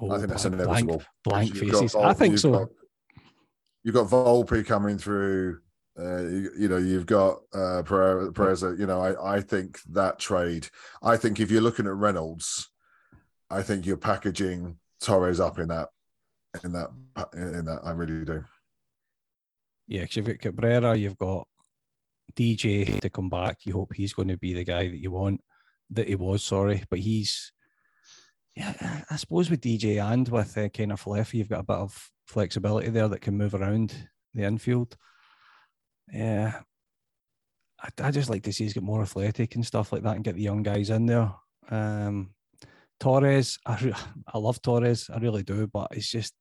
Oh, 0.00 0.10
I 0.10 0.18
think 0.18 0.28
that's 0.28 0.44
blank- 0.44 0.60
inevitable. 0.62 1.02
Blank, 1.24 1.54
You've 1.54 1.60
blank 1.60 1.74
faces. 1.74 1.92
Vol- 1.92 2.04
I 2.04 2.12
think 2.12 2.32
you've 2.32 2.40
so. 2.40 2.52
got- 2.52 2.68
you've 3.82 3.94
got 3.94 4.08
Volpe 4.08 4.66
coming 4.66 4.98
through. 4.98 5.60
Uh, 5.98 6.18
you, 6.24 6.50
you 6.58 6.68
know, 6.68 6.76
you've 6.76 7.06
got 7.06 7.38
uh, 7.54 7.82
Perez. 7.82 8.30
Perez 8.34 8.62
uh, 8.62 8.74
you 8.74 8.86
know, 8.86 9.00
I, 9.00 9.36
I 9.36 9.40
think 9.40 9.80
that 9.92 10.18
trade. 10.18 10.68
I 11.02 11.16
think 11.16 11.40
if 11.40 11.50
you're 11.50 11.62
looking 11.62 11.86
at 11.86 11.94
Reynolds, 11.94 12.68
I 13.48 13.62
think 13.62 13.86
you're 13.86 13.96
packaging 13.96 14.76
Torres 15.00 15.40
up 15.40 15.58
in 15.58 15.68
that, 15.68 15.88
in 16.64 16.72
that, 16.72 16.90
in 17.34 17.64
that. 17.64 17.80
I 17.84 17.90
really 17.90 18.24
do. 18.24 18.44
Yeah, 19.88 20.02
because 20.02 20.16
you've 20.16 20.26
got 20.26 20.38
Cabrera, 20.40 20.96
you've 20.96 21.18
got 21.18 21.46
DJ 22.34 23.00
to 23.00 23.10
come 23.10 23.28
back. 23.28 23.58
You 23.64 23.74
hope 23.74 23.94
he's 23.94 24.12
going 24.12 24.28
to 24.28 24.36
be 24.36 24.52
the 24.52 24.64
guy 24.64 24.88
that 24.88 25.00
you 25.00 25.10
want, 25.10 25.40
that 25.90 26.08
he 26.08 26.14
was, 26.16 26.42
sorry. 26.42 26.82
But 26.90 26.98
he's, 27.00 27.52
yeah, 28.54 29.02
I- 29.10 29.16
suppose 29.16 29.50
with 29.50 29.60
DJ 29.60 30.02
and 30.02 30.28
with 30.28 30.56
uh, 30.58 30.68
kind 30.68 30.92
of 30.92 31.34
you've 31.34 31.48
got 31.48 31.60
a 31.60 31.64
bit 31.64 31.76
of 31.76 32.10
flexibility 32.26 32.88
there 32.90 33.08
that 33.08 33.20
can 33.20 33.36
move 33.36 33.54
around 33.54 33.94
the 34.34 34.44
infield. 34.44 34.96
Yeah. 36.12 36.60
I, 37.80 37.88
I 38.02 38.10
just 38.10 38.30
like 38.30 38.42
to 38.44 38.52
see 38.52 38.64
he's 38.64 38.72
get 38.72 38.82
more 38.82 39.02
athletic 39.02 39.54
and 39.54 39.64
stuff 39.66 39.92
like 39.92 40.02
that 40.02 40.16
and 40.16 40.24
get 40.24 40.34
the 40.34 40.42
young 40.42 40.62
guys 40.62 40.90
in 40.90 41.06
there. 41.06 41.32
Um, 41.70 42.30
Torres, 43.00 43.58
I, 43.66 43.76
re- 43.78 43.94
I 44.32 44.38
love 44.38 44.60
Torres, 44.62 45.10
I 45.12 45.18
really 45.18 45.42
do, 45.42 45.66
but 45.66 45.88
it's 45.92 46.10
just, 46.10 46.34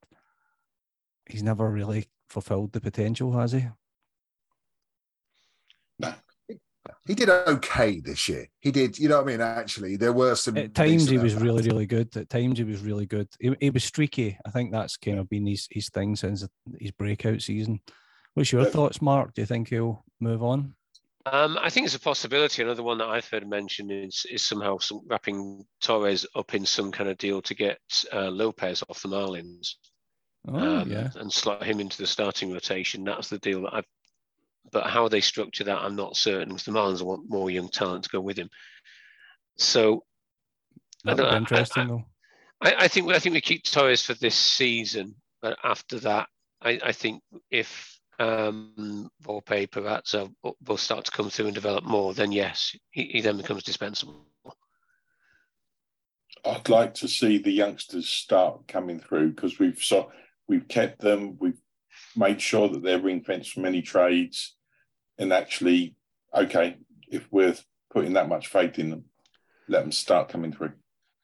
he's 1.27 1.43
never 1.43 1.69
really 1.69 2.05
fulfilled 2.29 2.73
the 2.73 2.81
potential, 2.81 3.31
has 3.33 3.51
he? 3.51 3.67
He 7.07 7.13
did 7.13 7.29
okay 7.29 7.99
this 7.99 8.27
year. 8.27 8.47
He 8.59 8.71
did, 8.71 8.97
you 8.97 9.09
know 9.09 9.17
what 9.17 9.27
I 9.27 9.31
mean? 9.31 9.41
Actually, 9.41 9.95
there 9.95 10.13
were 10.13 10.35
some. 10.35 10.57
At 10.57 10.73
times 10.73 11.07
he 11.07 11.17
was 11.17 11.35
at 11.35 11.41
really, 11.41 11.63
really 11.63 11.85
good. 11.85 12.15
At 12.17 12.29
times 12.29 12.57
he 12.57 12.63
was 12.63 12.81
really 12.81 13.05
good. 13.05 13.27
He, 13.39 13.55
he 13.59 13.69
was 13.69 13.83
streaky. 13.83 14.37
I 14.45 14.49
think 14.49 14.71
that's 14.71 14.97
kind 14.97 15.19
of 15.19 15.29
been 15.29 15.45
his, 15.45 15.67
his 15.69 15.89
thing 15.89 16.15
since 16.15 16.47
his 16.79 16.91
breakout 16.91 17.41
season. 17.41 17.79
What's 18.33 18.51
your 18.51 18.65
thoughts, 18.65 19.01
Mark? 19.01 19.33
Do 19.33 19.41
you 19.41 19.45
think 19.45 19.69
he'll 19.69 20.03
move 20.19 20.43
on? 20.43 20.73
Um, 21.27 21.57
I 21.59 21.69
think 21.69 21.85
it's 21.85 21.95
a 21.95 21.99
possibility. 21.99 22.61
Another 22.61 22.83
one 22.83 22.99
that 22.99 23.07
I've 23.07 23.27
heard 23.27 23.47
mentioned 23.47 23.91
is 23.91 24.25
is 24.29 24.45
somehow 24.45 24.77
some, 24.77 25.01
wrapping 25.07 25.65
Torres 25.81 26.25
up 26.35 26.53
in 26.53 26.65
some 26.65 26.91
kind 26.91 27.09
of 27.09 27.17
deal 27.17 27.41
to 27.41 27.55
get 27.55 27.79
uh, 28.13 28.29
Lopez 28.29 28.83
off 28.89 29.01
the 29.01 29.09
Marlins 29.09 29.75
Oh, 30.47 30.81
um, 30.81 30.91
yeah. 30.91 31.09
and 31.15 31.33
slot 31.33 31.63
him 31.63 31.79
into 31.79 31.97
the 31.97 32.05
starting 32.05 32.53
rotation. 32.53 33.03
That's 33.03 33.29
the 33.29 33.39
deal 33.39 33.63
that 33.63 33.73
I've. 33.73 33.85
But 34.71 34.87
how 34.87 35.07
they 35.07 35.21
structure 35.21 35.63
that, 35.63 35.77
I'm 35.79 35.95
not 35.95 36.15
certain. 36.15 36.49
Because 36.49 36.65
the 36.65 36.71
Marlins 36.71 37.01
want 37.01 37.29
more 37.29 37.49
young 37.49 37.69
talent 37.69 38.03
to 38.03 38.09
go 38.09 38.21
with 38.21 38.37
him. 38.37 38.49
So 39.57 40.03
That 41.03 41.17
would 41.17 41.33
interesting, 41.33 41.83
I- 41.83 41.87
though. 41.87 42.05
I, 42.61 42.75
I 42.85 42.87
think 42.87 43.11
I 43.11 43.19
think 43.19 43.33
we 43.33 43.41
keep 43.41 43.63
Torres 43.63 44.05
for 44.05 44.13
this 44.13 44.35
season, 44.35 45.15
but 45.41 45.57
after 45.63 45.99
that, 45.99 46.27
I, 46.61 46.79
I 46.83 46.91
think 46.93 47.21
if 47.51 47.94
um, 48.19 49.09
Volpe, 49.23 49.67
Peraza 49.69 50.31
will 50.65 50.77
start 50.77 51.05
to 51.05 51.11
come 51.11 51.29
through 51.29 51.47
and 51.47 51.55
develop 51.55 51.83
more, 51.83 52.13
then 52.13 52.31
yes, 52.31 52.75
he, 52.91 53.05
he 53.05 53.21
then 53.21 53.37
becomes 53.37 53.63
dispensable. 53.63 54.25
I'd 56.45 56.69
like 56.69 56.93
to 56.95 57.07
see 57.07 57.37
the 57.39 57.51
youngsters 57.51 58.07
start 58.07 58.67
coming 58.67 58.99
through 58.99 59.31
because 59.31 59.57
we've 59.57 59.79
so 59.79 60.11
we've 60.47 60.67
kept 60.67 60.99
them, 61.01 61.37
we've 61.39 61.59
made 62.15 62.39
sure 62.39 62.69
that 62.69 62.83
they're 62.83 62.99
ring 62.99 63.21
fenced 63.23 63.53
from 63.53 63.65
any 63.65 63.81
trades, 63.81 64.55
and 65.17 65.33
actually, 65.33 65.95
okay, 66.33 66.77
if 67.09 67.27
we're 67.31 67.55
putting 67.91 68.13
that 68.13 68.29
much 68.29 68.47
faith 68.47 68.77
in 68.77 68.91
them, 68.91 69.05
let 69.67 69.81
them 69.81 69.91
start 69.91 70.29
coming 70.29 70.51
through. 70.51 70.73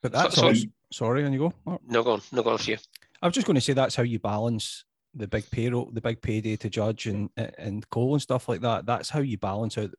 But 0.02 0.14
So- 0.14 0.18
that's 0.18 0.36
so- 0.36 0.48
also, 0.48 0.68
sorry, 0.92 1.24
and 1.24 1.34
you 1.34 1.40
go. 1.40 1.54
Mark? 1.66 1.82
No, 1.88 2.04
go 2.04 2.14
on, 2.14 2.22
no, 2.32 2.42
go 2.42 2.52
on 2.52 2.58
for 2.58 2.72
you. 2.72 2.78
I 3.22 3.28
was 3.28 3.36
just 3.36 3.46
going 3.46 3.56
to 3.56 3.62
say 3.62 3.74
that's 3.74 3.96
how 3.96 4.04
you 4.04 4.18
balance 4.18 4.84
the 5.14 5.28
big 5.28 5.50
payroll, 5.52 5.90
the 5.92 6.02
big 6.02 6.22
payday 6.22 6.56
to 6.58 6.70
judge 6.70 7.08
and 7.08 7.30
and 7.36 7.88
Cole 7.90 8.14
and 8.14 8.22
stuff 8.22 8.48
like 8.48 8.62
that. 8.62 8.86
That's 8.86 9.10
how 9.10 9.20
you 9.20 9.38
balance 9.38 9.78
out 9.78 9.92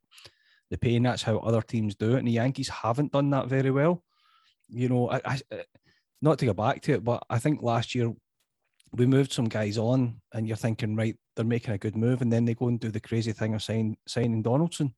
the 0.70 0.78
pay, 0.78 0.96
and 0.96 1.06
that's 1.06 1.22
how 1.22 1.38
other 1.38 1.62
teams 1.62 1.94
do 1.94 2.14
it. 2.14 2.18
And 2.18 2.28
the 2.28 2.32
Yankees 2.32 2.68
haven't 2.68 3.12
done 3.12 3.30
that 3.30 3.48
very 3.48 3.70
well. 3.70 4.02
You 4.68 4.88
know, 4.88 5.10
I, 5.10 5.20
I 5.24 5.40
not 6.22 6.38
to 6.38 6.46
go 6.46 6.54
back 6.54 6.80
to 6.82 6.92
it, 6.92 7.04
but 7.04 7.24
I 7.28 7.38
think 7.38 7.62
last 7.62 7.94
year 7.94 8.12
we 8.92 9.06
moved 9.06 9.32
some 9.32 9.48
guys 9.48 9.76
on, 9.76 10.20
and 10.32 10.46
you're 10.46 10.56
thinking, 10.56 10.96
right, 10.96 11.16
they're 11.36 11.44
making 11.44 11.74
a 11.74 11.78
good 11.78 11.96
move, 11.96 12.22
and 12.22 12.32
then 12.32 12.44
they 12.44 12.54
go 12.54 12.68
and 12.68 12.80
do 12.80 12.90
the 12.90 13.00
crazy 13.00 13.32
thing 13.32 13.54
of 13.54 13.62
sign, 13.62 13.96
signing 14.06 14.42
Donaldson, 14.42 14.94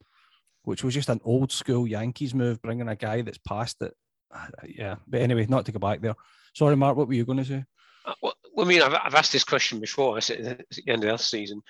which 0.63 0.85
was 0.85 0.95
just 0.95 1.09
an 1.09 1.21
old 1.25 1.51
school 1.51 1.87
Yankees 1.87 2.35
move, 2.35 2.61
bringing 2.63 2.89
a 2.89 2.97
guy 2.97 3.23
that's 3.23 3.39
past 3.39 3.83
it. 3.83 3.95
Uh, 4.33 4.47
Yeah, 4.69 4.97
but 5.07 5.21
anyway, 5.21 5.47
not 5.49 5.67
to 5.67 5.73
go 5.73 5.79
back 5.79 6.01
there. 6.01 6.15
Sorry, 6.55 6.77
Mark, 6.77 6.97
what 6.97 7.09
were 7.09 7.15
you 7.15 7.25
going 7.25 7.39
to 7.39 7.45
say? 7.45 7.65
Uh, 8.05 8.31
Well, 8.55 8.67
I 8.67 8.69
mean, 8.69 8.83
I've, 8.83 8.95
I've 8.95 9.15
asked 9.15 9.33
this 9.33 9.45
question 9.45 9.81
before. 9.81 10.17
I 10.17 10.21
said 10.21 10.41
at 10.47 10.59
the 10.71 10.93
end 10.93 11.03
of 11.05 11.11
last 11.11 11.29
season, 11.29 11.61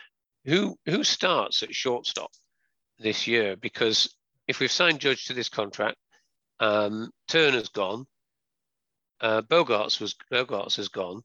who 0.44 0.76
who 0.84 1.02
starts 1.02 1.62
at 1.62 1.74
shortstop 1.74 2.30
this 2.98 3.26
year? 3.26 3.56
Because 3.56 4.14
if 4.46 4.60
we've 4.60 4.70
signed 4.70 5.00
Judge 5.00 5.24
to 5.26 5.32
this 5.34 5.48
contract, 5.48 5.96
um, 6.60 7.10
Turner's 7.28 7.70
gone, 7.70 8.04
uh, 9.20 9.40
Bogaerts 9.42 9.98
was 10.00 10.14
Bogaerts 10.30 10.76
has 10.76 10.88
gone. 10.88 11.22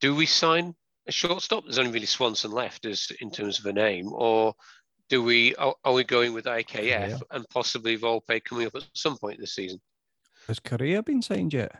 Do 0.00 0.14
we 0.14 0.24
sign 0.24 0.74
a 1.06 1.12
shortstop? 1.12 1.64
There's 1.64 1.78
only 1.78 1.92
really 1.92 2.06
Swanson 2.06 2.50
left 2.50 2.86
as 2.86 3.08
in 3.20 3.30
terms 3.30 3.58
of 3.58 3.66
a 3.66 3.72
name, 3.74 4.10
or 4.10 4.54
do 5.10 5.22
we 5.22 5.54
are, 5.56 5.74
are 5.84 5.92
we 5.92 6.04
going 6.04 6.32
with 6.32 6.46
IKF 6.46 6.82
Yeah. 6.82 7.18
and 7.30 7.44
possibly 7.50 7.98
Volpe 7.98 8.42
coming 8.42 8.66
up 8.66 8.74
at 8.76 8.84
some 8.94 9.18
point 9.18 9.38
this 9.38 9.54
season? 9.54 9.80
has 10.46 10.58
Correa 10.58 11.02
been 11.02 11.20
signed 11.20 11.52
yet? 11.52 11.70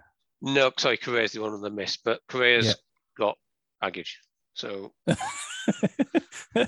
No, 0.42 0.72
sorry, 0.78 0.96
Correa's 0.96 1.32
the 1.32 1.40
one 1.40 1.52
on 1.52 1.60
the 1.60 1.70
miss, 1.70 1.96
but 1.98 2.20
Correa's 2.28 2.66
Yeah. 2.66 2.72
got 3.18 3.38
baggage. 3.80 4.18
So 4.54 4.92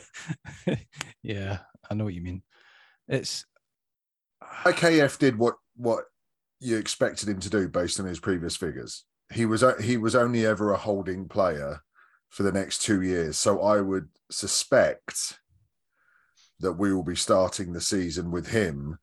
yeah, 1.23 1.59
I 1.91 1.95
know 1.95 2.05
what 2.05 2.15
you 2.15 2.23
mean. 2.23 2.43
It's 3.09 3.45
IKF 4.65 5.19
did 5.19 5.39
what 5.39 5.55
what 5.77 6.05
you 6.61 6.77
expected 6.79 7.29
him 7.29 7.41
to 7.41 7.51
do 7.51 7.69
based 7.69 7.99
on 7.99 8.07
his 8.07 8.21
previous 8.21 8.57
figures. 8.57 9.05
He 9.33 9.47
was 9.47 9.65
he 9.81 9.97
was 9.97 10.15
only 10.15 10.47
ever 10.47 10.73
a 10.73 10.77
holding 10.77 11.29
player 11.29 11.81
for 12.29 12.43
the 12.45 12.53
next 12.53 12.83
two 12.83 13.03
years, 13.03 13.37
so 13.37 13.61
I 13.63 13.81
would 13.81 14.09
suspect 14.31 15.39
that 16.61 16.75
we 16.75 16.93
will 16.95 17.03
be 17.03 17.17
starting 17.17 17.73
the 17.73 17.81
season 17.81 18.31
with 18.31 18.49
him. 18.49 18.99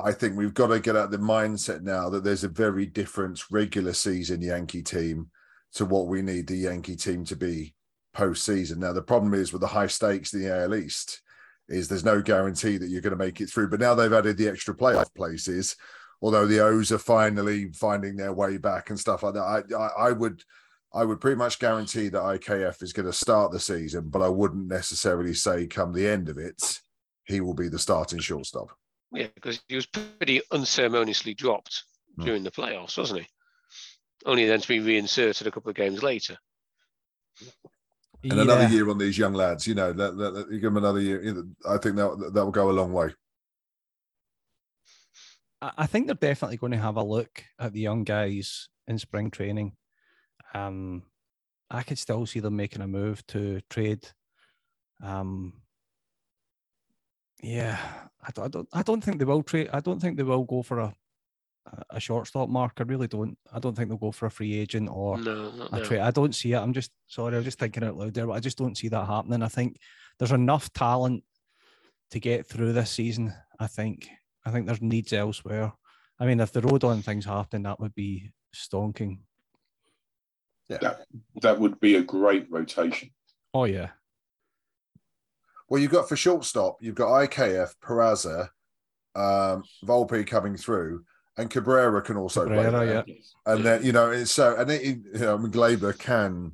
I 0.00 0.12
think 0.12 0.36
we've 0.36 0.54
got 0.54 0.68
to 0.68 0.80
get 0.80 0.96
out 0.96 1.10
the 1.10 1.18
mindset 1.18 1.82
now 1.82 2.10
that 2.10 2.24
there's 2.24 2.44
a 2.44 2.48
very 2.48 2.86
different 2.86 3.42
regular 3.50 3.92
season 3.92 4.42
Yankee 4.42 4.82
team 4.82 5.30
to 5.74 5.84
what 5.84 6.08
we 6.08 6.20
need 6.20 6.46
the 6.46 6.56
Yankee 6.56 6.96
team 6.96 7.24
to 7.26 7.36
be 7.36 7.74
postseason. 8.16 8.78
Now 8.78 8.92
the 8.92 9.02
problem 9.02 9.34
is 9.34 9.52
with 9.52 9.60
the 9.60 9.68
high 9.68 9.86
stakes 9.86 10.32
in 10.32 10.42
the 10.42 10.52
AL 10.52 10.74
East 10.74 11.20
is 11.68 11.88
there's 11.88 12.04
no 12.04 12.20
guarantee 12.20 12.76
that 12.76 12.88
you're 12.88 13.00
going 13.00 13.16
to 13.16 13.24
make 13.24 13.40
it 13.40 13.48
through. 13.48 13.68
But 13.68 13.80
now 13.80 13.94
they've 13.94 14.12
added 14.12 14.36
the 14.36 14.48
extra 14.48 14.74
playoff 14.74 15.14
places, 15.14 15.76
although 16.20 16.46
the 16.46 16.60
O's 16.60 16.92
are 16.92 16.98
finally 16.98 17.72
finding 17.72 18.16
their 18.16 18.32
way 18.32 18.56
back 18.58 18.90
and 18.90 18.98
stuff 18.98 19.22
like 19.22 19.34
that. 19.34 19.40
I, 19.40 19.76
I, 19.76 20.08
I 20.08 20.12
would, 20.12 20.42
I 20.92 21.04
would 21.04 21.20
pretty 21.20 21.36
much 21.36 21.58
guarantee 21.58 22.08
that 22.08 22.22
IKF 22.22 22.82
is 22.82 22.92
going 22.92 23.06
to 23.06 23.12
start 23.12 23.52
the 23.52 23.60
season, 23.60 24.08
but 24.08 24.22
I 24.22 24.28
wouldn't 24.28 24.68
necessarily 24.68 25.34
say 25.34 25.66
come 25.66 25.92
the 25.92 26.06
end 26.06 26.28
of 26.28 26.38
it, 26.38 26.80
he 27.24 27.40
will 27.40 27.54
be 27.54 27.68
the 27.68 27.78
starting 27.78 28.18
shortstop. 28.18 28.76
Yeah, 29.14 29.28
because 29.34 29.60
he 29.68 29.76
was 29.76 29.86
pretty 29.86 30.40
unceremoniously 30.50 31.34
dropped 31.34 31.84
Hmm. 32.16 32.24
during 32.24 32.44
the 32.44 32.50
playoffs, 32.50 32.96
wasn't 32.96 33.20
he? 33.20 33.26
Only 34.26 34.46
then 34.46 34.60
to 34.60 34.68
be 34.68 34.80
reinserted 34.80 35.46
a 35.46 35.50
couple 35.50 35.70
of 35.70 35.76
games 35.76 36.02
later. 36.02 36.36
And 38.22 38.32
another 38.40 38.68
year 38.68 38.88
on 38.88 38.96
these 38.98 39.18
young 39.18 39.34
lads, 39.34 39.66
you 39.66 39.74
know, 39.74 39.92
that, 39.92 40.16
that, 40.16 40.34
that- 40.34 40.50
you 40.50 40.60
give 40.60 40.72
them 40.72 40.78
another 40.78 41.00
year. 41.00 41.44
I 41.68 41.76
think 41.78 41.96
that 41.96 42.30
that 42.32 42.44
will 42.44 42.52
go 42.52 42.70
a 42.70 42.72
long 42.72 42.92
way. 42.92 43.12
I 45.60 45.72
I 45.78 45.86
think 45.86 46.06
they're 46.06 46.14
definitely 46.14 46.56
going 46.56 46.72
to 46.72 46.78
have 46.78 46.96
a 46.96 47.02
look 47.02 47.44
at 47.58 47.72
the 47.72 47.80
young 47.80 48.04
guys 48.04 48.68
in 48.86 48.98
spring 48.98 49.30
training. 49.30 49.76
Um, 50.54 51.02
I 51.70 51.82
could 51.82 51.98
still 51.98 52.26
see 52.26 52.40
them 52.40 52.56
making 52.56 52.82
a 52.82 52.86
move 52.88 53.26
to 53.28 53.60
trade. 53.68 54.06
Um, 55.02 55.54
yeah, 57.44 57.78
I 58.26 58.30
don't, 58.32 58.44
I 58.44 58.48
don't, 58.48 58.68
I 58.72 58.82
don't 58.82 59.04
think 59.04 59.18
they 59.18 59.24
will 59.24 59.42
trade. 59.42 59.70
I 59.72 59.80
don't 59.80 60.00
think 60.00 60.16
they 60.16 60.22
will 60.22 60.44
go 60.44 60.62
for 60.62 60.78
a 60.80 60.94
a 61.90 61.98
shortstop 61.98 62.48
mark. 62.50 62.72
I 62.78 62.82
really 62.82 63.08
don't. 63.08 63.38
I 63.52 63.58
don't 63.58 63.74
think 63.74 63.88
they'll 63.88 63.96
go 63.96 64.12
for 64.12 64.26
a 64.26 64.30
free 64.30 64.54
agent 64.58 64.88
or 64.92 65.16
No, 65.18 65.50
a 65.72 65.78
now. 65.78 65.82
trade. 65.84 66.00
I 66.00 66.10
don't 66.10 66.34
see 66.34 66.52
it. 66.52 66.58
I'm 66.58 66.74
just 66.74 66.90
sorry. 67.06 67.34
I 67.34 67.36
was 67.38 67.46
just 67.46 67.58
thinking 67.58 67.82
out 67.84 67.96
loud 67.96 68.12
there, 68.12 68.26
but 68.26 68.34
I 68.34 68.40
just 68.40 68.58
don't 68.58 68.76
see 68.76 68.88
that 68.88 69.06
happening. 69.06 69.42
I 69.42 69.48
think 69.48 69.78
there's 70.18 70.32
enough 70.32 70.70
talent 70.74 71.24
to 72.10 72.20
get 72.20 72.46
through 72.46 72.72
this 72.74 72.90
season. 72.90 73.32
I 73.58 73.66
think. 73.66 74.08
I 74.44 74.50
think 74.50 74.66
there's 74.66 74.82
needs 74.82 75.12
elsewhere. 75.14 75.72
I 76.20 76.26
mean, 76.26 76.38
if 76.40 76.52
the 76.52 76.60
Rodon 76.60 77.02
things 77.02 77.24
happen, 77.24 77.62
that 77.62 77.80
would 77.80 77.94
be 77.94 78.30
stonking. 78.54 79.20
That 80.68 81.06
that 81.40 81.58
would 81.58 81.80
be 81.80 81.96
a 81.96 82.02
great 82.02 82.46
rotation. 82.50 83.10
Oh 83.54 83.64
yeah, 83.64 83.88
Well, 85.68 85.80
you've 85.80 85.92
got 85.92 86.08
for 86.08 86.16
shortstop, 86.16 86.78
you've 86.80 86.94
got 86.94 87.08
IKF, 87.08 87.74
Peraza, 87.82 88.48
um, 89.14 89.64
Volpe 89.84 90.26
coming 90.26 90.56
through, 90.56 91.04
and 91.36 91.50
Cabrera 91.50 92.02
can 92.02 92.16
also 92.16 92.46
play. 92.46 92.70
There. 92.70 93.04
yeah. 93.06 93.14
And 93.46 93.64
then 93.64 93.84
you 93.84 93.92
know 93.92 94.10
it's 94.10 94.30
so, 94.32 94.56
and 94.56 94.70
it, 94.70 94.82
you 94.82 95.02
know, 95.14 95.34
I 95.34 95.38
mean, 95.38 95.50
Gleyber 95.52 95.98
can 95.98 96.52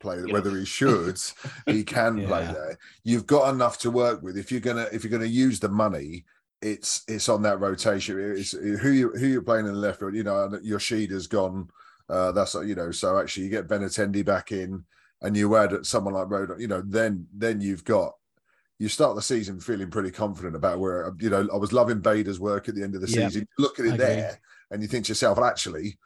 play 0.00 0.16
Yeah. 0.24 0.32
whether 0.32 0.56
he 0.56 0.64
should, 0.64 1.18
he 1.66 1.84
can 1.96 2.26
play 2.26 2.44
there. 2.46 2.78
You've 3.04 3.26
got 3.26 3.52
enough 3.52 3.78
to 3.80 3.90
work 3.90 4.22
with. 4.22 4.36
If 4.38 4.50
you're 4.50 4.60
gonna 4.60 4.88
if 4.92 5.04
you're 5.04 5.10
gonna 5.10 5.26
use 5.26 5.60
the 5.60 5.68
money, 5.68 6.24
it's 6.62 7.02
it's 7.08 7.28
on 7.28 7.42
that 7.42 7.60
rotation. 7.60 8.18
It's 8.36 8.52
who 8.52 8.90
you 8.90 9.10
who 9.10 9.26
you're 9.26 9.42
playing 9.42 9.66
in 9.66 9.72
the 9.74 9.78
left 9.78 10.00
field. 10.00 10.14
You 10.14 10.24
know, 10.24 10.44
and 10.44 10.64
Yoshida's 10.64 11.26
gone. 11.26 11.68
Uh, 12.08 12.32
that's 12.32 12.54
you 12.54 12.74
know, 12.74 12.90
so 12.90 13.18
actually 13.18 13.44
you 13.44 13.50
get 13.50 13.68
Benintendi 13.68 14.24
back 14.24 14.50
in, 14.50 14.84
and 15.22 15.36
you 15.36 15.56
add 15.56 15.84
someone 15.86 16.14
like 16.14 16.28
Rodon. 16.28 16.60
You 16.60 16.68
know, 16.68 16.82
then 16.84 17.26
then 17.32 17.60
you've 17.60 17.84
got. 17.84 18.14
You 18.80 18.88
start 18.88 19.16
the 19.16 19.22
season 19.22 19.58
feeling 19.58 19.90
pretty 19.90 20.12
confident 20.12 20.54
about 20.54 20.78
where 20.78 21.12
you 21.18 21.30
know 21.30 21.48
I 21.52 21.56
was 21.56 21.72
loving 21.72 21.98
Bader's 22.00 22.38
work 22.38 22.68
at 22.68 22.76
the 22.76 22.82
end 22.84 22.94
of 22.94 23.00
the 23.00 23.08
Yeah. 23.10 23.26
season. 23.28 23.48
Look 23.58 23.80
at 23.80 23.86
it 23.86 23.98
there, 23.98 24.38
and 24.70 24.80
you 24.82 24.86
think 24.88 25.06
to 25.06 25.10
yourself, 25.10 25.36
well, 25.36 25.46
actually, 25.46 25.98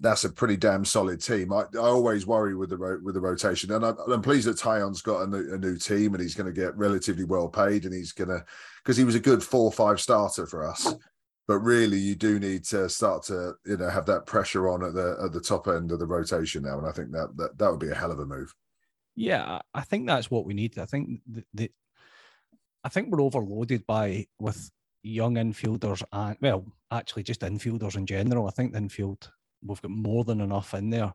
that's 0.00 0.24
a 0.24 0.30
pretty 0.30 0.56
damn 0.56 0.84
solid 0.84 1.20
team. 1.22 1.52
I, 1.52 1.66
I 1.74 1.78
always 1.78 2.26
worry 2.26 2.56
with 2.56 2.70
the 2.70 2.78
ro- 2.78 2.98
with 3.00 3.14
the 3.14 3.20
rotation, 3.20 3.70
and 3.70 3.86
I, 3.86 3.92
I'm 4.12 4.22
pleased 4.22 4.48
that 4.48 4.56
Taillon's 4.56 5.02
got 5.02 5.22
a 5.22 5.26
new, 5.28 5.54
a 5.54 5.58
new 5.58 5.76
team 5.76 6.14
and 6.14 6.20
he's 6.22 6.34
going 6.34 6.52
to 6.52 6.60
get 6.60 6.76
relatively 6.76 7.22
well 7.24 7.48
paid, 7.48 7.84
and 7.84 7.94
he's 7.94 8.10
going 8.12 8.30
to 8.30 8.44
because 8.82 8.96
he 8.96 9.04
was 9.04 9.14
a 9.14 9.20
good 9.20 9.40
four 9.42 9.66
or 9.66 9.72
five 9.72 10.00
starter 10.00 10.46
for 10.46 10.68
us. 10.68 10.92
But 11.48 11.60
really, 11.60 11.98
you 11.98 12.14
do 12.16 12.38
need 12.40 12.64
to 12.64 12.88
start 12.88 13.22
to 13.24 13.54
you 13.64 13.76
know 13.76 13.88
have 13.88 14.06
that 14.06 14.26
pressure 14.26 14.68
on 14.68 14.82
at 14.84 14.94
the 14.94 15.16
at 15.24 15.32
the 15.32 15.40
top 15.40 15.68
end 15.68 15.92
of 15.92 15.98
the 15.98 16.06
rotation 16.06 16.64
now, 16.64 16.78
and 16.78 16.86
I 16.86 16.92
think 16.92 17.12
that 17.12 17.36
that, 17.36 17.58
that 17.58 17.70
would 17.70 17.80
be 17.80 17.90
a 17.90 17.94
hell 17.94 18.10
of 18.12 18.18
a 18.18 18.26
move. 18.26 18.52
yeah. 19.14 19.44
I 19.74 19.80
I 19.80 19.82
think 19.82 20.06
that's 20.06 20.30
what 20.30 20.44
we 20.44 20.54
need. 20.54 20.78
I 20.78 20.86
think 20.86 21.20
the, 21.26 21.44
the 21.54 21.70
I 22.84 22.88
think 22.88 23.08
we're 23.10 23.22
overloaded 23.22 23.86
by 23.86 24.26
with 24.40 24.70
young 25.02 25.34
infielders 25.36 26.02
and 26.12 26.36
well, 26.40 26.64
actually 26.90 27.22
just 27.22 27.40
infielders 27.42 27.96
in 27.96 28.06
general. 28.06 28.46
I 28.48 28.50
think 28.50 28.72
the 28.72 28.78
infield 28.78 29.30
we've 29.64 29.80
got 29.82 29.90
more 29.90 30.24
than 30.24 30.40
enough 30.40 30.74
in 30.74 30.90
there. 30.90 31.12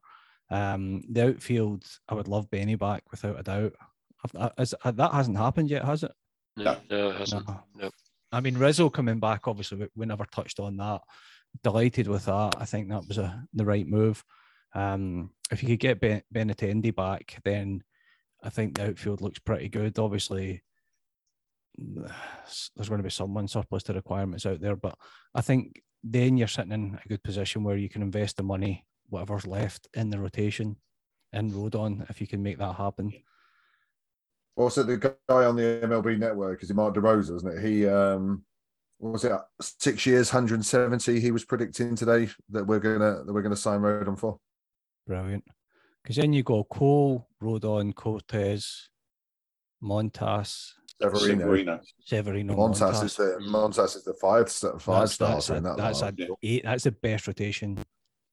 Um, 0.49 1.01
the 1.09 1.27
outfield, 1.29 1.85
I 2.09 2.13
would 2.15 2.27
love 2.27 2.49
Benny 2.49 2.75
back 2.75 3.03
without 3.11 3.39
a 3.39 3.43
doubt. 3.43 3.73
I've- 4.23 4.37
I- 4.37 4.65
uh, 4.87 4.91
that 4.91 5.13
hasn't 5.13 5.37
happened 5.37 5.69
yet, 5.69 5.85
has 5.85 6.03
it? 6.03 6.11
No, 6.57 6.77
no, 6.89 7.09
it 7.11 7.17
hasn't. 7.17 7.47
No. 7.47 7.63
No. 7.75 7.89
I 8.31 8.39
mean, 8.39 8.57
Rizzo 8.57 8.89
coming 8.89 9.19
back, 9.19 9.47
obviously, 9.47 9.89
we, 9.95 10.05
never 10.05 10.25
touched 10.25 10.59
on 10.59 10.77
that. 10.77 11.01
Delighted 11.63 12.07
with 12.07 12.25
that. 12.25 12.55
I 12.57 12.65
think 12.65 12.89
that 12.89 13.07
was 13.07 13.17
a 13.17 13.43
the 13.53 13.65
right 13.65 13.85
move. 13.85 14.23
Um, 14.73 15.31
if 15.51 15.61
you 15.61 15.69
could 15.69 15.79
get 15.79 15.99
ben, 15.99 16.21
Benintendi 16.33 16.95
back, 16.95 17.39
then 17.43 17.83
I 18.41 18.49
think 18.49 18.77
the 18.77 18.87
outfield 18.87 19.21
looks 19.21 19.39
pretty 19.39 19.67
good. 19.67 19.99
Obviously, 19.99 20.63
there's 21.77 22.89
going 22.89 22.99
to 22.99 23.03
be 23.03 23.09
someone 23.09 23.47
surplus 23.47 23.83
to 23.83 23.93
requirements 23.93 24.45
out 24.45 24.61
there, 24.61 24.75
but 24.75 24.95
I 25.35 25.41
think 25.41 25.81
then 26.03 26.37
you're 26.37 26.47
sitting 26.47 26.71
in 26.71 26.99
a 27.03 27.07
good 27.07 27.23
position 27.23 27.63
where 27.63 27.77
you 27.77 27.89
can 27.89 28.01
invest 28.01 28.37
the 28.37 28.43
money, 28.43 28.85
whatever's 29.09 29.45
left 29.45 29.87
in 29.93 30.09
the 30.09 30.19
rotation, 30.19 30.77
in 31.33 31.51
Rodon, 31.51 32.09
if 32.09 32.21
you 32.21 32.27
can 32.27 32.41
make 32.41 32.57
that 32.57 32.75
happen. 32.75 33.11
Also, 34.55 34.83
the 34.83 34.97
guy 34.97 35.45
on 35.45 35.55
the 35.55 35.79
MLB 35.83 36.17
network 36.19 36.61
is 36.61 36.69
it 36.69 36.75
Mark 36.75 36.93
DeRosa, 36.95 37.35
isn't 37.37 37.57
it? 37.57 37.65
He 37.65 37.87
um 37.87 38.43
what 38.97 39.13
was 39.13 39.23
it 39.25 39.31
six 39.61 40.05
years, 40.05 40.31
170. 40.31 41.19
He 41.19 41.31
was 41.31 41.43
predicting 41.45 41.95
today 41.95 42.29
that 42.49 42.65
we're 42.65 42.79
gonna 42.79 43.23
that 43.23 43.33
we're 43.33 43.41
gonna 43.41 43.55
sign 43.55 43.79
Rodon 43.81 44.17
for. 44.19 44.39
Brilliant. 45.07 45.43
Because 46.03 46.17
then 46.17 46.33
you 46.33 46.43
go 46.43 46.63
Cole, 46.65 47.27
Rodon, 47.41 47.93
Cortes, 47.95 48.89
Montas, 49.83 50.73
Severino. 51.01 51.39
Severino. 51.39 51.79
Severino. 52.05 52.55
Montas 52.55 53.03
is 53.03 53.15
the 53.15 53.37
Montas 53.41 53.95
is 53.95 54.03
the 54.03 54.13
five 54.15 54.49
st- 54.51 54.81
five 54.81 55.09
That's- 55.09 55.17
that's 55.17 55.45
starter 55.45 55.53
a- 55.53 55.57
in 55.57 55.63
that 55.63 55.77
that's 55.77 56.01
a 56.01 56.13
eight. 56.43 56.63
That's 56.63 56.83
the 56.83 56.91
best 56.91 57.27
rotation 57.27 57.77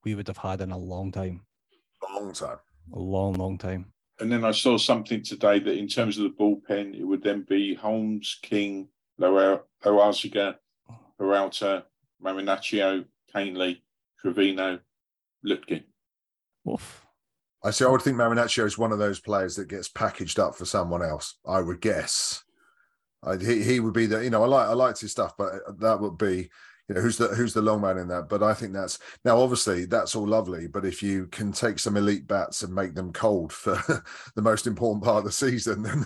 we 0.04 0.14
would 0.14 0.28
have 0.28 0.37
had 0.37 0.61
in 0.61 0.70
a 0.72 0.78
long 0.78 1.11
time. 1.12 1.42
a 2.09 2.12
long 2.20 2.33
time. 2.33 2.59
A 2.94 2.98
long, 2.98 3.35
long 3.35 3.59
time. 3.59 3.92
And 4.20 4.33
then 4.33 4.44
I 4.44 4.50
saw 4.50 4.76
something 4.76 5.22
today 5.22 5.61
that 5.61 5.78
in 5.78 5.87
terms 5.87 6.18
of 6.18 6.24
the 6.24 6.31
bullpen, 6.31 6.98
it 6.98 7.04
would 7.04 7.22
then 7.22 7.42
be 7.48 7.74
Holmes, 7.74 8.38
King, 8.42 8.88
Loáisiga, 9.20 10.57
Peralta, 11.18 11.85
Marinaccio, 12.22 13.04
Kahnle, 13.35 13.81
Trevino, 14.20 14.81
Luetge. 15.46 15.85
Woof. 16.64 17.07
I 17.62 17.70
see. 17.70 17.85
I 17.85 17.88
would 17.88 18.02
think 18.02 18.16
Marinaccio 18.16 18.64
is 18.64 18.78
one 18.78 18.92
of 18.92 18.98
those 18.98 19.20
players 19.20 19.57
that 19.57 19.68
gets 19.68 19.88
packaged 19.88 20.38
up 20.38 20.54
for 20.54 20.64
someone 20.64 21.02
else. 21.02 21.37
I 21.46 21.61
would 21.61 21.81
guess. 21.81 22.44
I, 23.22 23.37
he 23.37 23.62
he 23.62 23.81
would 23.81 23.94
be 23.94 24.07
the 24.07 24.22
you 24.22 24.31
know 24.31 24.44
I 24.44 24.46
like 24.46 24.68
I 24.68 24.74
liked 24.74 25.00
his 25.00 25.11
stuff, 25.11 25.37
but 25.37 25.54
that 25.81 26.00
would 26.00 26.18
be 26.18 26.50
you 26.88 26.94
know 26.94 27.01
who's 27.03 27.18
the 27.18 27.29
who's 27.29 27.53
the 27.53 27.62
long 27.62 27.83
man 27.83 27.98
in 27.98 28.09
that. 28.09 28.29
But 28.29 28.42
I 28.42 28.55
think 28.55 28.72
that's 28.72 28.98
now 29.24 29.38
obviously 29.38 29.85
that's 29.85 30.16
all 30.16 30.27
lovely. 30.27 30.66
But 30.66 30.87
if 30.87 31.03
you 31.03 31.27
can 31.27 31.53
take 31.53 31.79
some 31.79 31.96
elite 31.96 32.27
bats 32.27 32.62
and 32.62 32.74
make 32.74 32.94
them 32.94 33.12
cold 33.12 33.53
for 33.53 33.74
the 34.35 34.42
most 34.42 34.66
important 34.66 35.05
part 35.05 35.18
of 35.18 35.24
the 35.24 35.33
season, 35.33 35.83
then 35.83 36.05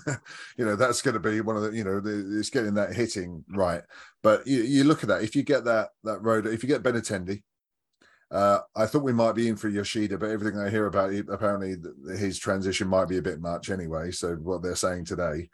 you 0.56 0.64
know 0.64 0.76
that's 0.76 1.02
going 1.02 1.14
to 1.14 1.20
be 1.20 1.40
one 1.40 1.56
of 1.56 1.62
the 1.62 1.76
you 1.76 1.84
know 1.84 2.00
the, 2.00 2.38
it's 2.38 2.50
getting 2.50 2.74
that 2.74 2.94
hitting 2.94 3.44
right. 3.50 3.82
But 4.22 4.46
you, 4.46 4.62
you 4.62 4.84
look 4.84 5.02
at 5.02 5.08
that 5.08 5.22
if 5.22 5.36
you 5.36 5.42
get 5.42 5.64
that 5.64 5.90
that 6.04 6.22
road 6.22 6.46
if 6.46 6.62
you 6.62 6.68
get 6.68 6.82
Benintendi. 6.82 7.42
Uh, 8.30 8.60
I 8.74 8.86
thought 8.86 9.02
we 9.02 9.12
might 9.12 9.34
be 9.34 9.48
in 9.48 9.56
for 9.56 9.68
Yoshida, 9.68 10.16
but 10.16 10.30
everything 10.30 10.58
I 10.58 10.70
hear 10.70 10.86
about 10.86 11.12
it, 11.12 11.26
apparently 11.28 11.76
his 12.16 12.38
transition 12.38 12.88
might 12.88 13.04
be 13.08 13.18
a 13.18 13.22
bit 13.22 13.42
much 13.42 13.68
anyway. 13.68 14.10
So 14.10 14.36
what 14.36 14.62
they're 14.62 14.74
saying 14.74 15.04
today, 15.04 15.50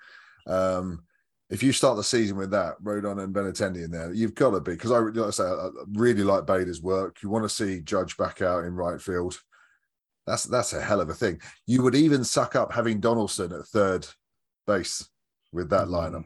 um, 0.47 1.03
if 1.51 1.63
you 1.63 1.73
start 1.73 1.97
the 1.97 2.05
season 2.05 2.37
with 2.37 2.51
that, 2.51 2.75
Rodon 2.83 3.23
and 3.23 3.35
Benintendi 3.35 3.85
in 3.85 3.91
there, 3.91 4.13
you've 4.13 4.35
got 4.35 4.51
to 4.51 4.61
be 4.61 4.73
because 4.73 4.93
I, 4.93 4.99
like 4.99 5.29
I 5.29 5.31
say, 5.31 5.45
I 5.45 5.69
really 5.93 6.23
like 6.23 6.47
Bader's 6.47 6.83
work. 6.83 7.23
You 7.23 7.31
want 7.31 7.45
to 7.45 7.49
see 7.49 7.81
Judge 7.81 8.17
back 8.17 8.43
out 8.43 8.65
in 8.65 8.75
right 8.75 9.01
field. 9.01 9.39
That's 10.27 10.45
that's 10.45 10.75
a 10.75 10.81
hell 10.81 11.01
of 11.01 11.09
a 11.09 11.15
thing. 11.15 11.41
You 11.67 11.83
would 11.83 11.95
even 11.95 12.23
suck 12.23 12.55
up 12.55 12.73
having 12.73 13.01
Donaldson 13.01 13.53
at 13.53 13.67
third 13.67 14.07
base 14.67 15.09
with 15.53 15.71
that 15.71 15.89
lineup. 15.89 16.25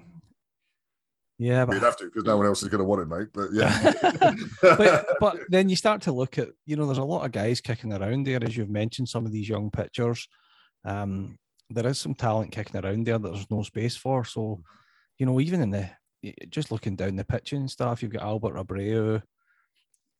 Yeah, 1.38 1.64
but 1.64 1.74
You'd 1.74 1.82
have 1.82 1.96
to 1.96 2.04
because 2.04 2.24
no 2.24 2.36
one 2.36 2.46
else 2.46 2.62
is 2.62 2.68
going 2.68 2.80
to 2.80 2.84
want 2.84 3.02
it, 3.02 3.08
mate. 3.08 3.28
But 3.32 3.48
yeah, 3.52 3.92
but, 4.62 5.06
but 5.20 5.38
then 5.48 5.68
you 5.68 5.76
start 5.76 6.02
to 6.02 6.12
look 6.12 6.38
at, 6.38 6.48
you 6.66 6.76
know, 6.76 6.86
there's 6.86 6.98
a 6.98 7.04
lot 7.04 7.24
of 7.24 7.32
guys 7.32 7.60
kicking 7.60 7.92
around 7.92 8.26
there, 8.26 8.42
as 8.44 8.56
you've 8.56 8.70
mentioned, 8.70 9.08
some 9.08 9.26
of 9.26 9.32
these 9.32 9.48
young 9.48 9.70
pitchers. 9.70 10.28
Um, 10.84 11.38
there 11.70 11.86
is 11.86 11.98
some 11.98 12.14
talent 12.14 12.52
kicking 12.52 12.84
around 12.84 13.06
there 13.06 13.18
that 13.18 13.32
there's 13.32 13.50
no 13.50 13.62
space 13.62 13.96
for. 13.96 14.24
So, 14.24 14.62
you 15.22 15.26
know, 15.26 15.38
even 15.38 15.60
in 15.60 15.70
the 15.70 15.88
just 16.48 16.72
looking 16.72 16.96
down 16.96 17.14
the 17.14 17.24
pitching 17.24 17.68
stuff, 17.68 18.02
you've 18.02 18.10
got 18.10 18.24
Albert 18.24 18.56
Abreu, 18.56 19.22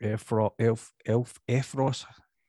Efro, 0.00 0.52
Elf, 0.60 0.92
Elf, 1.04 1.40
Effross. 1.48 2.04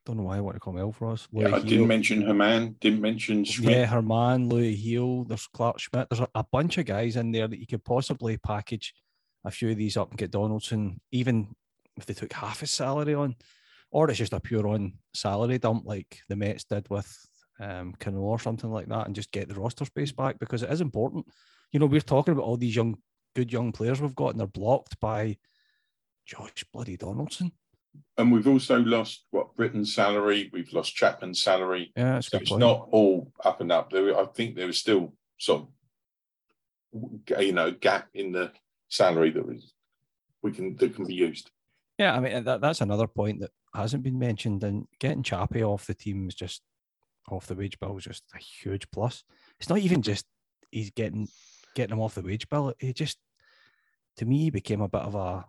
Don't 0.06 0.18
know 0.18 0.24
why 0.24 0.38
I 0.38 0.42
want 0.42 0.56
to 0.56 0.60
call 0.60 0.78
him 0.78 0.88
Elfros. 0.88 1.28
Yeah, 1.32 1.56
I 1.56 1.62
didn't 1.62 1.88
mention 1.88 2.22
Herman, 2.22 2.76
didn't 2.80 3.02
mention 3.02 3.44
Schmidt. 3.44 3.72
Yeah, 3.72 3.86
Herman, 3.88 4.50
Luis 4.50 4.80
Gil, 4.84 5.24
there's 5.24 5.48
Clarke 5.48 5.80
Schmidt. 5.80 6.10
There's 6.12 6.20
a, 6.20 6.28
a, 6.36 6.44
bunch 6.44 6.78
of 6.78 6.86
guys 6.86 7.16
in 7.16 7.32
there 7.32 7.48
that 7.48 7.58
you 7.58 7.66
could 7.66 7.84
possibly 7.84 8.38
package 8.38 8.94
a 9.44 9.50
few 9.50 9.72
of 9.72 9.78
these 9.78 9.98
up 9.98 10.12
and 10.12 10.20
get 10.20 10.30
Donaldson, 10.30 11.02
even 11.12 11.56
if 11.98 12.06
they 12.06 12.14
took 12.14 12.34
half 12.34 12.60
his 12.60 12.70
salary 12.70 13.16
on, 13.16 13.36
or 13.90 14.08
it's 14.12 14.20
just 14.20 14.34
a 14.34 14.40
pure 14.40 14.68
on 14.68 14.94
salary 15.16 15.58
dump 15.58 15.86
like 15.88 16.20
the 16.30 16.36
Mets 16.36 16.66
did 16.66 16.88
with 16.92 17.12
um, 17.60 17.96
Cano 18.00 18.20
or 18.20 18.38
something 18.38 18.70
like 18.70 18.90
that, 18.90 19.08
and 19.08 19.16
just 19.16 19.32
get 19.32 19.50
the 19.50 19.56
roster 19.56 19.86
space 19.86 20.12
back 20.12 20.38
because 20.38 20.62
it 20.62 20.72
is 20.72 20.82
important. 20.82 21.26
You 21.74 21.80
know, 21.80 21.88
we're 21.88 22.00
talking 22.00 22.32
about 22.32 22.46
all 22.46 22.56
these 22.56 22.76
young, 22.76 22.98
good 23.36 23.52
young 23.52 23.74
players 23.74 24.02
we've 24.02 24.16
got, 24.16 24.30
and 24.30 24.40
they're 24.40 24.48
blocked 24.48 25.00
by 25.02 25.38
Josh 26.26 26.64
bloody 26.72 26.96
Donaldson 26.96 27.52
and 28.18 28.32
we've 28.32 28.48
also 28.48 28.80
lost 28.80 29.26
what 29.32 29.56
Britton's 29.56 29.94
salary. 29.94 30.50
We've 30.54 30.72
lost 30.74 30.96
Chapman's 30.96 31.42
salary. 31.42 31.92
Yeah, 31.96 32.20
so 32.20 32.38
it's 32.38 32.50
point. 32.50 32.60
not 32.60 32.88
all 32.92 33.32
up 33.44 33.62
and 33.62 33.72
up. 33.72 33.92
There, 33.92 34.18
I 34.18 34.26
think 34.26 34.56
there 34.56 34.68
was 34.68 34.80
still 34.80 35.14
some, 35.40 35.70
you 37.40 37.54
know, 37.54 37.72
gap 37.72 38.10
in 38.14 38.32
the 38.32 38.52
salary 38.90 39.32
that 39.32 39.46
was 39.46 39.74
we 40.42 40.52
can 40.52 40.76
that 40.78 40.96
can 40.96 41.06
be 41.06 41.16
used. 41.16 41.50
Yeah, 41.98 42.16
I 42.16 42.20
mean 42.20 42.44
that, 42.44 42.62
that's 42.62 42.82
another 42.82 43.08
point 43.08 43.40
that 43.42 43.52
hasn't 43.74 44.04
been 44.04 44.20
mentioned. 44.20 44.64
And 44.64 44.88
getting 45.00 45.24
Chappie 45.24 45.64
off 45.64 45.88
the 45.88 45.94
team 45.94 46.28
is 46.28 46.36
just 46.36 46.62
off 47.30 47.48
the 47.48 47.56
wage 47.56 47.80
bill 47.80 47.98
is 47.98 48.04
just 48.04 48.24
a 48.36 48.40
huge 48.40 48.90
plus. 48.92 49.24
It's 49.60 49.70
not 49.70 49.80
even 49.80 50.02
just 50.02 50.26
he's 50.72 50.92
getting 50.92 51.28
getting 51.76 51.94
him 51.94 52.02
off 52.02 52.16
the 52.16 52.22
wage 52.22 52.48
bill. 52.50 52.74
He 52.80 52.94
just 52.94 53.18
to 54.18 54.26
me 54.26 54.50
became 54.50 54.82
a 54.82 54.90
bit 54.90 55.02
of 55.02 55.16
a 55.16 55.46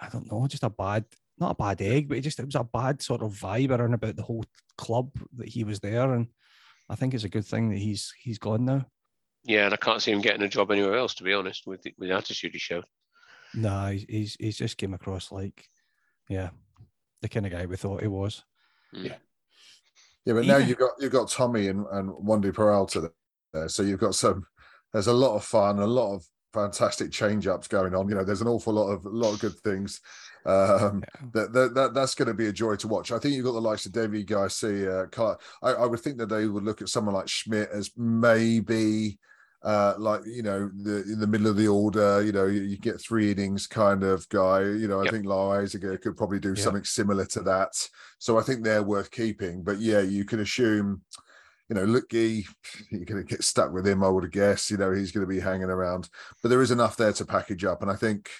I 0.00 0.08
don't 0.08 0.30
know, 0.30 0.46
just 0.46 0.64
a 0.64 0.70
bad, 0.70 1.04
not 1.38 1.52
a 1.52 1.54
bad 1.54 1.80
egg, 1.80 2.08
but 2.08 2.18
it 2.18 2.22
just 2.22 2.38
it 2.38 2.46
was 2.46 2.54
a 2.54 2.64
bad 2.64 3.00
sort 3.02 3.22
of 3.22 3.32
vibe 3.32 3.70
around 3.70 3.94
about 3.94 4.16
the 4.16 4.22
whole 4.22 4.44
club 4.76 5.10
that 5.36 5.48
he 5.48 5.64
was 5.64 5.80
there, 5.80 6.12
and 6.12 6.28
I 6.90 6.94
think 6.94 7.14
it's 7.14 7.24
a 7.24 7.28
good 7.28 7.46
thing 7.46 7.70
that 7.70 7.78
he's 7.78 8.12
he's 8.20 8.38
gone 8.38 8.64
now. 8.64 8.86
Yeah, 9.44 9.66
and 9.66 9.74
I 9.74 9.76
can't 9.76 10.02
see 10.02 10.10
him 10.10 10.20
getting 10.20 10.42
a 10.42 10.48
job 10.48 10.70
anywhere 10.70 10.96
else, 10.96 11.14
to 11.16 11.24
be 11.24 11.34
honest, 11.34 11.66
with 11.66 11.82
the, 11.82 11.94
with 11.98 12.08
the 12.08 12.14
attitude 12.14 12.52
he 12.52 12.58
showed. 12.58 12.84
No, 13.54 13.68
nah, 13.68 13.88
he's 13.90 14.36
he's 14.38 14.56
just 14.56 14.76
came 14.76 14.94
across 14.94 15.30
like, 15.30 15.68
yeah, 16.28 16.50
the 17.22 17.28
kind 17.28 17.46
of 17.46 17.52
guy 17.52 17.66
we 17.66 17.76
thought 17.76 18.02
he 18.02 18.08
was. 18.08 18.42
Hmm. 18.92 19.06
Yeah. 19.06 19.16
Yeah, 20.24 20.32
but 20.32 20.46
now 20.46 20.56
you've 20.56 20.78
got 20.78 20.92
you've 20.98 21.12
got 21.12 21.30
Tommy 21.30 21.68
and 21.68 21.84
and 21.92 22.10
Wandy 22.10 22.52
Peralta 22.52 23.12
there, 23.52 23.68
so 23.68 23.82
you've 23.82 24.00
got 24.00 24.14
some. 24.14 24.46
There's 24.94 25.08
a 25.08 25.12
lot 25.12 25.34
of 25.34 25.44
fun, 25.44 25.80
a 25.80 25.86
lot 25.86 26.14
of 26.14 26.24
fantastic 26.54 27.10
change 27.10 27.48
ups 27.48 27.66
going 27.66 27.96
on. 27.96 28.08
You 28.08 28.14
know, 28.14 28.24
there's 28.24 28.40
an 28.40 28.48
awful 28.48 28.72
lot 28.72 28.86
of 28.86 29.04
a 29.04 29.10
lot 29.10 29.34
of 29.34 29.40
good 29.40 29.58
things. 29.58 30.00
Um, 30.46 31.02
yeah. 31.02 31.28
that, 31.32 31.52
that, 31.52 31.74
that 31.74 31.94
that's 31.94 32.14
going 32.14 32.28
to 32.28 32.34
be 32.34 32.46
a 32.46 32.52
joy 32.52 32.76
to 32.76 32.88
watch. 32.88 33.10
I 33.10 33.18
think 33.18 33.34
you've 33.34 33.44
got 33.44 33.52
the 33.52 33.60
likes 33.60 33.86
of 33.86 33.92
Deivi 33.92 34.24
Garcia. 34.24 35.08
I, 35.62 35.72
I 35.72 35.84
would 35.86 36.00
think 36.00 36.18
that 36.18 36.28
they 36.28 36.46
would 36.46 36.62
look 36.62 36.80
at 36.80 36.88
someone 36.88 37.14
like 37.14 37.28
Schmidt 37.28 37.68
as 37.74 37.90
maybe. 37.96 39.18
Uh, 39.64 39.94
like 39.96 40.20
you 40.26 40.42
know, 40.42 40.70
the 40.82 41.02
in 41.10 41.18
the 41.18 41.26
middle 41.26 41.46
of 41.46 41.56
the 41.56 41.66
order, 41.66 42.22
you 42.22 42.32
know, 42.32 42.44
you, 42.44 42.60
you 42.60 42.76
get 42.76 43.00
three 43.00 43.32
innings 43.32 43.66
kind 43.66 44.02
of 44.02 44.28
guy. 44.28 44.60
You 44.60 44.86
know, 44.86 45.00
I 45.00 45.08
think 45.08 45.24
Loáisiga 45.24 45.98
could 46.02 46.18
probably 46.18 46.38
do 46.38 46.50
yep. 46.50 46.58
something 46.58 46.84
similar 46.84 47.24
to 47.24 47.40
that. 47.44 47.70
So 48.18 48.38
I 48.38 48.42
think 48.42 48.62
they're 48.62 48.82
worth 48.82 49.10
keeping. 49.10 49.62
But 49.62 49.80
yeah, 49.80 50.00
you 50.00 50.26
can 50.26 50.40
assume 50.40 51.00
you 51.68 51.74
know, 51.74 51.86
Luetge, 51.86 52.46
you're 52.90 53.04
going 53.04 53.24
to 53.24 53.28
get 53.28 53.42
stuck 53.42 53.72
with 53.72 53.86
him, 53.86 54.04
I 54.04 54.08
would 54.08 54.30
guess. 54.30 54.70
You 54.70 54.76
know, 54.76 54.92
he's 54.92 55.12
going 55.12 55.26
to 55.26 55.32
be 55.32 55.40
hanging 55.40 55.70
around, 55.70 56.08
but 56.42 56.48
there 56.48 56.62
is 56.62 56.70
enough 56.70 56.96
there 56.96 57.12
to 57.14 57.24
package 57.24 57.64
up. 57.64 57.82
And 57.82 57.90
I 57.90 57.96
think 57.96 58.30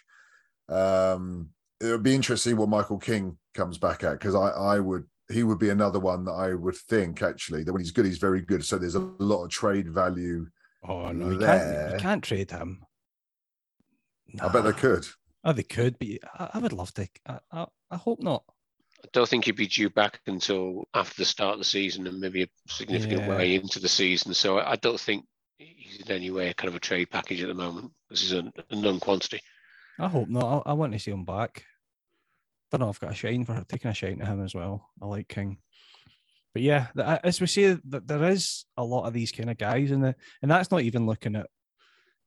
um, 0.69 1.51
it 1.81 1.87
would 1.87 2.03
be 2.03 2.15
interesting 2.15 2.57
what 2.57 2.69
Michael 2.69 2.99
King 2.99 3.39
comes 3.55 3.79
back 3.79 4.05
at 4.05 4.13
because 4.13 4.35
I, 4.35 4.49
I 4.49 4.81
would, 4.81 5.05
he 5.31 5.43
would 5.43 5.59
be 5.59 5.71
another 5.71 6.01
one 6.01 6.25
that 6.27 6.33
I 6.33 6.55
would 6.55 6.77
think 6.77 7.23
actually 7.23 7.65
that 7.65 7.73
when 7.73 7.81
he's 7.81 7.93
good, 7.93 8.05
he's 8.05 8.19
very 8.19 8.43
good. 8.43 8.65
So 8.65 8.77
there's 8.77 8.95
a 8.95 9.11
lot 9.19 9.45
of 9.45 9.51
trade 9.51 9.89
value. 9.89 10.47
Oh 10.87 11.13
no, 11.13 11.31
you 11.31 11.39
can't, 11.39 11.93
you 11.93 11.99
can't 11.99 12.23
trade 12.23 12.51
him. 12.51 12.83
Nah. 14.35 14.49
I 14.49 14.53
bet 14.53 14.65
they 14.65 14.73
could. 14.73 15.07
Oh, 15.45 15.53
they 15.53 15.63
could, 15.63 15.99
but 15.99 16.09
I, 16.39 16.51
I 16.55 16.59
would 16.59 16.75
love 16.75 16.93
to. 16.95 17.09
I, 17.27 17.39
I, 17.51 17.67
I 17.91 17.97
hope 17.97 18.23
not. 18.23 18.45
I 19.05 19.09
don't 19.13 19.29
think 19.29 19.45
he'd 19.45 19.57
be 19.57 19.67
due 19.67 19.91
back 19.91 20.21
until 20.27 20.89
after 20.95 21.17
the 21.19 21.27
start 21.27 21.55
of 21.55 21.59
the 21.59 21.65
season 21.65 22.07
and 22.07 22.19
maybe 22.19 22.43
a 22.43 22.49
significant 22.69 23.23
yeah. 23.23 23.29
way 23.37 23.55
into 23.55 23.79
the 23.79 23.89
season. 23.89 24.33
So 24.33 24.59
I 24.59 24.77
don't 24.77 24.99
think 24.99 25.27
he's 25.59 26.01
in 26.01 26.11
any 26.11 26.31
way 26.31 26.55
kind 26.55 26.69
of 26.69 26.75
a 26.75 26.81
trade 26.81 27.11
package 27.11 27.43
at 27.43 27.49
the 27.49 27.55
moment. 27.55 27.93
This 28.09 28.23
is 28.23 28.33
a, 28.33 28.51
a 28.71 28.77
known 28.77 29.01
quantity. 29.01 29.41
I 29.99 30.09
hope 30.09 30.29
not. 30.29 30.63
I, 30.67 30.71
I, 30.71 30.73
want 30.73 30.95
to 30.95 30.99
see 30.99 31.11
him 31.11 31.27
back. 31.27 31.65
I 32.73 32.79
don't 32.79 32.87
know. 32.87 32.89
I've 32.89 32.99
got 33.01 33.13
a 33.13 33.15
shine 33.15 33.45
for 33.45 33.63
taking 33.69 33.91
a 33.91 33.95
shine 33.95 34.19
to 34.21 34.27
him 34.27 34.43
as 34.43 34.55
well. 34.55 34.89
I 35.03 35.07
like 35.07 35.29
King. 35.29 35.59
But 36.55 36.63
yeah, 36.63 36.87
as 36.97 37.41
we 37.41 37.47
say, 37.47 37.77
that 37.89 38.09
there 38.09 38.25
is 38.25 38.65
a 38.77 38.85
lot 38.85 39.07
of 39.07 39.13
these 39.13 39.33
kind 39.33 39.51
of 39.51 39.59
guys 39.59 39.91
in 39.91 40.01
the, 40.01 40.15
and 40.41 40.51
that's 40.51 40.71
not 40.71 40.83
even 40.83 41.05
looking 41.05 41.37
at, 41.37 41.49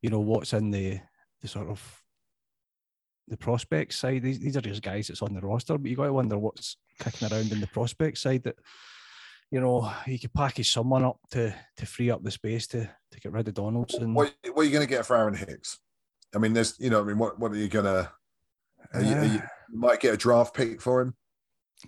you 0.01 0.09
know, 0.09 0.19
what's 0.19 0.53
in 0.53 0.69
the 0.69 0.99
the 1.41 1.47
sort 1.47 1.69
of 1.69 2.03
the 3.27 3.37
prospect 3.37 3.93
side. 3.93 4.23
These, 4.23 4.39
these 4.39 4.57
are 4.57 4.61
just 4.61 4.81
guys 4.81 5.07
that's 5.07 5.21
on 5.21 5.33
the 5.33 5.41
roster, 5.41 5.77
but 5.77 5.89
you 5.89 5.97
got 5.97 6.05
to 6.05 6.13
wonder 6.13 6.37
what's 6.37 6.77
kicking 6.99 7.31
around 7.31 7.51
in 7.51 7.59
the 7.59 7.67
prospect 7.67 8.17
side 8.17 8.43
that 8.43 8.55
you 9.51 9.59
know 9.59 9.91
you 10.05 10.19
could 10.19 10.33
package 10.33 10.71
someone 10.71 11.03
up 11.03 11.19
to 11.31 11.53
to 11.77 11.85
free 11.85 12.11
up 12.11 12.23
the 12.23 12.31
space 12.31 12.67
to 12.67 12.89
to 13.11 13.19
get 13.19 13.31
rid 13.31 13.47
of 13.47 13.53
Donaldson. 13.53 14.13
What, 14.13 14.33
what 14.53 14.61
are 14.61 14.65
you 14.65 14.71
going 14.71 14.85
to 14.85 14.89
get 14.89 15.05
for 15.05 15.17
Aaron 15.17 15.35
Hicks? 15.35 15.79
I 16.35 16.39
mean, 16.39 16.53
there's 16.53 16.75
you 16.79 16.89
know, 16.89 17.01
I 17.01 17.03
mean, 17.03 17.17
what 17.17 17.39
what 17.39 17.51
are 17.51 17.57
you 17.57 17.67
going 17.67 17.85
to? 17.85 18.11
Uh, 18.95 18.99
you, 18.99 19.31
you, 19.33 19.41
might 19.71 19.99
get 19.99 20.13
a 20.13 20.17
draft 20.17 20.53
pick 20.53 20.81
for 20.81 21.01
him. 21.01 21.15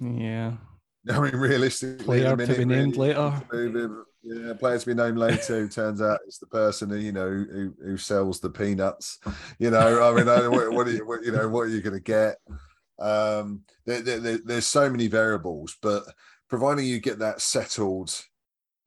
Yeah. 0.02 0.54
I 1.10 1.20
mean, 1.20 1.36
realistically, 1.36 2.06
player 2.06 2.36
minute, 2.36 2.54
to 2.54 2.60
be 2.60 2.66
named 2.66 2.98
really, 2.98 3.14
later. 3.14 4.06
Yeah, 4.22 4.54
player 4.54 4.78
to 4.78 4.86
be 4.86 4.94
named 4.94 5.18
later. 5.18 5.62
Who 5.62 5.70
turns 5.70 6.02
out 6.02 6.20
it's 6.28 6.40
the 6.40 6.48
person 6.48 6.90
who 6.90 6.98
you 6.98 7.12
know 7.12 7.30
who, 7.30 7.74
who 7.84 7.98
sells 7.98 8.40
the 8.40 8.50
peanuts. 8.50 9.20
You 9.58 9.72
know, 9.72 10.04
I 10.04 10.14
mean, 10.14 10.26
what, 10.52 10.72
what, 10.72 10.88
are 10.88 10.92
you, 10.92 11.08
what, 11.08 11.24
you 11.24 11.32
know, 11.32 11.48
what 11.48 11.62
are 11.62 11.68
you 11.68 11.82
going 11.82 11.96
to 11.96 12.00
get? 12.00 12.38
Um, 13.00 13.62
there, 13.86 14.02
there, 14.02 14.40
there's 14.44 14.68
so 14.68 14.90
many 14.90 15.08
variables, 15.08 15.78
but 15.82 16.04
providing 16.50 16.86
you 16.86 17.00
get 17.00 17.20
that 17.20 17.42
settled 17.42 18.14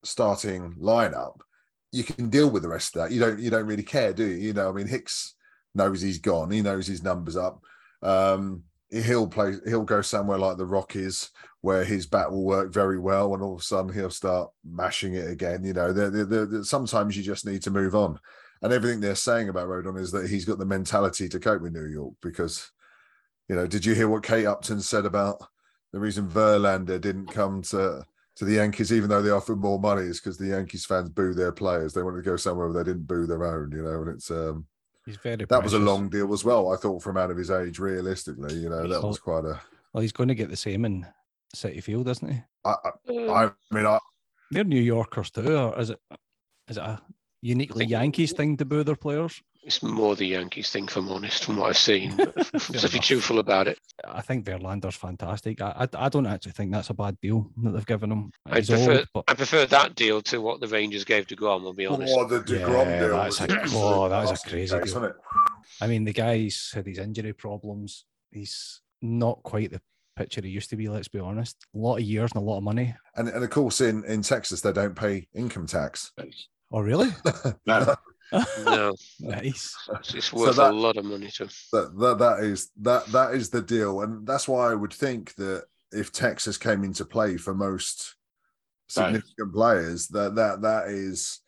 starting 0.05 0.75
lineup, 0.81 1.41
you 1.93 2.05
can 2.05 2.29
deal 2.29 2.51
with 2.51 2.63
the 2.63 2.69
rest 2.69 2.95
of 2.95 3.03
that. 3.03 3.13
You 3.13 3.21
don't 3.21 3.39
you 3.39 3.51
don't 3.51 3.67
really 3.67 3.83
care, 3.83 4.13
do 4.13 4.25
you? 4.25 4.37
You 4.37 4.53
know, 4.53 4.69
I 4.69 4.73
mean, 4.73 4.87
Hicks 4.87 5.35
knows 5.75 6.03
he's 6.03 6.19
gone. 6.19 6.51
He 6.51 6.63
knows 6.63 6.87
his 6.87 7.03
numbers 7.03 7.37
up. 7.37 7.63
Um, 8.03 8.65
he'll 8.93 9.27
play. 9.27 9.55
He'll 9.65 9.85
go 9.85 10.03
somewhere 10.03 10.39
like 10.39 10.57
the 10.57 10.67
Rockies 10.67 11.31
where 11.63 11.85
his 11.85 12.07
bat 12.07 12.31
will 12.31 12.45
work 12.45 12.73
very 12.73 12.99
well, 12.99 13.35
and 13.35 13.43
all 13.43 13.55
of 13.55 13.61
a 13.61 13.65
sudden 13.65 13.93
he'll 13.93 14.11
start 14.11 14.51
mashing 14.65 15.15
it 15.15 15.31
again. 15.31 15.65
You 15.65 15.73
know, 15.73 15.93
they're, 15.93 16.11
they're, 16.11 16.47
they're, 16.47 16.65
sometimes 16.65 17.17
you 17.17 17.23
just 17.23 17.47
need 17.47 17.63
to 17.63 17.71
move 17.71 17.95
on. 17.95 18.19
And 18.63 18.73
everything 18.73 19.01
they're 19.01 19.15
saying 19.15 19.49
about 19.49 19.69
Rodon 19.69 19.99
is 19.99 20.13
that 20.13 20.29
he's 20.29 20.45
got 20.45 20.59
the 20.59 20.65
mentality 20.65 21.29
to 21.29 21.41
cope 21.41 21.63
with 21.63 21.73
New 21.73 21.87
York 21.87 22.15
because, 22.21 22.71
you 23.49 23.57
know, 23.57 23.67
did 23.67 23.85
you 23.85 23.95
hear 23.95 24.09
what 24.09 24.23
Kate 24.23 24.47
Upton 24.47 24.81
said 24.81 25.05
about 25.05 25.39
the 25.93 26.01
reason 26.01 26.29
Verlander 26.29 27.01
didn't 27.01 27.27
come 27.27 27.63
to 27.63 28.05
to 28.35 28.45
the 28.47 28.55
Yankees, 28.55 28.93
even 28.93 29.11
though 29.11 29.21
they 29.21 29.31
offered 29.31 29.59
more 29.59 29.79
money, 29.79 30.03
is 30.03 30.19
because 30.19 30.39
the 30.39 30.47
Yankees 30.47 30.87
fans 30.87 31.11
boo 31.11 31.35
their 31.35 31.53
players. 31.53 31.93
They 31.93 32.03
wanted 32.03 32.25
to 32.25 32.31
go 32.31 32.37
somewhere 32.37 32.69
where 32.69 32.83
they 32.83 32.91
didn't 32.91 33.07
boo 33.07 33.27
their 33.27 33.45
own, 33.45 33.71
you 33.73 33.83
know, 33.83 34.03
and 34.03 34.09
it's 34.09 34.31
um 34.31 34.67
He's 35.05 35.17
very 35.17 35.37
that 35.37 35.49
precious. 35.49 35.73
was 35.73 35.75
a 35.75 35.79
long 35.79 36.09
deal 36.09 36.33
as 36.33 36.45
well. 36.45 36.73
I 36.73 36.77
thought 36.77 37.03
from 37.03 37.17
out 37.17 37.31
of 37.31 37.37
his 37.37 37.51
age, 37.51 37.79
realistically, 37.79 38.55
you 38.55 38.69
know, 38.69 38.87
that 38.87 39.03
was 39.03 39.19
quite 39.19 39.45
a 39.45 39.61
well, 39.93 40.01
he's 40.01 40.13
going 40.13 40.29
to 40.29 40.35
get 40.35 40.49
the 40.49 40.57
same 40.57 40.85
in 40.85 41.07
Citi 41.55 41.83
Field, 41.83 42.09
isn't 42.09 42.33
he? 42.33 42.43
I, 42.65 42.71
I, 42.71 42.91
mm. 43.11 43.31
I 43.31 43.75
mean, 43.75 43.87
I, 43.87 43.99
they're 44.51 44.65
New 44.65 44.81
Yorkers 44.81 45.31
too, 45.31 45.57
or 45.57 45.79
is 45.79 45.91
it 45.91 46.01
is 46.69 46.77
it 46.77 46.83
a 46.83 47.01
uniquely 47.41 47.85
Yankees 47.85 48.33
thing 48.33 48.57
to 48.59 48.65
boo 48.65 48.85
their 48.85 48.97
players? 48.97 49.43
It's 49.65 49.83
more 49.83 50.17
the 50.17 50.27
Yankees 50.27 50.71
thing, 50.71 50.85
if 50.85 50.97
I'm 50.97 51.09
honest, 51.09 51.45
from 51.45 51.57
what 51.57 51.71
I've 51.71 51.79
seen. 51.79 52.17
But 52.53 52.81
to 52.81 52.89
be 52.91 52.99
truthful 52.99 53.39
about 53.39 53.69
it, 53.69 53.79
I 54.05 54.21
think 54.21 54.45
Verlander's 54.45 54.97
fantastic. 54.97 55.61
I, 55.61 55.87
I, 55.93 56.07
I 56.07 56.09
don't 56.09 56.27
actually 56.27 56.53
think 56.53 56.73
that's 56.73 56.91
a 56.91 56.95
bad 56.95 57.19
deal 57.21 57.51
that 57.63 57.71
they've 57.71 57.87
given 57.87 58.11
him. 58.11 58.31
I 58.47 58.61
prefer 58.61 58.99
old, 58.99 59.09
but 59.15 59.25
I 59.29 59.35
prefer 59.35 59.67
that 59.67 59.95
deal 59.95 60.21
to 60.23 60.41
what 60.41 60.61
the 60.61 60.69
Rangers 60.69 61.05
gave 61.05 61.27
to 61.29 61.37
Grom. 61.37 61.65
I'll 61.65 61.73
be 61.73 61.87
oh, 61.87 61.95
honest. 61.95 62.15
Oh, 62.17 62.27
the 62.27 62.41
deGrom 62.41 62.87
Yeah, 62.87 63.01
deal. 63.01 63.17
that's 63.17 63.41
a- 63.41 63.47
oh, 63.75 64.09
that 64.09 64.21
was 64.21 64.31
a 64.31 64.33
masterpiece, 64.33 64.71
crazy 64.71 64.71
deal. 64.73 64.81
wasn't 64.81 65.05
it? 65.07 65.13
I 65.81 65.87
mean, 65.87 66.05
the 66.05 66.13
guy's 66.13 66.71
had 66.75 66.85
these 66.85 66.99
injury 66.99 67.33
problems. 67.33 68.05
He's 68.31 68.81
not 69.01 69.43
quite 69.43 69.71
the 69.71 69.81
pitcher 70.17 70.41
he 70.43 70.51
used 70.51 70.71
to 70.71 70.77
be. 70.77 70.89
Let's 70.89 71.09
be 71.09 71.19
honest. 71.21 71.57
A 71.75 71.79
lot 71.79 71.97
of 71.97 72.03
years 72.03 72.31
and 72.35 72.43
a 72.43 72.45
lot 72.45 72.59
of 72.59 72.65
money. 72.65 72.95
And, 73.17 73.29
and 73.29 73.45
of 73.45 73.51
course, 73.51 73.81
in, 73.81 74.05
in 74.05 74.23
Texas, 74.23 74.61
they 74.61 74.73
don't 74.73 74.97
pay 74.97 75.29
income 75.35 75.67
tax. 75.67 76.13
Oh, 76.71 76.81
really? 76.81 77.11
No, 77.67 77.95
No, 78.65 78.95
nice. 79.21 79.75
it's, 80.01 80.15
it's 80.15 80.33
worth 80.33 80.57
that- 80.57 80.71
a 80.71 80.75
lot 80.75 80.97
of 80.97 81.05
money 81.05 81.29
to. 81.37 81.45
That, 81.73 81.93
that 81.99 82.19
that 82.19 82.41
is 82.45 82.71
that 82.81 83.07
that 83.07 83.35
is 83.35 83.51
the 83.51 83.63
deal, 83.63 84.01
and 84.03 84.27
that's 84.27 84.49
why 84.49 84.71
I 84.71 84.75
would 84.75 84.93
think 84.93 85.35
that 85.37 85.65
if 85.93 86.13
Texas 86.13 86.57
came 86.57 86.85
into 86.85 87.05
play 87.05 87.37
for 87.37 87.55
most 87.55 88.15
Right. 88.95 89.07
significant 89.07 89.55
players, 89.55 90.09
that 90.09 90.35
that 90.35 90.61
that 90.63 90.89
is 90.89 91.41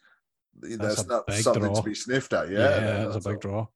that's, 0.60 1.02
a 1.02 1.06
not 1.06 1.30
something 1.32 1.62
draw. 1.64 1.74
to 1.74 1.82
be 1.82 1.94
sniffed 1.94 2.32
at. 2.32 2.48
Yeah, 2.50 2.58
Yeah, 2.58 3.06
it's 3.06 3.16
a 3.16 3.28
big 3.28 3.34
all. 3.36 3.40
draw. 3.40 3.66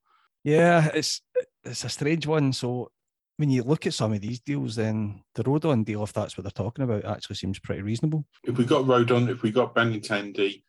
Yeah, 0.44 0.88
it's 0.94 1.21
it's 1.64 1.85
a 1.85 1.88
strange 1.90 2.27
one. 2.27 2.53
So 2.55 2.90
when 3.37 3.51
you 3.51 3.62
look 3.62 3.87
at 3.87 3.92
some 3.92 4.12
of 4.14 4.21
these 4.23 4.40
deals, 4.40 4.77
then 4.77 5.23
the 5.35 5.44
Rodon 5.44 5.85
deal, 5.85 6.03
if 6.03 6.14
that's 6.14 6.37
what 6.38 6.44
they're 6.44 6.51
talking 6.51 6.83
about, 6.85 7.05
actually 7.05 7.37
seems 7.37 7.59
pretty 7.59 7.83
reasonable. 7.83 8.25
if 8.44 8.57
we 8.57 8.64
got 8.64 8.85
Rodon, 8.87 9.29
if 9.29 9.42
we 9.42 9.51
got 9.51 9.75
Benintendi, 9.75 10.62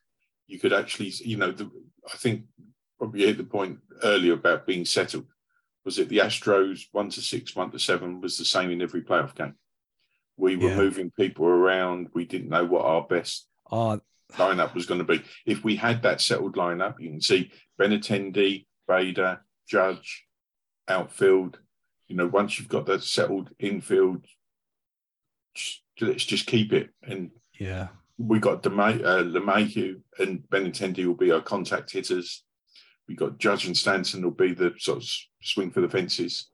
you 0.49 0.59
could 0.59 0.73
actually, 0.73 1.13
you 1.23 1.37
know, 1.37 1.51
the, 1.51 1.69
I 2.11 2.17
think 2.17 2.45
probably 2.97 3.25
hit 3.25 3.37
the 3.37 3.43
point 3.43 3.79
earlier 4.03 4.33
about 4.33 4.65
being 4.67 4.83
settled. 4.83 5.27
Was 5.85 5.99
it 5.99 6.09
the 6.09 6.17
Astros 6.17 6.85
one 6.91 7.09
to 7.11 7.21
six, 7.21 7.55
one 7.55 7.71
to 7.71 7.79
seven 7.79 8.19
was 8.19 8.37
the 8.37 8.45
same 8.45 8.71
in 8.71 8.81
every 8.81 9.01
playoff 9.01 9.35
game? 9.35 9.55
We 10.37 10.55
were 10.57 10.69
Yeah. 10.69 10.75
moving 10.77 11.11
people 11.11 11.45
around. 11.45 12.09
We 12.13 12.25
didn't 12.25 12.49
know 12.49 12.65
what 12.65 12.85
our 12.85 13.03
best 13.03 13.47
Oh, 13.71 14.01
lineup 14.33 14.73
was 14.73 14.85
going 14.85 14.99
to 14.99 15.05
be. 15.05 15.23
If 15.45 15.63
we 15.63 15.75
had 15.75 16.01
that 16.03 16.19
settled 16.21 16.55
lineup, 16.55 16.99
you 16.99 17.09
can 17.11 17.21
see 17.21 17.51
Benintendi, 17.79 18.65
Bader, 18.87 19.45
Judge, 19.67 20.25
outfield. 20.87 21.59
You 22.07 22.15
know, 22.15 22.27
once 22.27 22.57
you've 22.57 22.67
got 22.67 22.85
that 22.87 23.03
settled 23.03 23.51
infield, 23.59 24.25
just- 25.53 25.83
let's 26.01 26.25
just 26.25 26.47
keep 26.47 26.73
it. 26.73 26.89
And 27.03 27.31
yeah. 27.53 27.89
We 28.19 28.37
got 28.37 28.61
DeMay, 28.61 29.03
uh, 29.03 30.23
and 30.23 30.43
Benintendi 30.49 31.05
will 31.05 31.15
be 31.15 31.31
our 31.31 31.41
contact 31.41 31.91
hitters. 31.91 32.43
We 33.07 33.15
got 33.15 33.39
Judge 33.39 33.65
and 33.65 33.75
Stanton 33.75 34.21
will 34.21 34.31
be 34.31 34.53
the 34.53 34.73
sort 34.77 34.99
of 34.99 35.09
swing 35.41 35.71
for 35.71 35.81
the 35.81 35.89
fences. 35.89 36.49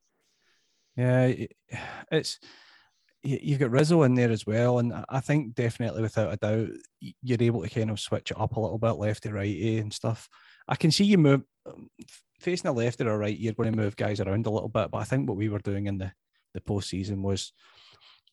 Yeah, 0.96 1.34
it's 2.12 2.40
you- 3.24 3.40
you've 3.42 3.60
got 3.60 3.72
Rizzo 3.72 4.04
in 4.04 4.14
there 4.14 4.30
as 4.30 4.46
well, 4.46 4.78
and 4.78 4.94
I- 5.10 5.20
think 5.20 5.56
definitely 5.56 6.04
without 6.04 6.32
a 6.32 6.38
doubt 6.38 6.70
you're 7.24 7.42
able 7.42 7.64
to 7.64 7.70
kind 7.70 7.90
of 7.90 8.00
switch 8.00 8.32
it 8.32 8.40
up 8.40 8.56
a 8.56 8.60
little 8.60 8.78
bit, 8.78 8.92
lefty, 8.92 9.32
righty, 9.32 9.80
and 9.80 9.92
stuff. 9.92 10.30
I 10.68 10.76
can 10.76 10.92
see 10.92 11.04
you 11.06 11.18
move 11.18 11.44
um, 11.66 11.90
facing 12.40 12.70
a 12.70 12.74
lefty 12.74 13.04
or 13.06 13.18
right. 13.18 13.38
You're 13.38 13.54
going 13.54 13.72
to 13.72 13.78
move 13.78 13.96
guys 13.96 14.20
around 14.20 14.46
a 14.46 14.52
little 14.52 14.70
bit, 14.70 14.92
but 14.92 15.00
I 15.00 15.04
think 15.04 15.28
what 15.28 15.38
we 15.38 15.50
were 15.50 15.60
doing 15.60 15.88
in 15.88 15.98
the 15.98 16.14
the 16.54 16.62
postseason 16.62 17.22
was 17.22 17.52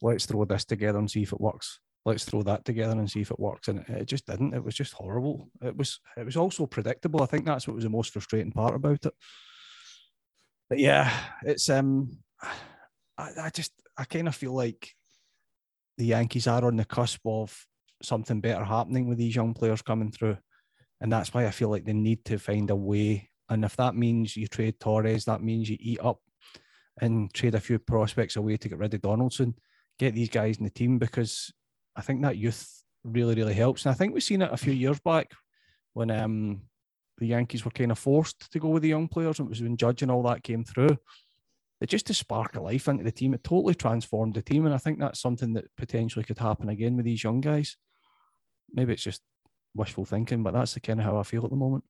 let's 0.00 0.26
throw 0.26 0.44
this 0.44 0.64
together 0.64 0.98
and 0.98 1.10
see 1.10 1.22
if 1.22 1.32
it 1.32 1.40
works. 1.40 1.80
Let's 2.04 2.24
throw 2.24 2.42
that 2.42 2.64
together 2.64 2.92
and 2.92 3.10
see 3.10 3.20
if 3.20 3.30
it 3.30 3.38
works, 3.38 3.68
and 3.68 3.84
it, 3.88 4.06
just 4.06 4.26
didn't. 4.26 4.54
It 4.54 4.64
was 4.64 4.74
just 4.74 4.92
horrible. 4.92 5.48
It 5.60 5.76
was 5.76 6.00
it 6.16 6.24
was 6.24 6.36
also 6.36 6.66
predictable. 6.66 7.22
I 7.22 7.26
think 7.26 7.44
that's 7.44 7.68
what 7.68 7.74
was 7.76 7.84
the 7.84 7.90
most 7.90 8.12
frustrating 8.12 8.50
part 8.50 8.74
about 8.74 9.06
it. 9.06 9.14
But 10.68 10.78
yeah, 10.80 11.12
it's 11.42 11.68
um, 11.70 12.18
I, 13.16 13.30
I 13.42 13.50
just 13.50 13.72
I 13.96 14.04
kind 14.04 14.26
of 14.26 14.34
feel 14.34 14.52
like 14.52 14.94
the 15.96 16.06
Yankees 16.06 16.48
are 16.48 16.64
on 16.64 16.76
the 16.76 16.84
cusp 16.84 17.20
of 17.24 17.56
something 18.02 18.40
better 18.40 18.64
happening 18.64 19.06
with 19.06 19.18
these 19.18 19.36
young 19.36 19.54
players 19.54 19.82
coming 19.82 20.10
through, 20.10 20.38
and 21.00 21.12
that's 21.12 21.32
why 21.32 21.46
I 21.46 21.50
feel 21.52 21.68
like 21.68 21.84
they 21.84 21.92
need 21.92 22.24
to 22.24 22.38
find 22.38 22.68
a 22.70 22.76
way. 22.76 23.30
And 23.48 23.64
if 23.64 23.76
that 23.76 23.94
means 23.94 24.36
you 24.36 24.48
trade 24.48 24.80
Torres, 24.80 25.26
that 25.26 25.42
means 25.42 25.70
you 25.70 25.76
eat 25.78 26.00
up 26.02 26.20
and 27.00 27.32
trade 27.32 27.54
a 27.54 27.60
few 27.60 27.78
prospects 27.78 28.36
away 28.36 28.56
to 28.56 28.68
get 28.68 28.78
rid 28.78 28.94
of 28.94 29.02
Donaldson, 29.02 29.54
get 29.98 30.14
these 30.14 30.28
guys 30.28 30.58
in 30.58 30.64
the 30.64 30.70
team 30.70 30.98
because 30.98 31.52
I 31.96 32.00
think 32.00 32.22
that 32.22 32.36
youth 32.36 32.82
really 33.04 33.34
really 33.34 33.54
helps. 33.54 33.84
And 33.84 33.92
I 33.92 33.94
think 33.94 34.14
we've 34.14 34.22
seen 34.22 34.42
it 34.42 34.52
a 34.52 34.56
few 34.56 34.72
years 34.72 35.00
back 35.00 35.32
when 35.94 36.10
um 36.10 36.62
the 37.18 37.26
Yankees 37.26 37.64
were 37.64 37.70
kind 37.70 37.92
of 37.92 37.98
forced 37.98 38.50
to 38.52 38.58
go 38.58 38.68
with 38.68 38.82
the 38.82 38.88
young 38.88 39.08
players, 39.08 39.38
and 39.38 39.46
it 39.46 39.50
was 39.50 39.62
when 39.62 39.76
Judge 39.76 40.02
and 40.02 40.10
all 40.10 40.22
that 40.24 40.42
came 40.42 40.64
through. 40.64 40.96
It 41.80 41.88
just 41.88 42.06
to 42.06 42.14
spark 42.14 42.54
a 42.54 42.60
life 42.60 42.88
into 42.88 43.04
the 43.04 43.12
team. 43.12 43.34
It 43.34 43.42
totally 43.42 43.74
transformed 43.74 44.34
the 44.34 44.42
team, 44.42 44.66
and 44.66 44.74
I 44.74 44.78
think 44.78 44.98
that's 44.98 45.20
something 45.20 45.52
that 45.54 45.64
potentially 45.76 46.24
could 46.24 46.38
happen 46.38 46.68
again 46.68 46.96
with 46.96 47.04
these 47.04 47.22
young 47.22 47.40
guys. 47.40 47.76
Maybe 48.72 48.92
it's 48.92 49.02
just 49.02 49.20
wishful 49.74 50.04
thinking, 50.04 50.42
but 50.42 50.54
that's 50.54 50.74
the 50.74 50.80
kind 50.80 51.00
of 51.00 51.06
how 51.06 51.16
I 51.18 51.22
feel 51.22 51.44
at 51.44 51.50
the 51.50 51.56
moment. 51.56 51.84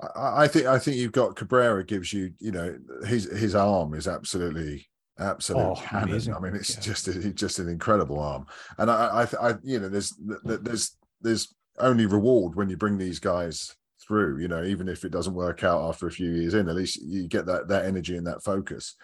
I, 0.00 0.44
I 0.44 0.48
think 0.48 0.66
I 0.66 0.78
think 0.78 0.96
you've 0.96 1.12
got 1.12 1.36
Cabrera 1.36 1.84
gives 1.84 2.12
you, 2.12 2.32
you 2.38 2.52
know, 2.52 2.78
his 3.06 3.24
his 3.24 3.54
arm 3.54 3.94
is 3.94 4.08
absolutely 4.08 4.88
absolute 5.18 5.72
Oh, 5.72 5.74
cannon. 5.74 6.10
amazing. 6.10 6.34
I 6.34 6.40
mean, 6.40 6.54
it's 6.54 6.76
Yeah. 6.76 6.80
just 6.80 7.08
a, 7.08 7.32
just 7.32 7.58
an 7.58 7.68
incredible 7.68 8.18
arm, 8.20 8.46
and 8.78 8.90
I, 8.90 9.26
I, 9.40 9.50
I, 9.50 9.54
you 9.62 9.78
know, 9.80 9.88
there's 9.88 10.14
there's 10.44 10.96
there's 11.20 11.54
only 11.78 12.06
reward 12.06 12.54
when 12.56 12.68
you 12.68 12.76
bring 12.76 12.98
these 12.98 13.18
guys 13.18 13.74
through. 14.06 14.38
You 14.40 14.48
know, 14.48 14.64
even 14.64 14.88
if 14.88 15.04
it 15.04 15.10
doesn't 15.12 15.34
work 15.34 15.64
out 15.64 15.88
after 15.88 16.06
a 16.06 16.12
few 16.12 16.30
years 16.32 16.54
in, 16.54 16.68
at 16.68 16.76
least 16.76 17.00
you 17.02 17.28
get 17.28 17.46
that 17.46 17.68
that 17.68 17.86
energy 17.86 18.16
and 18.16 18.26
that 18.26 18.44
focus. 18.44 18.94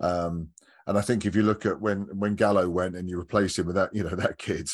Um, 0.00 0.48
and 0.86 0.98
I 0.98 1.00
think 1.00 1.24
if 1.24 1.36
you 1.36 1.42
look 1.42 1.64
at 1.66 1.80
when 1.80 2.02
when 2.18 2.34
Gallo 2.34 2.68
went 2.68 2.96
and 2.96 3.08
you 3.08 3.18
replace 3.20 3.58
him 3.58 3.66
with 3.66 3.76
that, 3.76 3.94
you 3.94 4.02
know, 4.02 4.10
that 4.16 4.38
kid, 4.38 4.68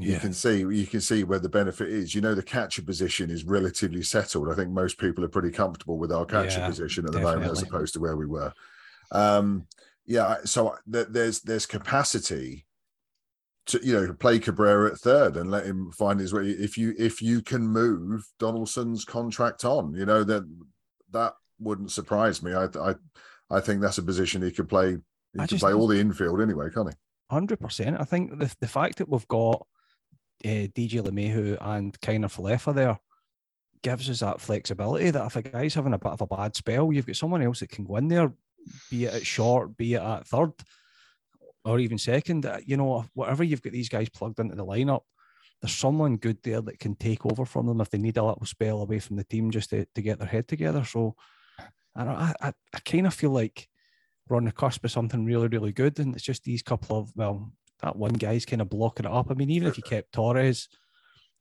you 0.00 0.16
can 0.16 0.32
see 0.32 0.60
you 0.60 0.86
can 0.86 1.00
see 1.00 1.24
where 1.24 1.38
the 1.38 1.48
benefit 1.48 1.88
is. 1.88 2.14
You 2.14 2.20
know, 2.20 2.34
the 2.34 2.42
catcher 2.42 2.82
position 2.82 3.30
is 3.30 3.44
relatively 3.44 4.02
settled. 4.02 4.50
I 4.50 4.54
think 4.54 4.70
most 4.70 4.98
people 4.98 5.24
are 5.24 5.28
pretty 5.28 5.50
comfortable 5.50 5.98
with 5.98 6.12
our 6.12 6.24
catcher 6.24 6.60
Yeah, 6.60 6.62
position 6.62 7.06
at 7.06 7.12
the 7.12 7.20
moment, 7.20 7.50
as 7.52 7.62
opposed 7.62 7.94
to 7.94 8.00
where 8.00 8.16
we 8.16 8.26
were. 8.26 8.52
Um, 9.10 9.66
yeah, 10.10 10.38
so 10.44 10.74
th- 10.92 11.06
there's 11.10 11.40
there's 11.42 11.66
capacity 11.66 12.66
to 13.66 13.78
you 13.80 13.92
know 13.92 14.12
play 14.12 14.40
Cabrera 14.40 14.90
at 14.90 14.98
third 14.98 15.36
and 15.36 15.52
let 15.52 15.64
him 15.64 15.92
find 15.92 16.18
his 16.18 16.34
way. 16.34 16.50
If 16.50 16.76
you 16.76 16.94
if 16.98 17.22
you 17.22 17.42
can 17.42 17.64
move 17.64 18.26
Donaldson's 18.40 19.04
contract 19.04 19.64
on, 19.64 19.94
you 19.94 20.04
know 20.04 20.24
that 20.24 20.42
that 21.12 21.34
wouldn't 21.60 21.92
surprise 21.92 22.42
me. 22.42 22.52
I 22.54 22.64
I 22.64 22.94
I 23.50 23.60
think 23.60 23.80
that's 23.80 23.98
a 23.98 24.02
position 24.02 24.42
he 24.42 24.50
could 24.50 24.68
play. 24.68 24.96
He 25.32 25.38
I 25.38 25.46
can 25.46 25.58
play 25.58 25.72
all 25.72 25.86
the 25.86 26.00
infield 26.00 26.40
anyway, 26.40 26.70
can't 26.74 26.88
he? 26.88 26.96
Hundred 27.30 27.60
percent. 27.60 28.00
I 28.00 28.04
think 28.04 28.36
the 28.36 28.52
the 28.58 28.66
fact 28.66 28.98
that 28.98 29.08
we've 29.08 29.28
got 29.28 29.64
uh, 30.44 30.66
DJ 30.74 31.02
LeMahieu 31.02 31.56
and 31.60 31.98
Kiner-Falefa 32.00 32.74
there 32.74 32.98
gives 33.82 34.10
us 34.10 34.20
that 34.20 34.40
flexibility 34.40 35.10
that 35.10 35.26
if 35.26 35.36
a 35.36 35.42
guy's 35.42 35.74
having 35.74 35.94
a 35.94 35.98
bit 35.98 36.12
of 36.12 36.20
a 36.20 36.26
bad 36.26 36.56
spell, 36.56 36.92
you've 36.92 37.06
got 37.06 37.14
someone 37.14 37.42
else 37.42 37.60
that 37.60 37.70
can 37.70 37.84
go 37.84 37.96
in 37.96 38.08
there, 38.08 38.32
be 38.90 39.04
it 39.04 39.14
at 39.14 39.26
short, 39.26 39.76
be 39.76 39.94
it 39.94 40.02
at 40.02 40.26
third, 40.26 40.52
or 41.64 41.78
even 41.78 41.98
second. 41.98 42.46
Uh, 42.46 42.58
You 42.64 42.76
know, 42.76 43.04
whatever 43.14 43.44
you've 43.44 43.62
got 43.62 43.72
these 43.72 43.88
guys 43.88 44.08
plugged 44.08 44.40
into 44.40 44.54
the 44.54 44.64
lineup, 44.64 45.02
there's 45.60 45.74
someone 45.74 46.16
good 46.16 46.38
there 46.42 46.60
that 46.62 46.78
can 46.78 46.94
take 46.94 47.26
over 47.26 47.44
from 47.44 47.66
them 47.66 47.80
if 47.80 47.90
they 47.90 47.98
need 47.98 48.16
a 48.16 48.24
little 48.24 48.46
spell 48.46 48.80
away 48.80 48.98
from 48.98 49.16
the 49.16 49.24
team 49.24 49.50
just 49.50 49.70
to, 49.70 49.86
to 49.94 50.02
get 50.02 50.18
their 50.18 50.28
head 50.28 50.48
together. 50.48 50.84
So 50.84 51.16
I, 51.94 52.34
I, 52.40 52.52
I, 52.72 52.78
kind 52.84 53.06
of 53.06 53.12
feel 53.12 53.30
like 53.30 53.68
we're 54.28 54.38
on 54.38 54.44
the 54.44 54.52
cusp 54.52 54.84
of 54.84 54.90
something 54.90 55.24
really, 55.24 55.48
really 55.48 55.72
good. 55.72 55.98
And 55.98 56.14
it's 56.14 56.24
just 56.24 56.44
these 56.44 56.62
couple 56.62 56.98
of, 56.98 57.12
well, 57.14 57.52
that 57.82 57.96
one 57.96 58.14
guy's 58.14 58.46
kind 58.46 58.62
of 58.62 58.70
blocking 58.70 59.06
it 59.06 59.12
up. 59.12 59.30
I 59.30 59.34
mean, 59.34 59.50
even 59.50 59.68
if 59.68 59.76
you 59.76 59.82
kept 59.82 60.12
Torres 60.12 60.68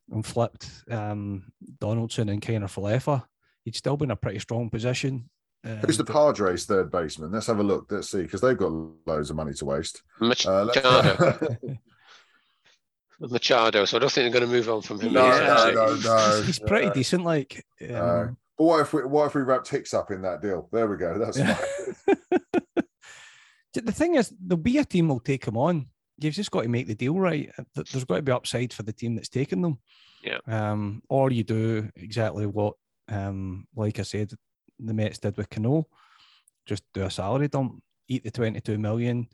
and 0.09 0.26
flipped 0.26 0.67
um, 0.89 1.51
Donaldson 1.80 2.30
and 2.30 2.41
Kiner-Falefa, 2.41 3.24
you'd 3.63 3.76
still 3.76 3.95
be 3.95 4.05
in 4.05 4.11
a 4.11 4.15
pretty 4.15 4.39
strong 4.39 4.70
position. 4.70 5.30
Who's 5.64 5.97
the 5.97 6.05
Padres 6.05 6.66
third 6.66 6.89
baseman? 6.89 7.32
Let's 7.32 7.47
have 7.47 7.60
a 7.60 7.64
look. 7.64 7.88
Let's 7.91 8.10
see, 8.10 8.22
because 8.22 8.39
they've 8.41 8.57
got 8.57 8.72
loads 9.05 9.30
of 9.30 9.36
money 9.36 9.53
to 9.53 9.66
waste. 9.66 10.01
Mach- 10.22 10.45
Uh, 10.45 10.66
Machado. 10.66 11.57
Machado. 13.20 13.86
So 13.86 13.97
I 13.97 13.99
don't 13.99 14.12
think 14.12 14.32
they're 14.32 14.39
going 14.39 14.49
to 14.49 14.55
move 14.57 14.70
on 14.70 14.82
from 14.82 14.99
him. 15.01 15.14
No, 15.14 15.26
yet, 15.26 15.43
no, 15.45 15.72
no, 15.74 15.95
no. 15.97 16.36
he's, 16.38 16.45
he's 16.45 16.60
pretty 16.60 16.88
Uh, 16.88 16.93
decent. 16.93 17.24
Like, 17.26 17.66
um, 17.89 17.95
uh, 17.95 18.26
But 18.57 18.64
what 18.64 18.80
if 18.82 18.93
we 18.93 19.03
what 19.03 19.26
if 19.26 19.36
we 19.36 19.41
wrapped 19.41 19.68
Hicks 19.68 19.93
up 19.93 20.12
in 20.12 20.22
that 20.22 20.41
deal? 20.41 20.70
There 20.72 20.88
we 20.88 20.95
go. 20.97 21.18
That's 21.20 21.38
Yeah. 21.38 21.53
fine. 21.55 22.16
the 23.74 23.91
thing 23.91 24.16
is, 24.16 24.34
there'll 24.39 24.62
be 24.62 24.78
a 24.78 24.86
team 24.86 25.10
will 25.10 25.20
take 25.20 25.45
him 25.45 25.57
on. 25.57 25.88
You've 26.18 26.34
just 26.34 26.51
got 26.51 26.62
to 26.64 26.70
make 26.70 26.88
the 26.88 26.95
deal 26.95 27.18
right. 27.20 27.49
There's 27.76 28.05
got 28.05 28.16
to 28.18 28.22
be 28.22 28.32
upside 28.32 28.72
for 28.74 28.84
the 28.84 28.93
team 28.93 29.16
that's 29.16 29.30
taking 29.30 29.62
them. 29.62 29.80
Yeah. 30.24 30.39
Um, 30.47 31.01
or 31.10 31.32
you 31.32 31.43
do 31.43 31.89
exactly 31.95 32.45
what, 32.45 32.74
um, 33.07 33.68
like 33.76 33.99
I 33.99 34.03
said, 34.03 34.32
the 34.80 34.93
Mets 34.93 35.19
did 35.19 35.38
with 35.38 35.49
Cano. 35.49 35.88
Just 36.65 36.84
do 36.93 37.03
a 37.03 37.11
salary 37.11 37.47
dump, 37.47 37.82
eat 38.07 38.23
the 38.23 38.32
22 38.32 38.77
million, 38.77 39.27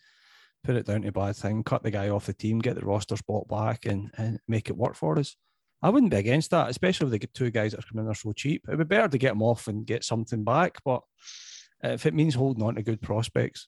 put 0.64 0.76
it 0.76 0.86
down 0.86 1.02
to 1.02 1.12
bad 1.12 1.36
thing, 1.36 1.64
cut 1.64 1.84
the 1.84 1.92
guy 1.92 2.10
off 2.10 2.26
the 2.26 2.34
team, 2.34 2.60
get 2.60 2.76
the 2.76 2.86
roster 2.86 3.18
spot 3.18 3.48
back, 3.48 3.86
and, 3.86 4.12
and 4.18 4.40
make 4.48 4.70
it 4.70 4.78
work 4.78 4.96
for 4.96 5.18
us. 5.20 5.36
I 5.82 5.90
wouldn't 5.90 6.12
be 6.12 6.18
against 6.18 6.52
that, 6.52 6.70
especially 6.70 7.10
with 7.10 7.22
the 7.22 7.28
two 7.28 7.52
guys 7.52 7.72
that 7.72 7.80
are 7.80 7.88
coming 7.88 8.06
in 8.06 8.12
are 8.12 8.16
so 8.16 8.34
cheap. 8.34 8.64
It'd 8.68 8.80
be 8.80 8.86
better 8.86 9.08
to 9.08 9.18
get 9.18 9.30
them 9.30 9.44
off 9.44 9.68
and 9.68 9.86
get 9.86 10.04
something 10.04 10.44
back. 10.44 10.80
But 10.84 11.02
if 11.84 12.06
it 12.06 12.14
means 12.14 12.34
holding 12.34 12.64
on 12.64 12.76
to 12.76 12.82
good 12.82 13.02
prospects, 13.02 13.68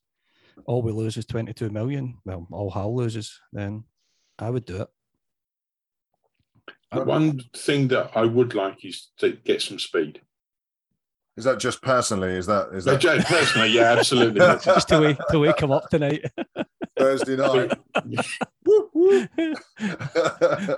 all 0.66 0.82
we 0.82 0.92
lose 0.92 1.18
is 1.18 1.26
22 1.26 1.70
million. 1.70 2.18
Well, 2.26 2.48
all 2.52 2.72
Hal 2.72 2.96
loses, 2.96 3.40
then 3.54 3.84
I 4.40 4.50
would 4.50 4.66
do 4.66 4.82
it. 4.82 4.88
One 6.92 7.42
thing 7.56 7.90
that 7.90 8.12
I 8.16 8.26
would 8.26 8.56
like 8.56 8.84
is 8.86 9.10
to 9.18 9.34
get 9.34 9.62
some 9.62 9.78
speed. 9.78 10.22
Is 11.38 11.44
that 11.44 11.60
just 11.60 11.84
personally? 11.84 12.32
Is 12.32 12.48
that 12.48 12.70
is 12.74 12.86
that 12.86 13.00
just 13.00 13.28
personally? 13.28 13.70
Yeah, 13.70 13.94
absolutely. 13.94 14.40
just 14.64 14.90
to 14.90 15.00
wake 15.00 15.20
to 15.30 15.38
wake 15.40 15.60
him 15.60 15.72
up 15.72 15.88
tonight. 15.90 16.26
Thursday 16.98 17.36
night. 17.38 17.78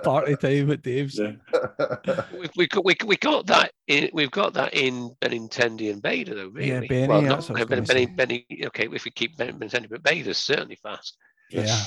Party 0.02 0.36
time 0.36 0.70
at 0.70 0.82
Dave's. 0.82 1.18
Yeah. 1.18 1.32
we, 2.32 2.50
we, 2.56 2.68
we, 2.84 2.96
we 3.06 3.16
got 3.16 3.46
that 3.46 3.72
in 3.86 4.10
we've 4.12 4.30
got 4.30 4.52
that 4.52 4.74
in 4.74 5.16
Benintendi 5.22 5.90
and 5.90 6.02
Bader, 6.02 6.34
though, 6.34 6.48
really. 6.48 6.68
Yeah, 6.68 6.80
Benny. 6.80 7.08
Well, 7.08 7.22
not, 7.22 7.48
Benny, 7.68 7.80
Benny, 7.80 8.06
Benny, 8.06 8.46
okay, 8.66 8.86
if 8.92 9.06
we 9.06 9.10
keep 9.10 9.38
Benintendi, 9.38 9.88
but 9.88 10.02
Bader's 10.02 10.36
certainly 10.36 10.76
fast. 10.82 11.16
Yeah. 11.50 11.82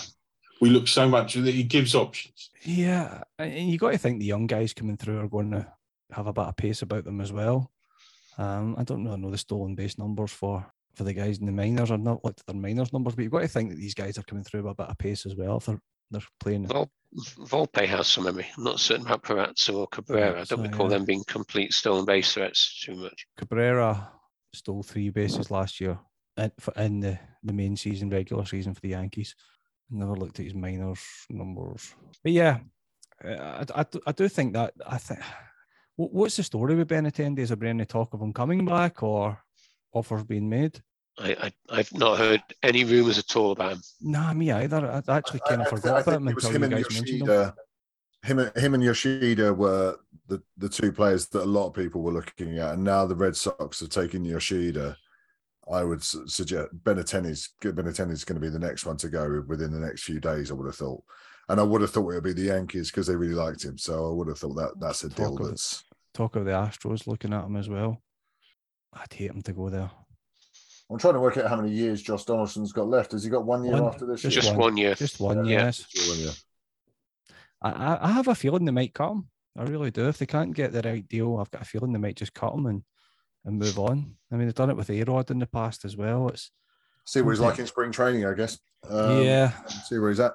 We 0.61 0.69
look 0.69 0.88
so 0.88 1.07
much 1.07 1.36
that 1.36 1.53
he 1.53 1.63
gives 1.63 1.93
options. 1.93 2.49
Yeah. 2.63 3.21
And 3.38 3.69
you 3.69 3.78
got 3.78 3.91
to 3.91 3.97
think 3.99 4.19
the 4.19 4.26
young 4.26 4.47
guys 4.47 4.74
coming 4.74 4.97
through 4.97 5.19
are 5.19 5.28
going 5.28 5.51
to 5.51 5.67
have 6.11 6.28
a 6.28 6.34
bit 6.34 6.45
of 6.45 6.57
pace 6.57 6.82
about 6.82 7.03
them 7.03 7.21
as 7.21 7.32
well. 7.32 7.71
Um, 8.38 8.76
I 8.78 8.84
don't 8.84 9.04
really 9.04 9.18
know 9.18 9.32
the 9.32 9.38
stolen 9.38 9.76
base 9.76 9.98
numbers 9.98 10.32
for 10.32 10.66
for 10.96 11.04
the 11.04 11.14
guys 11.14 11.40
in 11.40 11.46
the 11.46 11.52
minors. 11.52 11.92
I've 11.92 12.00
not 12.00 12.24
looked 12.24 12.42
at 12.42 12.46
their 12.46 12.56
minors 12.56 12.94
numbers, 12.94 13.16
but 13.16 13.24
you've 13.24 13.32
got 13.32 13.40
to 13.40 13.48
think 13.48 13.72
that 13.72 13.78
these 13.78 13.96
guys 13.96 14.18
are 14.18 14.24
coming 14.24 14.44
through 14.44 14.64
with 14.64 14.74
a 14.74 14.76
bit 14.76 14.90
of 14.90 14.98
pace 14.98 15.26
as 15.26 15.36
well 15.36 15.58
if 15.58 15.66
they're 15.66 15.82
they're 16.12 16.22
playing. 16.40 16.68
Vol- 16.68 16.92
Volpe 17.40 17.88
has 17.88 18.08
some 18.08 18.24
memory. 18.26 18.48
I'm 18.58 18.64
not 18.64 18.80
certain 18.80 19.06
about 19.06 19.24
Peraza 19.24 19.74
or 19.76 19.88
Cabrera. 19.88 20.42
I 20.42 20.44
don't 20.44 20.62
recall 20.62 20.90
yeah. 20.90 20.98
them 20.98 21.06
being 21.06 21.24
complete 21.28 21.74
stolen 21.74 22.06
base 22.06 22.34
threats 22.34 22.82
too 22.84 22.96
much. 22.96 23.26
Cabrera 23.38 24.12
stole 24.54 24.84
three 24.84 25.10
bases 25.10 25.52
last 25.52 25.82
year 25.82 26.00
in, 26.38 26.52
in 26.76 27.00
the, 27.00 27.20
the 27.44 27.54
main 27.54 27.76
season, 27.76 28.10
regular 28.10 28.46
season 28.46 28.74
for 28.74 28.82
the 28.82 28.90
Yankees. 28.90 29.36
Never 29.90 30.16
looked 30.16 30.40
at 30.40 30.46
his 30.46 30.56
minors 30.56 31.02
numbers. 31.30 31.94
But 32.24 32.32
yeah, 32.32 32.60
I, 33.24 33.66
I, 33.76 33.86
I 34.08 34.12
do 34.12 34.28
think 34.28 34.54
that 34.54 34.74
I 34.86 34.98
think 34.98 35.20
What's 35.96 36.38
the 36.38 36.44
story 36.44 36.76
with 36.76 36.89
Benintendi? 36.89 37.39
Is 37.39 37.50
there 37.50 37.64
any 37.66 37.86
talk 37.86 38.14
of 38.14 38.22
him 38.22 38.34
coming 38.34 38.66
back 38.66 39.04
or 39.04 39.38
offers 39.94 40.24
being 40.24 40.50
made? 40.50 40.82
I, 41.20 41.54
I 41.70 41.78
have 41.78 41.94
not 41.94 42.18
heard 42.18 42.41
any 42.64 42.84
rumours 42.84 43.20
at 43.20 43.36
all 43.36 43.52
about 43.52 43.74
him. 43.74 43.82
Nah, 44.02 44.34
me 44.34 44.52
either. 44.52 45.04
I 45.08 45.16
actually 45.16 45.41
kind 45.48 45.62
of 45.62 45.68
forgot 45.68 46.02
about 46.02 46.16
him 46.16 46.28
until 46.28 46.52
you 46.52 46.60
guys 46.60 46.91
mentioned 46.91 47.28
him. 47.28 47.54
Him, 48.24 48.52
him 48.56 48.74
and 48.74 48.82
Yoshida 48.82 49.54
were 49.54 49.98
the, 50.28 50.41
the 50.58 50.70
two 50.70 50.91
players 50.91 51.28
that 51.28 51.44
a 51.44 51.46
lot 51.46 51.68
of 51.68 51.74
people 51.74 52.02
were 52.02 52.14
looking 52.14 52.58
at, 52.58 52.74
and 52.74 52.84
now 52.84 53.06
the 53.06 53.16
Red 53.16 53.36
Sox 53.36 53.82
have 53.82 53.89
taken 53.89 54.24
Yoshida. 54.26 54.98
I 55.72 55.84
would 55.84 56.02
suggest 56.04 56.70
Benintendi's 56.84 57.50
Benintendi's 57.62 58.24
going 58.24 58.41
to 58.41 58.46
be 58.46 58.50
the 58.50 58.60
next 58.60 58.86
one 58.86 58.98
to 58.98 59.10
go 59.10 59.44
within 59.48 59.72
the 59.72 59.80
next 59.80 60.04
few 60.04 60.20
days. 60.20 60.50
I 60.50 60.54
would 60.54 60.68
have 60.68 60.76
thought 60.76 61.04
and 61.50 61.60
I 61.60 61.64
would 61.64 61.82
have 61.82 61.91
thought 61.91 62.10
it 62.12 62.16
would 62.16 62.24
be 62.24 62.34
the 62.34 62.54
Yankees 62.54 62.91
because 62.91 63.08
they 63.08 63.16
really 63.16 63.34
liked 63.34 63.64
him. 63.64 63.78
So 63.78 64.10
I 64.10 64.14
would 64.14 64.28
have 64.28 64.39
thought 64.39 64.56
that 64.56 64.80
that's 64.80 65.04
a 65.04 65.10
talk 65.10 65.38
deal. 65.38 65.38
Of, 65.38 65.50
that's 65.50 65.84
talk 66.14 66.36
of 66.36 66.46
the 66.46 66.52
Astros 66.52 67.08
looking 67.08 67.34
at 67.34 67.46
him 67.46 67.56
as 67.56 67.70
well. 67.70 68.02
I'd 68.94 69.12
hate 69.12 69.32
him 69.32 69.41
to 69.41 69.54
go 69.54 69.70
there. 69.70 69.91
I'm 70.89 71.00
trying 71.00 71.16
to 71.16 71.20
work 71.20 71.38
out 71.38 71.50
how 71.50 71.56
many 71.56 71.72
years 71.72 72.02
Josh 72.02 72.26
Donaldson's 72.26 72.72
got 72.72 72.88
left. 72.88 73.14
Has 73.14 73.24
he 73.24 73.30
got 73.30 73.46
one 73.46 73.64
year 73.64 73.74
one, 73.74 73.86
after 73.86 74.06
this? 74.06 74.22
Just 74.22 74.50
year? 74.50 74.58
one 74.58 74.78
year. 74.78 74.94
Just 74.94 75.20
one, 75.20 75.46
yeah. 75.46 75.66
yes. 75.66 75.88
One 76.08 76.20
year. 76.20 76.32
I, 77.62 77.98
I 78.02 78.12
have 78.12 78.28
a 78.28 78.36
feeling 78.36 78.66
they 78.66 78.72
might 78.72 78.94
cut 78.94 79.12
him. 79.12 79.28
I 79.58 79.64
really 79.64 79.91
do. 79.91 80.08
If 80.08 80.18
they 80.18 80.26
can't 80.26 80.54
get 80.54 80.72
the 80.72 80.82
right 80.82 81.08
deal, 81.08 81.38
I've 81.38 81.50
got 81.50 81.62
a 81.62 81.66
feeling 81.66 81.94
they 81.94 82.00
might 82.00 82.18
just 82.18 82.34
cut 82.34 82.54
him 82.54 82.66
and, 82.66 82.84
and 83.46 83.58
move 83.58 83.80
on. 83.80 84.16
I 84.32 84.36
mean, 84.36 84.48
they've 84.48 84.56
done 84.56 84.70
it 84.70 84.78
with 84.78 84.89
A-Rod 84.89 85.32
in 85.32 85.39
the 85.39 85.48
past 85.48 85.86
as 85.86 85.96
well. 85.96 86.28
It's 86.30 86.52
see 87.06 87.22
what 87.22 87.32
he's 87.32 87.39
like 87.39 87.60
in 87.60 87.68
spring 87.68 87.91
training, 87.91 88.26
I 88.26 88.34
guess. 88.34 88.60
Um, 88.88 89.24
yeah. 89.24 89.52
See 89.86 89.98
where 89.98 90.10
he's 90.10 90.20
at 90.20 90.34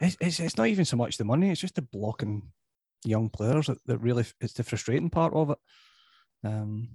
it's, 0.00 0.16
it's, 0.20 0.40
it's 0.40 0.56
not 0.56 0.68
even 0.68 0.84
so 0.84 0.96
much 0.96 1.16
the 1.16 1.24
money; 1.24 1.50
it's 1.50 1.60
just 1.60 1.74
the 1.74 1.82
blocking 1.82 2.42
young 3.04 3.28
players 3.28 3.66
that, 3.66 3.78
that 3.86 3.98
really 3.98 4.24
it's 4.40 4.54
the 4.54 4.64
frustrating 4.64 5.10
part 5.10 5.34
of 5.34 5.50
it. 5.50 5.58
Um, 6.44 6.88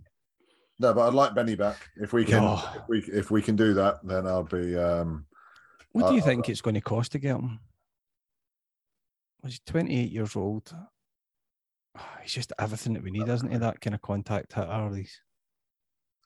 no, 0.80 0.94
but 0.94 1.08
I'd 1.08 1.14
like 1.14 1.36
Benny 1.36 1.56
back 1.56 1.78
if 1.98 2.14
we 2.14 2.26
can. 2.26 2.44
Oh. 2.44 2.74
If 2.76 2.84
we 2.88 3.00
if 3.14 3.32
we 3.32 3.42
can 3.42 3.56
do 3.56 3.74
that, 3.76 4.00
then 4.04 4.26
I'll 4.26 4.44
be. 4.44 4.78
Um, 4.78 5.26
what 5.92 6.10
do 6.10 6.16
you 6.16 6.22
think 6.22 6.48
it's 6.48 6.62
going 6.62 6.76
to 6.76 6.82
cost 6.82 7.12
to 7.12 7.20
get 7.20 7.36
him? 7.36 7.60
He's 9.44 9.60
28 9.66 10.12
years 10.12 10.36
old. 10.36 10.74
He's 12.22 12.32
just 12.32 12.54
everything 12.58 12.94
that 12.94 13.04
we 13.04 13.12
need, 13.12 13.28
isn't 13.28 13.52
he? 13.52 13.58
That 13.58 13.82
kind 13.82 13.94
of 13.94 14.02
contact 14.02 14.54
hitter. 14.54 14.92
He's 14.96 15.20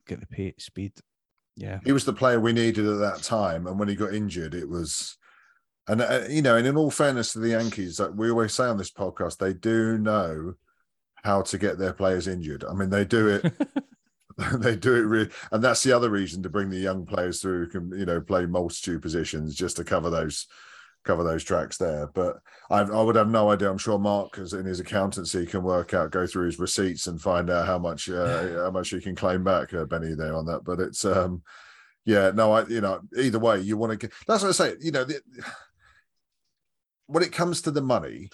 get 0.07 0.19
the 0.19 0.27
pay, 0.27 0.53
speed. 0.57 0.93
Yeah, 1.57 1.79
he 1.85 1.93
was 1.93 2.05
the 2.05 2.13
player 2.13 2.39
we 2.39 2.53
needed 2.53 2.85
at 2.85 2.99
that 2.99 3.23
time, 3.23 3.65
and 3.65 3.79
when 3.79 3.87
he 3.87 3.95
got 3.95 4.13
injured, 4.13 4.53
it 4.53 4.67
was 4.67 5.17
and 5.87 6.01
uh, 6.01 6.23
you 6.29 6.41
know, 6.41 6.57
and 6.57 6.67
in 6.67 6.77
all 6.77 6.91
fairness 6.91 7.33
to 7.33 7.39
the 7.39 7.49
Yankees, 7.49 7.99
like 7.99 8.11
we 8.15 8.29
always 8.29 8.53
say 8.53 8.65
on 8.65 8.77
this 8.77 8.91
podcast, 8.91 9.37
they 9.37 9.53
do 9.53 9.97
know 9.97 10.53
how 11.23 11.41
to 11.41 11.57
get 11.57 11.77
their 11.77 11.93
players 11.93 12.27
injured. 12.27 12.63
I 12.63 12.73
mean, 12.73 12.89
they 12.89 13.05
do 13.05 13.27
it. 13.27 13.53
they 14.55 14.75
do 14.75 14.95
it 14.95 15.05
really, 15.05 15.29
and 15.51 15.63
that's 15.63 15.83
the 15.83 15.93
other 15.93 16.09
reason 16.09 16.43
to 16.43 16.49
bring 16.49 16.69
the 16.69 16.77
young 16.77 17.05
players 17.05 17.41
through 17.41 17.65
who 17.65 17.71
can, 17.71 17.97
you 17.97 18.05
know, 18.05 18.19
play 18.19 18.45
multitude 18.45 19.01
positions 19.01 19.55
just 19.55 19.77
to 19.77 19.83
cover 19.83 20.09
those 20.09 20.47
cover 21.05 21.23
those 21.23 21.43
tracks 21.43 21.77
there. 21.77 22.07
But 22.07 22.37
I, 22.69 22.79
I 22.79 23.01
would 23.01 23.15
have 23.15 23.29
no 23.29 23.51
idea. 23.51 23.69
I'm 23.69 23.77
sure 23.77 23.97
Mark, 23.97 24.37
as 24.37 24.53
in 24.53 24.65
his 24.65 24.79
accountancy, 24.81 25.45
can 25.45 25.63
work 25.63 25.93
out, 25.93 26.11
go 26.11 26.27
through 26.27 26.47
his 26.47 26.59
receipts 26.59 27.07
and 27.07 27.21
find 27.21 27.49
out 27.49 27.65
how 27.65 27.77
much 27.77 28.09
uh, 28.09 28.63
how 28.63 28.71
much 28.71 28.89
he 28.89 28.99
can 28.99 29.15
claim 29.15 29.43
back, 29.43 29.73
uh, 29.73 29.85
Benny, 29.85 30.15
there 30.15 30.35
on 30.35 30.45
that. 30.47 30.65
But 30.65 30.81
it's 30.81 31.05
um, 31.05 31.41
yeah, 32.03 32.31
no, 32.31 32.51
I 32.51 32.67
you 32.67 32.81
know, 32.81 32.99
either 33.17 33.39
way, 33.39 33.61
you 33.61 33.77
want 33.77 33.91
to 33.91 33.97
get. 33.97 34.11
That's 34.27 34.43
what 34.43 34.49
I 34.49 34.51
say. 34.51 34.75
You 34.81 34.91
know, 34.91 35.05
the, 35.05 35.21
when 37.07 37.23
it 37.23 37.31
comes 37.31 37.61
to 37.61 37.71
the 37.71 37.81
money, 37.81 38.29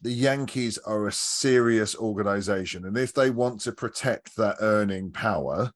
the 0.00 0.12
Yankees 0.12 0.78
are 0.78 1.06
a 1.06 1.12
serious 1.12 1.96
organization. 1.96 2.84
And 2.84 2.96
if 2.96 3.12
they 3.12 3.30
want 3.30 3.60
to 3.62 3.72
protect 3.72 4.36
that 4.36 4.56
earning 4.60 5.10
power, 5.10 5.72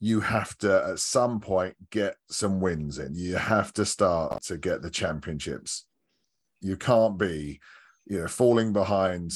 you 0.00 0.20
have 0.20 0.56
to 0.58 0.84
at 0.84 0.98
some 0.98 1.38
point 1.38 1.76
get 1.90 2.16
some 2.30 2.60
wins 2.60 2.98
in. 2.98 3.14
You 3.14 3.36
have 3.36 3.72
to 3.74 3.84
start 3.84 4.42
to 4.44 4.56
get 4.56 4.82
the 4.82 4.90
championships. 4.90 5.86
You 6.60 6.76
can't 6.76 7.18
be, 7.18 7.60
you 8.06 8.20
know, 8.20 8.28
falling 8.28 8.72
behind 8.72 9.32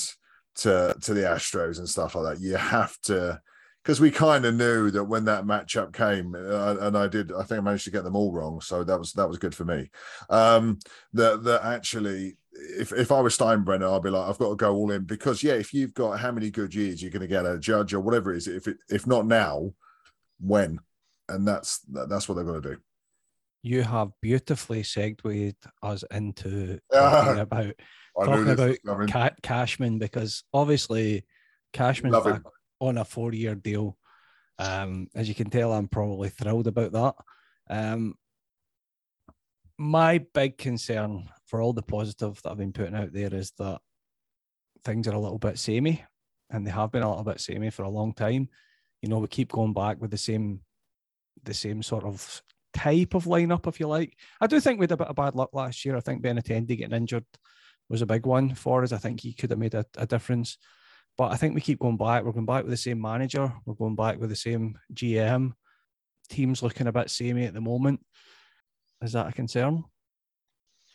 to 0.56 0.96
to 1.02 1.14
the 1.14 1.20
Astros 1.22 1.78
and 1.78 1.88
stuff 1.88 2.14
like 2.14 2.36
that. 2.36 2.42
You 2.42 2.56
have 2.56 2.98
to 3.02 3.40
because 3.86 4.00
we 4.00 4.10
kind 4.10 4.44
of 4.44 4.56
knew 4.56 4.90
that 4.90 5.04
when 5.04 5.26
that 5.26 5.44
matchup 5.44 5.92
came, 5.92 6.34
uh, 6.34 6.74
and 6.80 6.98
I 6.98 7.06
did, 7.06 7.30
I 7.30 7.44
think 7.44 7.60
I 7.60 7.62
managed 7.62 7.84
to 7.84 7.92
get 7.92 8.02
them 8.02 8.16
all 8.16 8.32
wrong, 8.32 8.60
so 8.60 8.82
that 8.82 8.98
was 8.98 9.12
that 9.12 9.28
was 9.28 9.38
good 9.38 9.54
for 9.54 9.64
me. 9.64 9.92
Um, 10.28 10.80
that 11.12 11.44
that 11.44 11.64
actually, 11.64 12.36
if 12.52 12.92
if 12.92 13.12
I 13.12 13.20
was 13.20 13.38
Steinbrenner, 13.38 13.94
I'd 13.94 14.02
be 14.02 14.10
like, 14.10 14.28
I've 14.28 14.38
got 14.38 14.48
to 14.48 14.56
go 14.56 14.74
all 14.74 14.90
in 14.90 15.04
because 15.04 15.40
yeah, 15.44 15.52
if 15.52 15.72
you've 15.72 15.94
got 15.94 16.18
how 16.18 16.32
many 16.32 16.50
good 16.50 16.74
years 16.74 17.00
you're 17.00 17.12
going 17.12 17.20
to 17.20 17.28
get 17.28 17.46
a 17.46 17.60
judge 17.60 17.94
or 17.94 18.00
whatever 18.00 18.34
it 18.34 18.38
is, 18.38 18.48
if 18.48 18.66
it 18.66 18.78
if 18.90 19.06
not 19.06 19.24
now, 19.24 19.70
when, 20.40 20.80
and 21.28 21.46
that's 21.46 21.78
that's 21.86 22.28
what 22.28 22.34
they're 22.34 22.44
going 22.44 22.62
to 22.62 22.70
do. 22.70 22.76
You 23.62 23.82
have 23.82 24.08
beautifully 24.20 24.82
segued 24.82 25.54
us 25.84 26.02
into 26.10 26.80
talking 26.92 27.38
about 27.38 27.74
talking 28.16 28.48
about 28.48 29.42
Cashman 29.42 29.98
because 29.98 30.42
obviously 30.52 31.24
Cashman's 31.72 32.18
back, 32.24 32.42
on 32.80 32.98
a 32.98 33.04
four 33.04 33.32
year 33.32 33.54
deal. 33.54 33.96
Um, 34.58 35.08
as 35.14 35.28
you 35.28 35.34
can 35.34 35.50
tell, 35.50 35.72
I'm 35.72 35.88
probably 35.88 36.28
thrilled 36.28 36.66
about 36.66 36.92
that. 36.92 37.14
Um, 37.68 38.14
my 39.78 40.18
big 40.32 40.56
concern 40.56 41.28
for 41.46 41.60
all 41.60 41.72
the 41.72 41.82
positive 41.82 42.40
that 42.42 42.50
I've 42.50 42.58
been 42.58 42.72
putting 42.72 42.94
out 42.94 43.12
there 43.12 43.34
is 43.34 43.52
that 43.58 43.80
things 44.84 45.06
are 45.06 45.14
a 45.14 45.18
little 45.18 45.38
bit 45.38 45.58
samey, 45.58 46.02
and 46.50 46.66
they 46.66 46.70
have 46.70 46.92
been 46.92 47.02
a 47.02 47.08
little 47.08 47.24
bit 47.24 47.40
samey 47.40 47.70
for 47.70 47.82
a 47.82 47.90
long 47.90 48.14
time. 48.14 48.48
You 49.02 49.08
know, 49.08 49.18
we 49.18 49.28
keep 49.28 49.52
going 49.52 49.74
back 49.74 50.00
with 50.00 50.10
the 50.10 50.16
same, 50.16 50.60
the 51.44 51.52
same 51.52 51.82
sort 51.82 52.04
of 52.04 52.42
type 52.72 53.14
of 53.14 53.24
lineup, 53.24 53.66
if 53.66 53.78
you 53.80 53.88
like. 53.88 54.16
I 54.40 54.46
do 54.46 54.60
think 54.60 54.78
we 54.78 54.84
had 54.84 54.92
a 54.92 54.96
bit 54.96 55.08
of 55.08 55.16
bad 55.16 55.34
luck 55.34 55.50
last 55.52 55.84
year. 55.84 55.96
I 55.96 56.00
think 56.00 56.22
Benintendi 56.22 56.78
getting 56.78 56.96
injured 56.96 57.26
was 57.88 58.02
a 58.02 58.06
big 58.06 58.26
one 58.26 58.54
for 58.54 58.82
us. 58.82 58.92
I 58.92 58.98
think 58.98 59.20
he 59.20 59.32
could 59.32 59.50
have 59.50 59.58
made 59.58 59.74
a, 59.74 59.84
a 59.96 60.06
difference. 60.06 60.58
But 61.18 61.32
I 61.32 61.36
think 61.36 61.54
we 61.54 61.60
keep 61.60 61.78
going 61.78 61.96
back. 61.96 62.24
We're 62.24 62.32
going 62.32 62.46
back 62.46 62.64
with 62.64 62.72
the 62.72 62.76
same 62.76 63.00
manager. 63.00 63.52
We're 63.64 63.74
going 63.74 63.96
back 63.96 64.20
with 64.20 64.30
the 64.30 64.36
same 64.36 64.78
GM. 64.92 65.52
Team's 66.28 66.62
looking 66.62 66.86
a 66.86 66.92
bit 66.92 67.10
samey 67.10 67.46
at 67.46 67.54
the 67.54 67.60
moment. 67.60 68.00
Is 69.02 69.12
that 69.12 69.28
a 69.28 69.32
concern? 69.32 69.84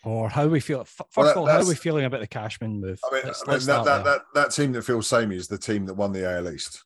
Or 0.04 0.30
how 0.30 0.48
we 0.48 0.60
feel? 0.60 0.84
First 0.84 1.10
well, 1.16 1.26
that, 1.26 1.32
of 1.32 1.38
all, 1.38 1.46
how 1.48 1.60
are 1.60 1.68
we 1.68 1.76
feeling 1.76 2.06
about 2.06 2.22
the 2.22 2.28
Cashman 2.28 2.82
move? 2.82 3.00
I 3.10 3.14
mean, 3.14 3.22
let's, 3.26 3.44
I 3.48 3.52
mean 3.52 3.66
that, 3.66 3.86
that, 3.86 4.04
that, 4.04 4.22
that, 4.34 4.52
team 4.52 4.72
that 4.74 4.84
feels 4.84 5.08
samey 5.08 5.36
is 5.36 5.48
the 5.48 5.60
team 5.60 5.86
that 5.86 5.94
won 5.94 6.12
the 6.12 6.30
AL 6.30 6.52
East. 6.52 6.82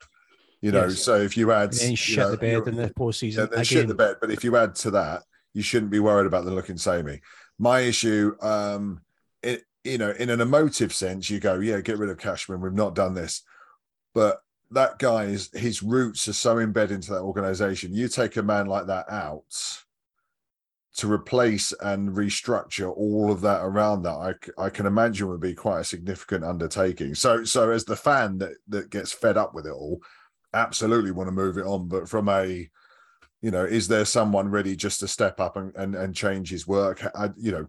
You 0.61 0.71
know, 0.71 0.87
yes. 0.87 0.99
so 0.99 1.15
if 1.15 1.37
you 1.37 1.51
add, 1.51 1.73
and 1.79 1.91
you 1.91 1.95
shit 1.95 2.17
know, 2.17 2.31
the 2.31 2.37
bed 2.37 2.67
in 2.67 2.75
the 2.75 2.89
postseason, 2.89 3.37
yeah, 3.37 3.57
they 3.57 3.63
shit 3.63 3.87
the 3.87 3.93
bed. 3.93 4.17
But 4.19 4.31
if 4.31 4.43
you 4.43 4.57
add 4.57 4.75
to 4.75 4.91
that, 4.91 5.23
you 5.53 5.61
shouldn't 5.61 5.91
be 5.91 5.99
worried 5.99 6.27
about 6.27 6.43
them 6.43 6.55
looking 6.55 6.77
samey. 6.77 7.21
My 7.57 7.81
issue, 7.81 8.35
um, 8.41 9.01
you 9.85 9.97
know, 9.97 10.11
in 10.11 10.29
an 10.29 10.41
emotive 10.41 10.93
sense, 10.93 11.29
you 11.29 11.39
go, 11.39 11.59
yeah, 11.59 11.79
get 11.81 11.97
rid 11.97 12.09
of 12.09 12.17
Cashman. 12.17 12.61
We've 12.61 12.73
not 12.73 12.95
done 12.95 13.13
this, 13.13 13.43
but 14.13 14.41
that 14.71 14.99
guy 14.99 15.25
is 15.25 15.49
his 15.53 15.83
roots 15.83 16.27
are 16.27 16.33
so 16.33 16.59
embedded 16.59 16.95
into 16.95 17.11
that 17.11 17.21
organization. 17.21 17.93
You 17.93 18.07
take 18.07 18.35
a 18.35 18.43
man 18.43 18.65
like 18.65 18.87
that 18.87 19.09
out 19.09 19.43
to 20.95 21.11
replace 21.11 21.73
and 21.81 22.11
restructure 22.11 22.95
all 22.95 23.29
of 23.29 23.41
that 23.41 23.61
around 23.61 24.03
that, 24.03 24.39
I, 24.57 24.65
I 24.65 24.69
can 24.69 24.85
imagine 24.85 25.27
would 25.27 25.41
be 25.41 25.53
quite 25.53 25.81
a 25.81 25.85
significant 25.85 26.45
undertaking. 26.45 27.15
So, 27.15 27.43
so 27.43 27.69
as 27.71 27.83
the 27.83 27.97
fan 27.97 28.37
that 28.37 28.53
that 28.69 28.89
gets 28.89 29.11
fed 29.11 29.37
up 29.37 29.53
with 29.53 29.67
it 29.67 29.73
all, 29.73 30.01
absolutely 30.53 31.11
want 31.11 31.27
to 31.27 31.33
move 31.33 31.57
it 31.57 31.65
on. 31.65 31.89
But 31.89 32.07
from 32.07 32.29
a, 32.29 32.69
you 33.41 33.51
know, 33.51 33.65
is 33.65 33.89
there 33.89 34.05
someone 34.05 34.49
ready 34.49 34.75
just 34.77 35.01
to 35.01 35.07
step 35.07 35.39
up 35.41 35.57
and 35.57 35.75
and, 35.75 35.95
and 35.95 36.15
change 36.15 36.49
his 36.49 36.65
work? 36.65 37.05
I, 37.13 37.31
you 37.35 37.51
know, 37.51 37.67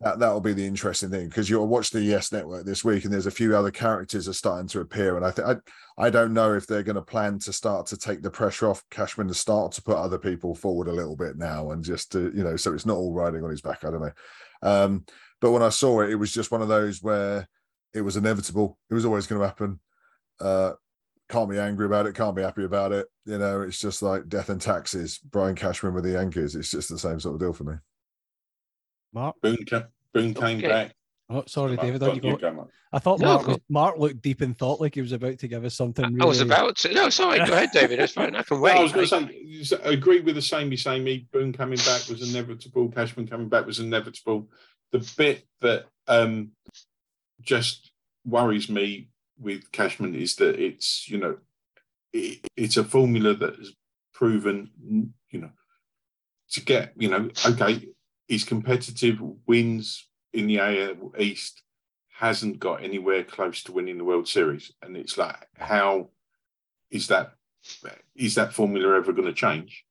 that 0.00 0.18
that'll 0.18 0.40
be 0.40 0.52
the 0.52 0.66
interesting 0.66 1.10
thing 1.10 1.28
because 1.28 1.48
you'll 1.48 1.66
watch 1.66 1.90
the 1.90 2.00
Yes 2.00 2.32
Network 2.32 2.66
this 2.66 2.84
week, 2.84 3.04
and 3.04 3.12
there's 3.12 3.26
a 3.26 3.30
few 3.30 3.56
other 3.56 3.70
characters 3.70 4.28
are 4.28 4.32
starting 4.32 4.68
to 4.68 4.80
appear, 4.80 5.16
and 5.16 5.24
I 5.24 5.30
think 5.30 5.48
I 5.48 6.06
I 6.06 6.10
don't 6.10 6.34
know 6.34 6.54
if 6.54 6.66
they're 6.66 6.82
going 6.82 6.96
to 6.96 7.02
plan 7.02 7.38
to 7.40 7.52
start 7.52 7.86
to 7.86 7.96
take 7.96 8.22
the 8.22 8.30
pressure 8.30 8.68
off 8.68 8.82
Cashman 8.90 9.28
to 9.28 9.34
start 9.34 9.72
to 9.72 9.82
put 9.82 9.96
other 9.96 10.18
people 10.18 10.54
forward 10.54 10.88
a 10.88 10.92
little 10.92 11.16
bit 11.16 11.36
now, 11.36 11.70
and 11.70 11.84
just 11.84 12.12
to 12.12 12.32
you 12.34 12.44
know, 12.44 12.56
so 12.56 12.74
it's 12.74 12.86
not 12.86 12.96
all 12.96 13.12
riding 13.12 13.44
on 13.44 13.50
his 13.50 13.62
back. 13.62 13.84
I 13.84 13.90
don't 13.90 14.02
know, 14.02 14.12
um, 14.62 15.04
but 15.40 15.52
when 15.52 15.62
I 15.62 15.68
saw 15.68 16.00
it, 16.00 16.10
it 16.10 16.16
was 16.16 16.32
just 16.32 16.50
one 16.50 16.62
of 16.62 16.68
those 16.68 17.02
where 17.02 17.48
it 17.94 18.02
was 18.02 18.16
inevitable. 18.16 18.78
It 18.90 18.94
was 18.94 19.04
always 19.04 19.26
going 19.26 19.40
to 19.40 19.46
happen. 19.46 19.80
Uh, 20.40 20.72
can't 21.28 21.48
be 21.48 21.58
angry 21.58 21.86
about 21.86 22.06
it. 22.06 22.14
Can't 22.14 22.36
be 22.36 22.42
happy 22.42 22.64
about 22.64 22.92
it. 22.92 23.06
You 23.24 23.38
know, 23.38 23.62
it's 23.62 23.80
just 23.80 24.02
like 24.02 24.28
death 24.28 24.50
and 24.50 24.60
taxes. 24.60 25.18
Brian 25.18 25.54
Cashman 25.54 25.94
with 25.94 26.04
the 26.04 26.12
Yankees. 26.12 26.54
It's 26.56 26.70
just 26.70 26.90
the 26.90 26.98
same 26.98 27.20
sort 27.20 27.36
of 27.36 27.40
deal 27.40 27.52
for 27.52 27.64
me. 27.64 27.74
Mark. 29.14 29.36
Boone, 29.40 29.64
Boone 30.12 30.34
came 30.34 30.58
okay. 30.58 30.68
back. 30.68 30.94
Oh, 31.30 31.44
sorry, 31.46 31.76
David. 31.76 32.02
You 32.02 32.20
go. 32.20 32.36
Go, 32.36 32.68
I 32.92 32.98
thought 32.98 33.18
no, 33.18 33.26
Mark, 33.26 33.46
was, 33.46 33.58
Mark 33.68 33.98
looked 33.98 34.22
deep 34.22 34.42
in 34.42 34.54
thought, 34.54 34.80
like 34.80 34.94
he 34.94 35.00
was 35.00 35.12
about 35.12 35.38
to 35.38 35.48
give 35.48 35.64
us 35.64 35.74
something. 35.74 36.04
Really... 36.04 36.20
I 36.20 36.24
was 36.26 36.40
about 36.40 36.76
to. 36.78 36.92
No, 36.92 37.08
sorry. 37.08 37.38
Go 37.38 37.52
ahead, 37.52 37.70
David. 37.72 37.98
It's 37.98 38.12
fine. 38.12 38.36
I 38.36 38.42
can 38.42 38.60
wait. 38.60 38.72
No, 38.74 38.80
I 38.80 38.82
was 38.82 38.92
going 38.92 39.06
to 39.06 39.64
say, 39.64 39.76
agree 39.82 40.20
with 40.20 40.34
the 40.34 40.42
same 40.42 40.70
you 40.70 40.76
say. 40.76 41.00
Me, 41.00 41.26
Boone 41.32 41.52
coming 41.52 41.78
back 41.78 42.08
was 42.08 42.30
inevitable. 42.30 42.90
Cashman 42.90 43.26
coming 43.26 43.48
back 43.48 43.66
was 43.66 43.80
inevitable. 43.80 44.48
The 44.92 45.12
bit 45.16 45.44
that 45.60 45.86
um, 46.06 46.50
just 47.42 47.90
worries 48.24 48.68
me 48.68 49.08
with 49.38 49.72
Cashman 49.72 50.14
is 50.14 50.36
that 50.36 50.60
it's 50.60 51.08
you 51.08 51.18
know 51.18 51.38
it, 52.12 52.46
it's 52.56 52.76
a 52.76 52.84
formula 52.84 53.34
that 53.34 53.56
has 53.56 53.72
proven 54.12 54.70
you 55.30 55.40
know 55.40 55.50
to 56.50 56.60
get 56.60 56.92
you 56.96 57.08
know 57.08 57.28
okay 57.46 57.88
his 58.26 58.44
competitive 58.44 59.18
wins 59.46 60.08
in 60.32 60.46
the 60.46 60.58
AL 60.58 61.12
East 61.18 61.62
hasn't 62.18 62.58
got 62.58 62.82
anywhere 62.82 63.24
close 63.24 63.62
to 63.64 63.72
winning 63.72 63.98
the 63.98 64.04
World 64.04 64.28
Series, 64.28 64.72
and 64.82 64.96
it's 64.96 65.18
like, 65.18 65.48
how 65.56 66.10
is 66.90 67.08
that? 67.08 67.32
Is 68.14 68.34
that 68.34 68.52
formula 68.52 68.96
ever 68.96 69.12
going 69.12 69.26
to 69.26 69.32
change? 69.34 69.84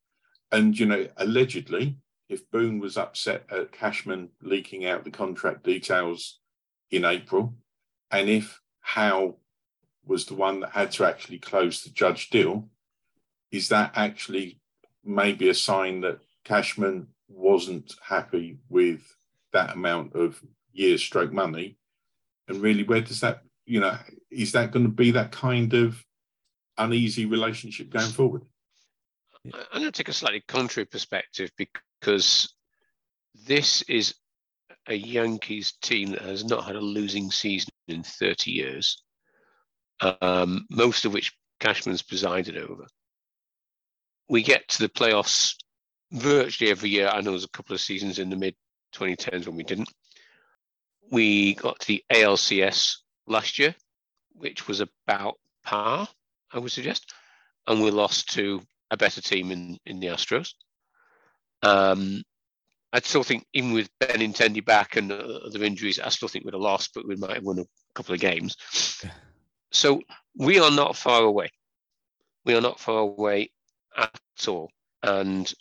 And 0.51 0.77
you 0.77 0.85
know, 0.85 1.07
allegedly, 1.17 1.97
if 2.29 2.49
Boone 2.51 2.79
was 2.79 2.97
upset 2.97 3.43
at 3.51 3.71
Cashman 3.71 4.29
leaking 4.41 4.85
out 4.85 5.03
the 5.03 5.11
contract 5.11 5.63
details 5.63 6.39
in 6.91 7.05
April, 7.05 7.55
and 8.11 8.29
if 8.29 8.61
Hal 8.81 9.39
was 10.05 10.25
the 10.25 10.35
one 10.35 10.59
that 10.61 10.71
had 10.71 10.91
to 10.91 11.05
actually 11.05 11.39
close 11.39 11.83
the 11.83 11.89
judge 11.89 12.29
deal, 12.29 12.69
is 13.51 13.69
that 13.69 13.93
actually 13.95 14.59
maybe 15.03 15.49
a 15.49 15.53
sign 15.53 16.01
that 16.01 16.19
Cashman 16.43 17.07
wasn't 17.33 17.93
happy 18.01 18.59
with 18.69 19.01
that 19.51 19.73
amount 19.73 20.15
of 20.15 20.41
years 20.71 21.01
stroke 21.03 21.31
money. 21.31 21.77
And 22.47 22.61
really 22.61 22.83
where 22.83 23.01
does 23.01 23.21
that 23.21 23.41
you 23.65 23.79
know 23.79 23.97
is 24.29 24.51
that 24.51 24.71
going 24.71 24.85
to 24.85 24.91
be 24.91 25.11
that 25.11 25.31
kind 25.31 25.73
of 25.73 26.03
uneasy 26.77 27.25
relationship 27.25 27.89
going 27.89 28.11
forward? 28.11 28.43
I'm 29.45 29.81
going 29.81 29.85
to 29.85 29.91
take 29.91 30.09
a 30.09 30.13
slightly 30.13 30.43
contrary 30.47 30.85
perspective 30.85 31.51
because 31.57 32.53
this 33.45 33.81
is 33.83 34.15
a 34.87 34.95
yankees 34.95 35.73
team 35.81 36.11
that 36.11 36.21
has 36.21 36.45
not 36.45 36.65
had 36.65 36.75
a 36.75 36.81
losing 36.81 37.31
season 37.31 37.71
in 37.87 38.03
30 38.03 38.51
years 38.51 39.03
um, 40.21 40.65
most 40.69 41.05
of 41.05 41.13
which 41.13 41.33
cashman's 41.59 42.01
presided 42.01 42.57
over. 42.57 42.85
We 44.29 44.43
get 44.43 44.67
to 44.69 44.79
the 44.79 44.89
playoffs 44.89 45.55
virtually 46.13 46.71
every 46.71 46.89
year. 46.89 47.07
I 47.07 47.21
know 47.21 47.31
there's 47.31 47.43
a 47.43 47.49
couple 47.49 47.73
of 47.73 47.81
seasons 47.81 48.19
in 48.19 48.29
the 48.29 48.35
mid 48.35 48.55
2010s 48.95 49.47
when 49.47 49.57
we 49.57 49.63
didn't. 49.63 49.91
We 51.11 51.55
got 51.55 51.79
to 51.79 51.87
the 51.87 52.03
ALCS 52.13 52.97
last 53.27 53.59
year, 53.59 53.75
which 54.33 54.67
was 54.67 54.79
about 54.79 55.35
par, 55.63 56.07
I 56.51 56.59
would 56.59 56.71
suggest, 56.71 57.13
and 57.67 57.83
we 57.83 57.91
lost 57.91 58.33
to 58.33 58.61
a 58.91 58.97
better 58.97 59.21
team 59.21 59.51
in, 59.51 59.77
in 59.85 59.99
the 59.99 60.07
Astros. 60.07 60.53
Um, 61.61 62.23
I 62.91 62.99
still 62.99 63.23
think, 63.23 63.45
even 63.53 63.73
with 63.73 63.89
Ben 63.99 64.09
Benintendi 64.09 64.63
back 64.63 64.95
and 64.95 65.11
other 65.11 65.63
injuries, 65.63 65.99
I 65.99 66.09
still 66.09 66.27
think 66.27 66.45
we'd 66.45 66.53
have 66.53 66.61
lost, 66.61 66.91
but 66.93 67.07
we 67.07 67.15
might 67.15 67.35
have 67.35 67.43
won 67.43 67.59
a 67.59 67.65
couple 67.95 68.13
of 68.13 68.21
games. 68.21 68.55
So 69.75 70.01
we 70.37 70.59
are 70.59 70.69
not 70.69 70.95
far 70.95 71.23
away. 71.23 71.49
We 72.45 72.53
are 72.53 72.61
not 72.61 72.79
far 72.79 72.99
away 72.99 73.49
at 73.97 74.11
all. 74.47 74.69
And 75.01 75.51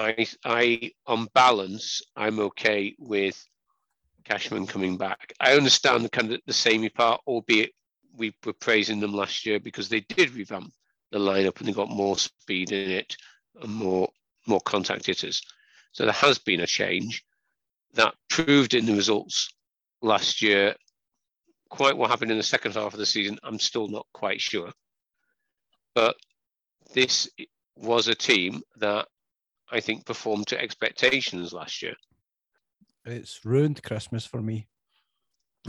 I, 0.00 0.26
I, 0.44 0.92
on 1.06 1.28
balance, 1.34 2.00
I'm 2.16 2.40
okay 2.40 2.94
with 2.98 3.42
Cashman 4.24 4.66
coming 4.66 4.96
back. 4.96 5.32
I 5.40 5.52
understand 5.52 6.04
the 6.04 6.08
kind 6.08 6.32
of 6.32 6.40
the 6.46 6.52
samey 6.52 6.88
part, 6.88 7.20
albeit 7.26 7.72
we 8.16 8.34
were 8.44 8.54
praising 8.54 8.98
them 8.98 9.12
last 9.12 9.44
year 9.44 9.60
because 9.60 9.88
they 9.88 10.00
did 10.00 10.34
revamp 10.34 10.72
the 11.12 11.18
lineup 11.18 11.58
and 11.58 11.68
they 11.68 11.72
got 11.72 11.90
more 11.90 12.16
speed 12.16 12.72
in 12.72 12.90
it 12.90 13.16
and 13.60 13.72
more 13.72 14.08
more 14.46 14.60
contact 14.62 15.06
hitters. 15.06 15.42
So 15.92 16.04
there 16.04 16.12
has 16.14 16.38
been 16.38 16.60
a 16.60 16.66
change 16.66 17.22
that 17.94 18.14
proved 18.28 18.74
in 18.74 18.86
the 18.86 18.94
results 18.94 19.50
last 20.00 20.40
year. 20.40 20.74
Quite 21.68 21.96
what 21.96 22.10
happened 22.10 22.30
in 22.30 22.38
the 22.38 22.42
second 22.42 22.74
half 22.74 22.94
of 22.94 22.98
the 22.98 23.06
season, 23.06 23.38
I'm 23.42 23.58
still 23.58 23.88
not 23.88 24.06
quite 24.12 24.40
sure. 24.40 24.72
But 25.94 26.16
this 26.94 27.28
was 27.76 28.08
a 28.08 28.14
team 28.14 28.62
that 28.78 29.06
I 29.72 29.80
think, 29.80 30.06
performed 30.06 30.48
to 30.48 30.60
expectations 30.60 31.52
last 31.52 31.82
year. 31.82 31.94
It's 33.04 33.40
ruined 33.44 33.82
Christmas 33.82 34.26
for 34.26 34.42
me. 34.42 34.68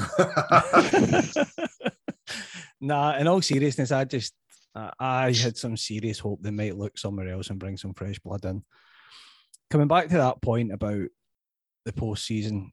nah, 2.81 3.17
in 3.17 3.27
all 3.27 3.41
seriousness, 3.41 3.91
I 3.91 4.05
just 4.05 4.33
I 4.75 5.33
had 5.33 5.57
some 5.57 5.75
serious 5.75 6.19
hope 6.19 6.41
they 6.41 6.51
might 6.51 6.77
look 6.77 6.97
somewhere 6.97 7.29
else 7.29 7.49
and 7.49 7.59
bring 7.59 7.77
some 7.77 7.93
fresh 7.93 8.19
blood 8.19 8.45
in. 8.45 8.63
Coming 9.69 9.87
back 9.87 10.07
to 10.09 10.17
that 10.17 10.41
point 10.41 10.71
about 10.71 11.07
the 11.85 11.91
postseason, 11.91 12.71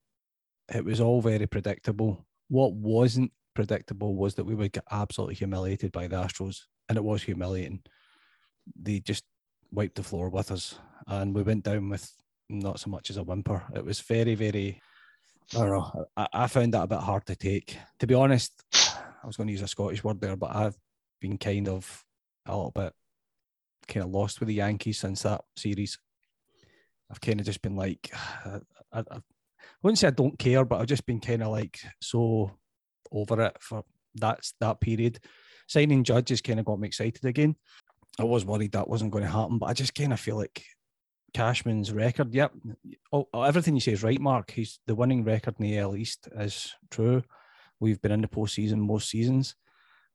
it 0.72 0.84
was 0.84 1.00
all 1.00 1.20
very 1.20 1.46
predictable. 1.46 2.24
What 2.48 2.72
wasn't 2.72 3.32
predictable 3.54 4.14
was 4.14 4.34
that 4.36 4.44
we 4.44 4.54
would 4.54 4.72
get 4.72 4.84
absolutely 4.90 5.34
humiliated 5.34 5.92
by 5.92 6.06
the 6.06 6.16
Astros, 6.16 6.62
and 6.88 6.96
it 6.96 7.04
was 7.04 7.22
humiliating. 7.22 7.82
They 8.80 9.00
just 9.00 9.24
wiped 9.70 9.96
the 9.96 10.02
floor 10.02 10.28
with 10.28 10.50
us 10.50 10.78
and 11.06 11.34
we 11.34 11.42
went 11.42 11.64
down 11.64 11.88
with 11.88 12.12
not 12.48 12.80
so 12.80 12.90
much 12.90 13.10
as 13.10 13.16
a 13.16 13.22
whimper. 13.22 13.62
It 13.74 13.84
was 13.84 14.00
very, 14.00 14.34
very. 14.34 14.80
I 15.54 15.58
don't 15.58 15.70
know. 15.70 16.06
I, 16.16 16.28
I 16.32 16.46
found 16.46 16.74
that 16.74 16.82
a 16.82 16.88
bit 16.88 16.98
hard 16.98 17.26
to 17.26 17.36
take. 17.36 17.76
To 18.00 18.06
be 18.06 18.14
honest, 18.14 18.62
I 18.74 19.26
was 19.26 19.36
going 19.36 19.46
to 19.46 19.52
use 19.52 19.62
a 19.62 19.68
Scottish 19.68 20.04
word 20.04 20.20
there, 20.20 20.36
but 20.36 20.54
I've 20.54 20.76
been 21.20 21.38
kind 21.38 21.68
of 21.68 22.04
a 22.46 22.56
little 22.56 22.70
bit 22.70 22.92
kind 23.86 24.04
of 24.04 24.10
lost 24.10 24.40
with 24.40 24.48
the 24.48 24.54
Yankees 24.54 24.98
since 24.98 25.22
that 25.22 25.42
series. 25.56 25.98
I've 27.10 27.20
kind 27.20 27.40
of 27.40 27.46
just 27.46 27.62
been 27.62 27.76
like, 27.76 28.12
I, 28.44 28.60
I, 28.92 29.00
I 29.00 29.20
wouldn't 29.82 29.98
say 29.98 30.08
I 30.08 30.12
don't 30.12 30.38
care, 30.38 30.64
but 30.64 30.80
I've 30.80 30.86
just 30.86 31.06
been 31.06 31.20
kind 31.20 31.42
of 31.42 31.48
like 31.48 31.78
so 32.00 32.52
over 33.10 33.40
it 33.42 33.56
for 33.60 33.84
that's 34.14 34.54
that 34.60 34.80
period. 34.80 35.18
Signing 35.66 36.04
Judge 36.04 36.30
has 36.30 36.40
kind 36.40 36.58
of 36.58 36.66
got 36.66 36.80
me 36.80 36.88
excited 36.88 37.24
again. 37.24 37.56
I 38.18 38.24
was 38.24 38.44
worried 38.44 38.72
that 38.72 38.88
wasn't 38.88 39.12
going 39.12 39.24
to 39.24 39.30
happen, 39.30 39.58
but 39.58 39.66
I 39.66 39.72
just 39.72 39.94
kind 39.94 40.12
of 40.12 40.20
feel 40.20 40.36
like 40.36 40.64
Cashman's 41.34 41.92
record. 41.92 42.34
Yep, 42.34 42.52
oh, 43.12 43.26
everything 43.34 43.74
you 43.74 43.80
say 43.80 43.92
is 43.92 44.02
right, 44.02 44.20
Mark. 44.20 44.50
He's 44.50 44.80
the 44.86 44.94
winning 44.94 45.24
record 45.24 45.54
in 45.58 45.64
the 45.64 45.78
AL 45.78 45.96
East 45.96 46.28
is 46.36 46.74
true. 46.90 47.22
We've 47.80 48.00
been 48.00 48.12
in 48.12 48.22
the 48.22 48.28
postseason 48.28 48.78
most 48.78 49.08
seasons. 49.08 49.54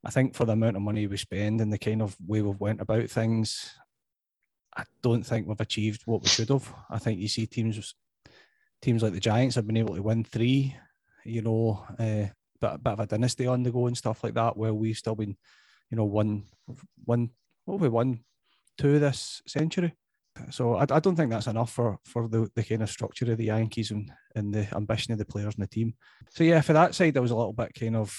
I 0.04 0.10
think 0.10 0.34
for 0.34 0.44
the 0.44 0.52
amount 0.52 0.76
of 0.76 0.82
money 0.82 1.06
we 1.06 1.16
spend 1.16 1.60
and 1.60 1.72
the 1.72 1.78
kind 1.78 2.02
of 2.02 2.14
way 2.26 2.42
we've 2.42 2.60
went 2.60 2.82
about 2.82 3.08
things, 3.08 3.74
I 4.76 4.84
don't 5.02 5.22
think 5.22 5.46
we've 5.46 5.60
achieved 5.60 6.02
what 6.04 6.22
we 6.22 6.28
should 6.28 6.50
have. 6.50 6.72
I 6.90 6.98
think 6.98 7.20
you 7.20 7.28
see 7.28 7.46
teams, 7.46 7.94
teams 8.82 9.02
like 9.02 9.14
the 9.14 9.20
Giants 9.20 9.56
have 9.56 9.66
been 9.66 9.78
able 9.78 9.94
to 9.94 10.02
win 10.02 10.24
three, 10.24 10.76
you 11.24 11.40
know, 11.40 11.86
uh, 11.98 12.28
bit, 12.60 12.82
bit 12.82 12.92
of 12.92 13.00
a 13.00 13.06
dynasty 13.06 13.46
on 13.46 13.62
the 13.62 13.70
go 13.70 13.86
and 13.86 13.96
stuff 13.96 14.22
like 14.22 14.34
that. 14.34 14.58
Where 14.58 14.74
we've 14.74 14.96
still 14.96 15.14
been, 15.14 15.36
you 15.90 15.96
know, 15.96 16.04
one, 16.04 16.42
one, 17.04 17.30
what 17.64 17.74
have 17.74 17.82
we 17.82 17.88
won 17.88 18.20
two 18.78 18.98
this 18.98 19.42
century? 19.46 19.94
So 20.50 20.74
I, 20.74 20.82
I 20.90 21.00
don't 21.00 21.14
think 21.14 21.30
that's 21.30 21.46
enough 21.46 21.72
for 21.72 21.98
for 22.04 22.28
the, 22.28 22.50
the 22.54 22.64
kind 22.64 22.82
of 22.82 22.90
structure 22.90 23.30
of 23.30 23.38
the 23.38 23.44
Yankees 23.44 23.90
and 23.90 24.10
and 24.34 24.52
the 24.52 24.66
ambition 24.74 25.12
of 25.12 25.18
the 25.18 25.24
players 25.24 25.54
and 25.54 25.62
the 25.62 25.68
team. 25.68 25.94
So 26.30 26.44
yeah, 26.44 26.60
for 26.60 26.72
that 26.72 26.94
side, 26.94 27.16
I 27.16 27.20
was 27.20 27.30
a 27.30 27.36
little 27.36 27.52
bit 27.52 27.72
kind 27.78 27.94
of, 27.94 28.12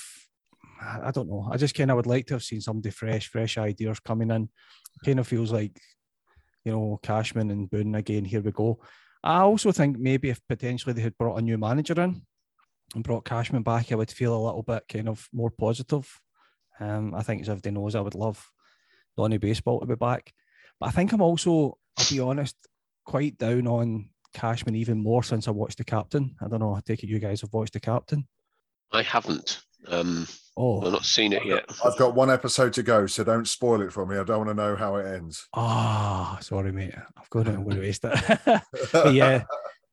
I 0.81 1.11
don't 1.11 1.27
know. 1.27 1.49
I 1.51 1.57
just 1.57 1.75
kind 1.75 1.91
of 1.91 1.97
would 1.97 2.07
like 2.07 2.25
to 2.27 2.35
have 2.35 2.43
seen 2.43 2.61
somebody 2.61 2.89
fresh, 2.91 3.27
fresh 3.27 3.57
ideas 3.57 3.99
coming 3.99 4.31
in. 4.31 4.49
Kind 5.03 5.19
of 5.19 5.27
feels 5.27 5.51
like, 5.51 5.77
you 6.63 6.71
know, 6.71 6.99
Cashman 7.03 7.51
and 7.51 7.69
Boone 7.69 7.95
again. 7.95 8.23
Here 8.23 8.41
we 8.41 8.51
go. 8.51 8.79
I 9.21 9.41
also 9.41 9.73
think 9.73 9.99
maybe 9.99 10.29
if 10.29 10.39
potentially 10.47 10.93
they 10.93 11.01
had 11.01 11.17
brought 11.17 11.37
a 11.37 11.41
new 11.41 11.57
manager 11.57 11.99
in 12.01 12.21
and 12.93 13.03
brought 13.03 13.25
Cashman 13.25 13.63
back, 13.63 13.91
I 13.91 13.95
would 13.95 14.11
feel 14.11 14.33
a 14.33 14.45
little 14.45 14.63
bit 14.63 14.83
kind 14.87 15.09
of 15.09 15.27
more 15.33 15.49
positive. 15.49 16.07
Um, 16.79 17.13
I 17.13 17.23
think 17.23 17.41
as 17.41 17.49
everybody 17.49 17.71
knows, 17.71 17.95
I 17.95 18.01
would 18.01 18.15
love 18.15 18.49
Donnie 19.17 19.37
Baseball 19.37 19.79
to 19.79 19.85
be 19.85 19.95
back. 19.95 20.33
But 20.79 20.87
I 20.87 20.91
think 20.91 21.11
I'm 21.11 21.21
also, 21.21 21.77
I'll 21.97 22.05
be 22.09 22.19
honest, 22.19 22.55
quite 23.05 23.37
down 23.37 23.67
on 23.67 24.09
Cashman 24.33 24.75
even 24.75 25.01
more 25.01 25.23
since 25.23 25.47
I 25.47 25.51
watched 25.51 25.77
the 25.77 25.83
captain. 25.83 26.35
I 26.41 26.47
don't 26.47 26.59
know. 26.59 26.73
I 26.73 26.81
take 26.85 27.03
it 27.03 27.09
you 27.09 27.19
guys 27.19 27.41
have 27.41 27.53
watched 27.53 27.73
the 27.73 27.79
captain. 27.79 28.27
I 28.91 29.01
haven't. 29.01 29.61
Um, 29.87 30.27
oh, 30.57 30.81
I've 30.81 30.91
not 30.91 31.05
seen 31.05 31.33
it 31.33 31.45
yet. 31.45 31.65
I've 31.83 31.97
got 31.97 32.15
one 32.15 32.31
episode 32.31 32.73
to 32.73 32.83
go, 32.83 33.05
so 33.07 33.23
don't 33.23 33.47
spoil 33.47 33.81
it 33.81 33.93
for 33.93 34.05
me. 34.05 34.17
I 34.17 34.23
don't 34.23 34.45
want 34.45 34.49
to 34.49 34.53
know 34.53 34.75
how 34.75 34.95
it 34.95 35.05
ends. 35.05 35.47
Ah, 35.53 36.37
oh, 36.37 36.41
sorry, 36.41 36.71
mate. 36.71 36.93
I've 37.17 37.29
got 37.29 37.47
it. 37.47 37.51
I'm 37.51 37.63
going 37.63 37.77
to 37.77 37.81
waste 37.81 38.03
it. 38.03 38.61
yeah, 39.13 39.43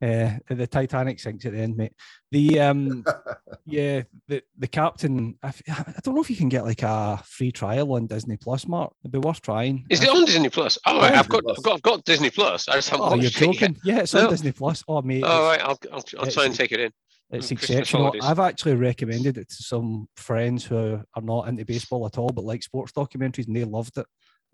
uh, 0.02 0.32
the 0.48 0.66
Titanic 0.66 1.20
sinks 1.20 1.46
at 1.46 1.52
the 1.52 1.60
end, 1.60 1.76
mate. 1.76 1.92
The 2.32 2.58
um, 2.60 3.04
yeah, 3.66 4.02
the 4.26 4.42
the 4.58 4.66
captain. 4.66 5.38
I, 5.42 5.52
I, 5.68 5.94
don't 6.02 6.16
know 6.16 6.20
if 6.20 6.30
you 6.30 6.36
can 6.36 6.48
get 6.48 6.64
like 6.64 6.82
a 6.82 7.22
free 7.24 7.52
trial 7.52 7.92
on 7.92 8.08
Disney 8.08 8.36
Plus, 8.36 8.66
Mark. 8.66 8.92
It'd 9.04 9.12
be 9.12 9.18
worth 9.18 9.40
trying. 9.40 9.86
Is 9.90 10.02
it 10.02 10.08
on 10.08 10.24
Disney 10.24 10.48
Plus? 10.48 10.76
Oh, 10.86 10.98
right, 10.98 11.14
I've 11.14 11.28
got, 11.28 11.44
I've 11.48 11.62
got, 11.62 11.74
I've 11.74 11.82
got 11.82 12.04
Disney 12.04 12.30
Plus. 12.30 12.68
I 12.68 12.74
just 12.74 12.90
haven't 12.90 13.12
oh, 13.12 13.14
you're 13.14 13.30
joking? 13.30 13.76
It 13.76 13.78
yeah, 13.84 14.00
it's 14.00 14.14
no. 14.14 14.24
on 14.24 14.30
Disney 14.30 14.52
Plus. 14.52 14.82
Oh, 14.88 15.02
mate. 15.02 15.22
Oh, 15.24 15.44
right. 15.44 15.60
I'll, 15.60 15.78
I'll, 15.92 16.04
I'll 16.18 16.30
try 16.30 16.46
and 16.46 16.54
take 16.54 16.72
it 16.72 16.80
in. 16.80 16.92
It's 17.30 17.48
Christmas 17.48 17.70
exceptional. 17.70 18.02
holidays. 18.04 18.24
I've 18.24 18.40
actually 18.40 18.74
recommended 18.74 19.38
it 19.38 19.48
to 19.48 19.62
some 19.62 20.08
friends 20.16 20.64
who 20.64 21.00
are 21.14 21.22
not 21.22 21.48
into 21.48 21.64
baseball 21.64 22.04
at 22.06 22.18
all, 22.18 22.28
but 22.28 22.44
like 22.44 22.62
sports 22.62 22.92
documentaries, 22.92 23.46
and 23.46 23.56
they 23.56 23.64
loved 23.64 23.96
it. 23.96 24.06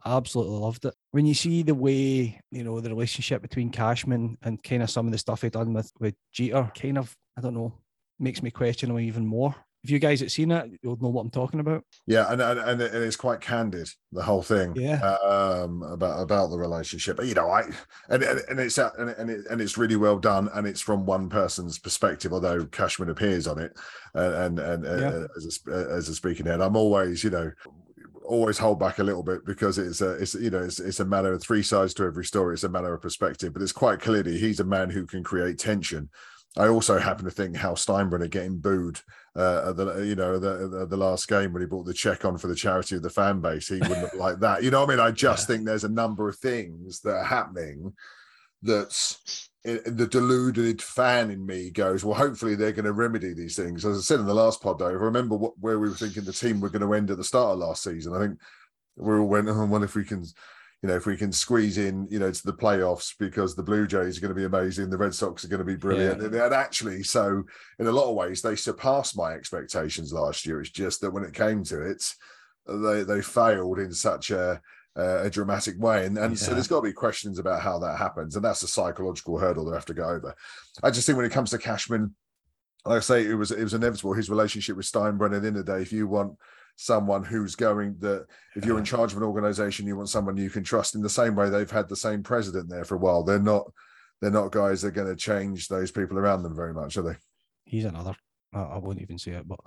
Absolutely 0.04 0.56
loved 0.56 0.84
it. 0.84 0.94
When 1.10 1.26
you 1.26 1.34
see 1.34 1.62
the 1.62 1.74
way, 1.74 2.40
you 2.50 2.64
know, 2.64 2.80
the 2.80 2.88
relationship 2.88 3.42
between 3.42 3.70
Cashman 3.70 4.38
and 4.42 4.62
kind 4.62 4.82
of 4.82 4.90
some 4.90 5.06
of 5.06 5.12
the 5.12 5.18
stuff 5.18 5.42
he 5.42 5.50
done 5.50 5.72
with 5.72 5.90
with 5.98 6.14
Jeter, 6.32 6.70
kind 6.78 6.98
of, 6.98 7.14
I 7.36 7.40
don't 7.40 7.54
know, 7.54 7.74
makes 8.18 8.42
me 8.42 8.50
question 8.50 8.90
him 8.90 9.00
even 9.00 9.26
more. 9.26 9.54
If 9.84 9.90
you 9.90 10.00
guys 10.00 10.18
had 10.18 10.32
seen 10.32 10.50
it, 10.50 10.72
you'll 10.82 11.00
know 11.00 11.08
what 11.08 11.22
I'm 11.22 11.30
talking 11.30 11.60
about. 11.60 11.84
Yeah, 12.06 12.30
and 12.32 12.42
and, 12.42 12.60
and 12.60 12.80
it's 12.82 13.16
quite 13.16 13.40
candid 13.40 13.88
the 14.10 14.22
whole 14.22 14.42
thing. 14.42 14.74
Yeah. 14.74 15.00
Um, 15.00 15.82
about 15.84 16.20
about 16.20 16.50
the 16.50 16.58
relationship. 16.58 17.16
But, 17.16 17.26
You 17.26 17.34
know, 17.34 17.48
I 17.48 17.62
and 18.08 18.22
and, 18.22 18.40
and 18.48 18.60
it's 18.60 18.76
uh, 18.76 18.90
and 18.98 19.10
and, 19.10 19.30
it, 19.30 19.46
and 19.48 19.60
it's 19.60 19.78
really 19.78 19.96
well 19.96 20.18
done, 20.18 20.48
and 20.52 20.66
it's 20.66 20.80
from 20.80 21.06
one 21.06 21.28
person's 21.28 21.78
perspective. 21.78 22.32
Although 22.32 22.66
Cashman 22.66 23.10
appears 23.10 23.46
on 23.46 23.60
it, 23.60 23.76
and 24.14 24.58
and, 24.58 24.84
and 24.84 25.00
Yeah. 25.00 25.08
uh, 25.08 25.26
as 25.36 25.60
a 25.68 25.70
as 25.94 26.08
a 26.08 26.14
speaking 26.14 26.46
head, 26.46 26.60
I'm 26.60 26.76
always 26.76 27.22
you 27.22 27.30
know 27.30 27.50
always 28.28 28.58
hold 28.58 28.78
back 28.78 28.98
a 28.98 29.04
little 29.04 29.22
bit 29.22 29.44
because 29.44 29.78
it's 29.78 30.00
a 30.00 30.12
it's 30.12 30.34
you 30.34 30.50
know 30.50 30.62
it's, 30.62 30.78
it's 30.78 31.00
a 31.00 31.04
matter 31.04 31.32
of 31.32 31.42
three 31.42 31.62
sides 31.62 31.94
to 31.94 32.04
every 32.04 32.24
story 32.24 32.54
it's 32.54 32.64
a 32.64 32.68
matter 32.68 32.92
of 32.92 33.00
perspective 33.00 33.52
but 33.52 33.62
it's 33.62 33.72
quite 33.72 34.00
clearly 34.00 34.38
he's 34.38 34.60
a 34.60 34.64
man 34.64 34.90
who 34.90 35.06
can 35.06 35.24
create 35.24 35.58
tension 35.58 36.08
I 36.56 36.68
also 36.68 36.98
happen 36.98 37.24
to 37.24 37.30
think 37.30 37.56
Hal 37.56 37.74
Steinbrenner 37.74 38.30
getting 38.30 38.58
booed 38.58 39.00
uh, 39.36 39.68
at 39.68 39.76
the 39.76 40.00
you 40.04 40.16
know 40.16 40.38
the, 40.38 40.66
the 40.68 40.86
the 40.86 40.96
last 40.96 41.28
game 41.28 41.52
when 41.52 41.62
he 41.62 41.66
brought 41.66 41.86
the 41.86 41.94
check 41.94 42.24
on 42.24 42.38
for 42.38 42.48
the 42.48 42.54
charity 42.54 42.96
of 42.96 43.02
the 43.02 43.10
fan 43.10 43.40
base. 43.40 43.68
He 43.68 43.74
wouldn't 43.80 43.98
have 43.98 44.14
liked 44.14 44.40
that. 44.40 44.62
You 44.62 44.70
know 44.70 44.80
what 44.80 44.90
I 44.90 44.96
mean? 44.96 45.00
I 45.00 45.10
just 45.10 45.46
think 45.46 45.64
there's 45.64 45.84
a 45.84 45.88
number 45.88 46.28
of 46.28 46.36
things 46.38 47.00
that 47.00 47.14
are 47.14 47.24
happening 47.24 47.92
that's 48.62 49.50
the 49.86 50.08
deluded 50.10 50.80
fan 50.80 51.30
in 51.30 51.44
me 51.44 51.70
goes, 51.70 52.04
well, 52.04 52.14
hopefully 52.14 52.54
they're 52.54 52.72
going 52.72 52.84
to 52.84 52.92
remedy 52.92 53.34
these 53.34 53.56
things. 53.56 53.84
As 53.84 53.98
I 53.98 54.00
said 54.00 54.20
in 54.20 54.26
the 54.26 54.34
last 54.34 54.62
pod, 54.62 54.78
though, 54.78 54.88
if 54.88 55.00
I 55.00 55.04
remember 55.04 55.36
what, 55.36 55.58
where 55.58 55.78
we 55.78 55.88
were 55.88 55.94
thinking 55.94 56.24
the 56.24 56.32
team 56.32 56.60
were 56.60 56.70
going 56.70 56.82
to 56.82 56.94
end 56.94 57.10
at 57.10 57.16
the 57.16 57.24
start 57.24 57.52
of 57.52 57.58
last 57.58 57.82
season, 57.82 58.14
I 58.14 58.20
think 58.20 58.38
we 58.96 59.16
all 59.16 59.26
went, 59.26 59.48
oh, 59.48 59.66
well, 59.66 59.82
if 59.82 59.94
we 59.94 60.04
can, 60.04 60.24
you 60.82 60.88
know, 60.88 60.96
if 60.96 61.06
we 61.06 61.16
can 61.16 61.32
squeeze 61.32 61.78
in, 61.78 62.06
you 62.10 62.18
know, 62.18 62.30
to 62.30 62.46
the 62.46 62.52
playoffs 62.52 63.14
because 63.18 63.54
the 63.54 63.62
Blue 63.62 63.86
Jays 63.86 64.16
are 64.16 64.20
going 64.20 64.34
to 64.34 64.34
be 64.34 64.44
amazing, 64.44 64.90
the 64.90 64.96
Red 64.96 65.14
Sox 65.14 65.44
are 65.44 65.48
going 65.48 65.58
to 65.58 65.64
be 65.64 65.76
brilliant. 65.76 66.20
Yeah. 66.20 66.26
And, 66.26 66.34
and 66.34 66.54
actually, 66.54 67.02
so 67.02 67.42
in 67.78 67.86
a 67.86 67.92
lot 67.92 68.08
of 68.08 68.16
ways, 68.16 68.42
they 68.42 68.56
surpassed 68.56 69.16
my 69.16 69.32
expectations 69.32 70.12
last 70.12 70.46
year. 70.46 70.60
It's 70.60 70.70
just 70.70 71.00
that 71.00 71.12
when 71.12 71.24
it 71.24 71.34
came 71.34 71.64
to 71.64 71.82
it, 71.82 72.04
they 72.66 73.02
they 73.02 73.22
failed 73.22 73.78
in 73.78 73.92
such 73.92 74.30
a 74.30 74.60
uh, 74.98 75.22
a 75.22 75.30
dramatic 75.30 75.78
way, 75.78 76.06
and 76.06 76.18
and 76.18 76.38
so 76.38 76.52
there's 76.52 76.66
got 76.66 76.80
to 76.80 76.88
be 76.88 76.92
questions 76.92 77.38
about 77.38 77.62
how 77.62 77.78
that 77.78 77.98
happens, 77.98 78.34
and 78.34 78.44
that's 78.44 78.62
a 78.62 78.68
psychological 78.68 79.38
hurdle 79.38 79.64
they 79.64 79.74
have 79.74 79.84
to 79.86 79.94
go 79.94 80.08
over. 80.08 80.34
I 80.82 80.90
just 80.90 81.06
think 81.06 81.16
when 81.16 81.26
it 81.26 81.32
comes 81.32 81.50
to 81.50 81.58
Cashman, 81.58 82.14
like 82.84 82.98
I 82.98 83.00
say, 83.00 83.26
it 83.26 83.34
was 83.34 83.50
it 83.50 83.62
was 83.62 83.74
inevitable. 83.74 84.12
His 84.12 84.30
relationship 84.30 84.76
with 84.76 84.86
Steinbrenner 84.86 85.36
at 85.36 85.42
the 85.42 85.48
end 85.48 85.56
of 85.56 85.66
the 85.66 85.72
day, 85.72 85.82
if 85.82 85.92
you 85.92 86.08
want 86.08 86.32
someone 86.76 87.24
who's 87.24 87.56
going 87.56 87.96
that 87.98 88.24
if 88.54 88.64
you're 88.64 88.78
in 88.78 88.84
charge 88.84 89.12
of 89.12 89.18
an 89.18 89.24
organization, 89.24 89.86
you 89.86 89.96
want 89.96 90.08
someone 90.08 90.36
you 90.36 90.50
can 90.50 90.62
trust 90.62 90.94
in 90.94 91.02
the 91.02 91.08
same 91.08 91.34
way 91.34 91.50
they've 91.50 91.70
had 91.70 91.88
the 91.88 91.96
same 91.96 92.22
president 92.22 92.68
there 92.68 92.84
for 92.84 92.94
a 92.94 92.98
while. 92.98 93.22
They're 93.22 93.38
not 93.38 93.64
they're 94.20 94.30
not 94.30 94.52
guys 94.52 94.82
that 94.82 94.88
are 94.88 94.92
going 94.92 95.08
to 95.08 95.16
change 95.16 95.68
those 95.68 95.90
people 95.90 96.18
around 96.18 96.42
them 96.42 96.56
very 96.56 96.74
much, 96.74 96.96
are 96.96 97.02
they? 97.02 97.16
He's 97.64 97.84
another. 97.84 98.16
I, 98.52 98.60
I 98.60 98.78
won't 98.78 99.00
even 99.00 99.18
say 99.18 99.32
it, 99.32 99.46
but 99.46 99.60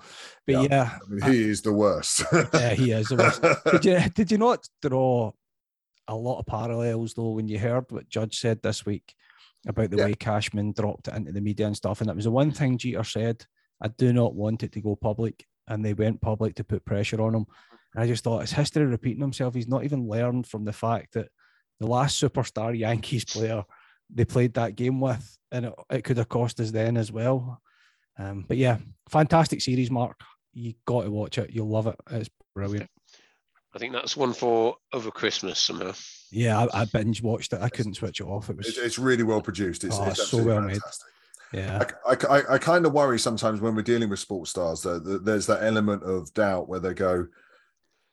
but 0.46 0.54
Yeah. 0.56 0.62
yeah, 0.70 0.90
I 0.96 1.10
mean, 1.10 1.32
he 1.34 1.50
is 1.50 1.62
the 1.62 1.74
worst. 1.74 2.24
yeah, 2.54 2.74
he 2.74 2.92
is. 2.92 3.10
the 3.10 3.16
worst. 3.18 3.42
did 3.72 3.86
you 3.86 4.10
did 4.16 4.32
you 4.32 4.38
not 4.38 4.68
draw 4.82 5.32
a 6.08 6.16
lot 6.16 6.40
of 6.40 6.46
parallels 6.46 7.14
though 7.14 7.32
when 7.32 7.48
you 7.48 7.60
heard 7.60 7.86
what 7.90 8.10
Judge 8.10 8.40
said 8.40 8.62
this 8.62 8.86
week 8.86 9.14
about 9.68 9.92
the 9.92 9.98
Yeah. 9.98 10.06
way 10.06 10.14
Cashman 10.16 10.74
dropped 10.74 11.08
it 11.08 11.14
into 11.16 11.32
the 11.32 11.42
media 11.42 11.68
and 11.68 11.78
stuff? 11.78 12.02
And 12.02 12.10
it 12.10 12.16
was 12.16 12.26
the 12.26 12.32
one 12.32 12.52
thing 12.52 12.78
Jeter 12.78 13.04
said, 13.04 13.46
I 13.82 13.88
do 13.90 14.12
not 14.14 14.34
want 14.36 14.64
it 14.64 14.72
to 14.74 14.82
go 14.82 14.96
public. 14.96 15.46
And 15.68 15.86
they 15.86 15.94
went 15.94 16.20
public 16.22 16.56
to 16.56 16.64
put 16.64 16.84
pressure 16.84 17.22
on 17.22 17.36
him. 17.36 17.46
And 17.94 18.04
I 18.04 18.08
just 18.08 18.24
thought 18.24 18.42
it's 18.42 18.52
history 18.52 18.86
repeating 18.86 19.22
himself. 19.22 19.54
He's 19.54 19.68
not 19.68 19.84
even 19.84 20.08
learned 20.08 20.48
from 20.48 20.66
the 20.66 20.74
fact 20.74 21.14
that 21.14 21.28
the 21.80 21.88
last 21.88 22.22
superstar 22.22 22.78
Yankees 22.78 23.26
player 23.26 23.64
they 24.14 24.26
played 24.26 24.54
that 24.56 24.76
game 24.76 25.00
with, 25.00 25.38
and 25.54 25.68
it, 25.68 25.74
it 25.90 26.04
could 26.04 26.18
have 26.18 26.28
cost 26.28 26.60
us 26.60 26.72
then 26.72 26.98
as 26.98 27.12
well. 27.12 27.62
Um, 28.22 28.46
but 28.48 28.58
yeah, 28.58 28.78
fantastic 29.10 29.62
series, 29.62 29.90
Mark. 29.90 30.20
You 30.54 30.74
got 30.86 31.04
to 31.04 31.12
watch 31.12 31.38
it. 31.38 31.52
You'll 31.52 31.70
love 31.70 31.88
it. 31.88 31.96
It's 32.12 32.30
brilliant. 32.56 32.90
I 33.74 33.80
think 33.80 33.94
that's 33.94 34.18
one 34.18 34.34
for 34.34 34.76
over 34.92 35.12
Christmas 35.12 35.58
somehow. 35.60 35.94
Yeah, 36.30 36.60
I, 36.74 36.82
I 36.82 36.86
binge 36.86 37.24
watched 37.24 37.54
it. 37.54 37.62
I 37.62 37.70
couldn't 37.70 37.96
switch 37.96 38.20
it 38.20 38.26
off. 38.26 38.50
It 38.50 38.58
was 38.58 38.68
it's, 38.68 38.78
it's 38.78 39.00
really 39.00 39.24
well 39.24 39.42
produced. 39.42 39.84
It's, 39.84 39.98
Oh, 39.98 40.04
it's 40.06 40.18
so 40.18 40.24
absolutely 40.24 40.54
well 40.54 40.62
made. 40.62 40.80
yeah, 41.54 41.86
I, 42.06 42.18
I, 42.30 42.54
I 42.56 42.58
kind 42.58 42.86
of 42.86 42.92
worry 42.92 43.18
sometimes 43.18 43.62
when 43.62 43.76
we're 43.76 43.82
dealing 43.82 44.10
with 44.10 44.20
sports 44.20 44.52
stars 44.52 44.82
that, 44.82 45.06
that 45.06 45.24
there's 45.26 45.48
that 45.48 45.64
element 45.64 46.04
of 46.04 46.34
doubt 46.34 46.68
where 46.68 46.82
they 46.82 46.94
go, 46.94 47.28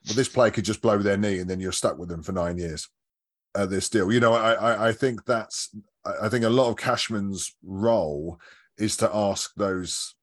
well, 0.06 0.14
this 0.14 0.28
player 0.28 0.52
could 0.52 0.64
just 0.64 0.80
blow 0.80 0.98
their 0.98 1.16
knee 1.16 1.40
and 1.40 1.50
then 1.50 1.58
you're 1.60 1.72
stuck 1.72 1.98
with 1.98 2.08
them 2.08 2.22
for 2.22 2.32
nine 2.32 2.56
years 2.56 2.88
at 3.56 3.68
this 3.68 3.88
deal. 3.90 4.12
You 4.12 4.20
know, 4.20 4.34
I, 4.34 4.52
I, 4.52 4.88
I 4.88 4.92
think 4.92 5.24
that's, 5.24 5.74
I 6.04 6.26
I 6.26 6.28
think 6.28 6.44
a 6.44 6.48
lot 6.50 6.70
of 6.70 6.76
Cashman's 6.76 7.56
role 7.64 8.38
is 8.78 8.96
to 8.98 9.10
ask 9.14 9.52
those, 9.56 10.14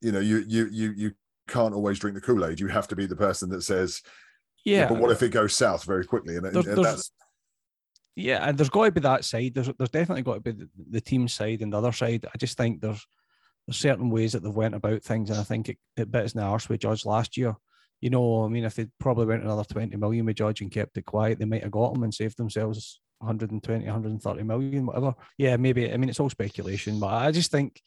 you 0.00 0.12
know, 0.12 0.20
you, 0.20 0.44
you, 0.46 0.68
you, 0.70 0.92
you 0.96 1.12
can't 1.48 1.74
always 1.74 1.98
drink 1.98 2.14
the 2.14 2.20
Kool 2.20 2.44
Aid. 2.44 2.60
You 2.60 2.68
have 2.68 2.88
to 2.88 2.96
be 2.96 3.06
the 3.06 3.16
person 3.16 3.48
that 3.50 3.62
says, 3.62 4.02
yeah, 4.64 4.88
but 4.88 4.98
what 4.98 5.10
if 5.10 5.22
it 5.22 5.30
goes 5.30 5.56
south 5.56 5.84
very 5.84 6.04
quickly? 6.04 6.36
And, 6.36 6.46
and, 6.46 6.54
There's- 6.54 6.66
and 6.66 6.84
that's, 6.84 7.10
yeah, 8.16 8.48
and 8.48 8.58
there's 8.58 8.68
got 8.68 8.86
to 8.86 8.90
be 8.90 9.00
that 9.00 9.24
side. 9.24 9.54
There's 9.54 9.70
there's 9.78 9.90
definitely 9.90 10.22
got 10.22 10.34
to 10.34 10.40
be 10.40 10.50
the, 10.50 10.68
the 10.90 11.00
team 11.00 11.28
side 11.28 11.62
and 11.62 11.72
the 11.72 11.78
other 11.78 11.92
side. 11.92 12.26
I 12.26 12.36
just 12.36 12.56
think 12.56 12.80
there's 12.80 13.06
there's 13.66 13.76
certain 13.76 14.10
ways 14.10 14.32
that 14.32 14.42
they've 14.42 14.52
went 14.52 14.74
about 14.74 15.02
things, 15.04 15.30
and 15.30 15.38
I 15.38 15.44
think 15.44 15.68
it, 15.68 15.78
it 15.96 16.10
bit 16.10 16.24
us 16.24 16.34
in 16.34 16.40
the 16.40 16.46
arse 16.46 16.68
with 16.68 16.80
Judge 16.80 17.06
last 17.06 17.36
year. 17.36 17.54
You 18.00 18.10
know, 18.10 18.44
I 18.44 18.48
mean, 18.48 18.64
if 18.64 18.74
they 18.74 18.88
probably 18.98 19.26
went 19.26 19.44
another 19.44 19.62
20 19.64 19.96
million 19.96 20.26
with 20.26 20.36
Judge 20.36 20.60
and 20.60 20.70
kept 20.70 20.96
it 20.98 21.04
quiet, 21.04 21.38
they 21.38 21.44
might 21.44 21.62
have 21.62 21.70
got 21.70 21.96
him 21.96 22.02
and 22.02 22.12
saved 22.12 22.36
themselves 22.36 23.00
120, 23.18 23.84
130 23.84 24.42
million, 24.42 24.86
whatever. 24.86 25.14
Yeah, 25.36 25.56
maybe. 25.56 25.92
I 25.92 25.96
mean, 25.96 26.08
it's 26.08 26.20
all 26.20 26.30
speculation, 26.30 27.00
but 27.00 27.08
I 27.08 27.30
just 27.30 27.50
think 27.50 27.80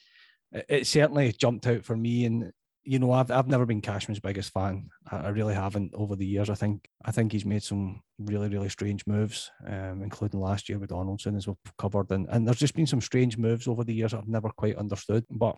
it, 0.52 0.88
certainly 0.88 1.32
jumped 1.32 1.68
out 1.68 1.84
for 1.84 1.96
me. 1.96 2.26
And 2.26 2.52
you 2.84 3.00
know, 3.00 3.12
I've 3.12 3.32
I've 3.32 3.48
never 3.48 3.66
been 3.66 3.82
Cashman's 3.82 4.20
biggest 4.20 4.52
fan. 4.52 4.90
I, 5.10 5.18
I 5.18 5.30
really 5.30 5.54
haven't 5.54 5.94
over 5.94 6.16
the 6.16 6.26
years. 6.26 6.50
I 6.50 6.56
think 6.56 6.88
I 7.06 7.12
think 7.12 7.32
he's 7.32 7.46
made 7.46 7.64
some 7.64 8.02
really 8.20 8.50
really 8.50 8.70
strange 8.70 9.06
moves, 9.08 9.52
um, 9.68 10.02
including 10.04 10.40
last 10.40 10.68
year 10.68 10.80
with 10.80 10.90
Donaldson, 10.90 11.36
as 11.36 11.48
we've 11.48 11.56
covered. 11.78 12.12
And 12.12 12.28
and 12.30 12.46
there's 12.46 12.60
just 12.60 12.76
been 12.76 12.88
some 12.88 13.02
strange 13.02 13.38
moves 13.38 13.68
over 13.68 13.84
the 13.84 13.94
years 13.94 14.14
I've 14.14 14.28
never 14.28 14.50
quite 14.50 14.78
understood. 14.78 15.26
But 15.30 15.58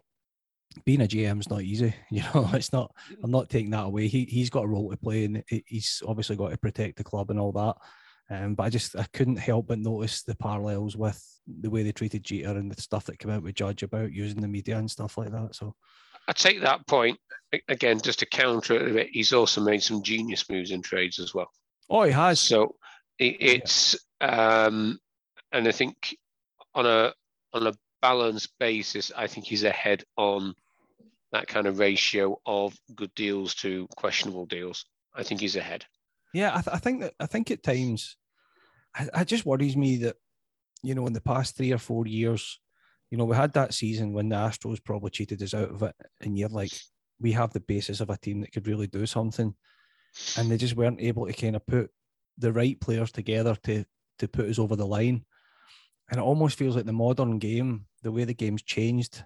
being 0.85 1.01
a 1.01 1.07
GM 1.07 1.39
is 1.39 1.49
not 1.49 1.61
easy. 1.61 1.93
You 2.11 2.23
know, 2.33 2.49
it's 2.53 2.73
not. 2.73 2.91
I'm 3.23 3.31
not 3.31 3.49
taking 3.49 3.71
that 3.71 3.85
away. 3.85 4.07
He 4.07 4.25
he's 4.25 4.49
got 4.49 4.65
a 4.65 4.67
role 4.67 4.91
to 4.91 4.97
play, 4.97 5.25
and 5.25 5.43
he's 5.47 6.03
obviously 6.07 6.35
got 6.35 6.51
to 6.51 6.57
protect 6.57 6.97
the 6.97 7.03
club 7.03 7.31
and 7.31 7.39
all 7.39 7.51
that. 7.53 7.75
Um, 8.33 8.55
but 8.55 8.63
I 8.63 8.69
just 8.69 8.95
I 8.95 9.05
couldn't 9.13 9.37
help 9.37 9.67
but 9.67 9.79
notice 9.79 10.23
the 10.23 10.35
parallels 10.35 10.95
with 10.95 11.21
the 11.47 11.69
way 11.69 11.83
they 11.83 11.91
treated 11.91 12.23
Jeter 12.23 12.51
and 12.51 12.71
the 12.71 12.81
stuff 12.81 13.05
that 13.05 13.19
came 13.19 13.31
out 13.31 13.43
with 13.43 13.55
Judge 13.55 13.83
about 13.83 14.11
using 14.11 14.41
the 14.41 14.47
media 14.47 14.77
and 14.77 14.89
stuff 14.89 15.17
like 15.17 15.31
that. 15.31 15.55
So 15.55 15.75
I 16.27 16.33
take 16.33 16.61
that 16.61 16.87
point 16.87 17.19
again 17.67 17.99
just 18.01 18.19
to 18.19 18.25
counter 18.25 18.75
it 18.75 18.89
a 18.89 18.93
bit. 18.93 19.09
He's 19.11 19.33
also 19.33 19.61
made 19.61 19.83
some 19.83 20.01
genius 20.03 20.49
moves 20.49 20.71
in 20.71 20.81
trades 20.81 21.19
as 21.19 21.33
well. 21.33 21.51
oh, 21.89 22.03
he 22.03 22.11
has. 22.11 22.39
So 22.39 22.75
it, 23.19 23.37
it's 23.39 23.95
um, 24.21 24.99
and 25.51 25.67
I 25.67 25.71
think 25.71 26.17
on 26.73 26.85
a 26.85 27.13
on 27.53 27.67
a 27.67 27.73
balance 28.01 28.47
basis, 28.59 29.11
I 29.15 29.27
think 29.27 29.45
he's 29.45 29.63
ahead 29.63 30.03
on 30.17 30.55
that 31.31 31.47
kind 31.47 31.67
of 31.67 31.79
ratio 31.79 32.39
of 32.45 32.75
good 32.95 33.13
deals 33.15 33.55
to 33.55 33.87
questionable 33.95 34.45
deals. 34.45 34.85
I 35.15 35.23
think 35.23 35.41
he's 35.41 35.55
ahead. 35.55 35.85
Yeah, 36.33 36.49
I, 36.49 36.61
th- 36.61 36.75
I 36.75 36.79
think 36.79 37.01
that 37.01 37.13
I 37.19 37.27
think 37.27 37.51
at 37.51 37.63
times, 37.63 38.17
it 38.99 39.25
just 39.25 39.45
worries 39.45 39.77
me 39.77 39.97
that 39.97 40.15
you 40.81 40.95
know 40.95 41.07
in 41.07 41.13
the 41.13 41.21
past 41.21 41.55
three 41.55 41.71
or 41.71 41.77
four 41.77 42.07
years, 42.07 42.59
you 43.11 43.17
know 43.17 43.25
we 43.25 43.35
had 43.35 43.53
that 43.53 43.73
season 43.73 44.13
when 44.13 44.29
the 44.29 44.35
Astros 44.35 44.83
probably 44.83 45.09
cheated 45.11 45.41
us 45.41 45.53
out 45.53 45.69
of 45.69 45.83
it, 45.83 45.95
and 46.21 46.37
you're 46.37 46.49
like, 46.49 46.71
we 47.19 47.31
have 47.31 47.53
the 47.53 47.59
basis 47.59 48.01
of 48.01 48.09
a 48.09 48.17
team 48.17 48.41
that 48.41 48.51
could 48.51 48.67
really 48.67 48.87
do 48.87 49.05
something, 49.05 49.55
and 50.37 50.51
they 50.51 50.57
just 50.57 50.75
weren't 50.75 51.01
able 51.01 51.25
to 51.25 51.33
kind 51.33 51.55
of 51.55 51.65
put 51.65 51.89
the 52.37 52.51
right 52.51 52.79
players 52.79 53.11
together 53.11 53.55
to 53.63 53.85
to 54.19 54.27
put 54.27 54.49
us 54.49 54.59
over 54.59 54.75
the 54.75 54.85
line. 54.85 55.25
And 56.09 56.19
it 56.19 56.23
almost 56.23 56.57
feels 56.57 56.75
like 56.75 56.85
the 56.85 56.93
modern 56.93 57.39
game, 57.39 57.85
the 58.03 58.11
way 58.11 58.25
the 58.25 58.33
game's 58.33 58.61
changed, 58.61 59.23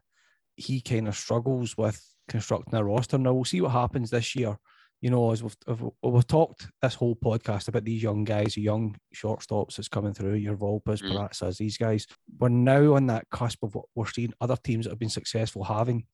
he 0.56 0.80
kind 0.82 1.08
of 1.08 1.16
struggles 1.16 1.78
with 1.78 2.02
constructing 2.28 2.78
a 2.78 2.84
roster. 2.84 3.18
Now 3.18 3.34
we'll 3.34 3.46
see 3.46 3.62
what 3.62 3.72
happens 3.72 4.10
this 4.10 4.36
year. 4.36 4.58
You 5.02 5.12
know, 5.12 5.32
as 5.32 5.44
we've, 5.44 5.56
we've 6.02 6.28
talked 6.28 6.68
this 6.82 6.96
whole 6.96 7.16
podcast 7.16 7.68
about 7.68 7.86
these 7.86 8.02
young 8.02 8.24
guys, 8.24 8.56
the 8.56 8.62
young 8.62 8.96
shortstops 9.16 9.76
that's 9.76 9.88
coming 9.88 10.14
through, 10.14 10.34
your 10.34 10.58
Volpes, 10.58 11.04
mm. 11.04 11.12
Perazas, 11.12 11.58
these 11.58 11.78
guys. 11.78 12.08
We're 12.40 12.50
now 12.50 12.96
on 12.96 13.08
that 13.08 13.30
cusp 13.30 13.64
of 13.64 13.76
what 13.76 13.86
we're 13.94 14.08
seeing 14.08 14.34
other 14.42 14.58
teams 14.64 14.86
that 14.86 14.92
have 14.92 15.00
been 15.00 15.10
successful 15.10 15.64
having 15.64 16.06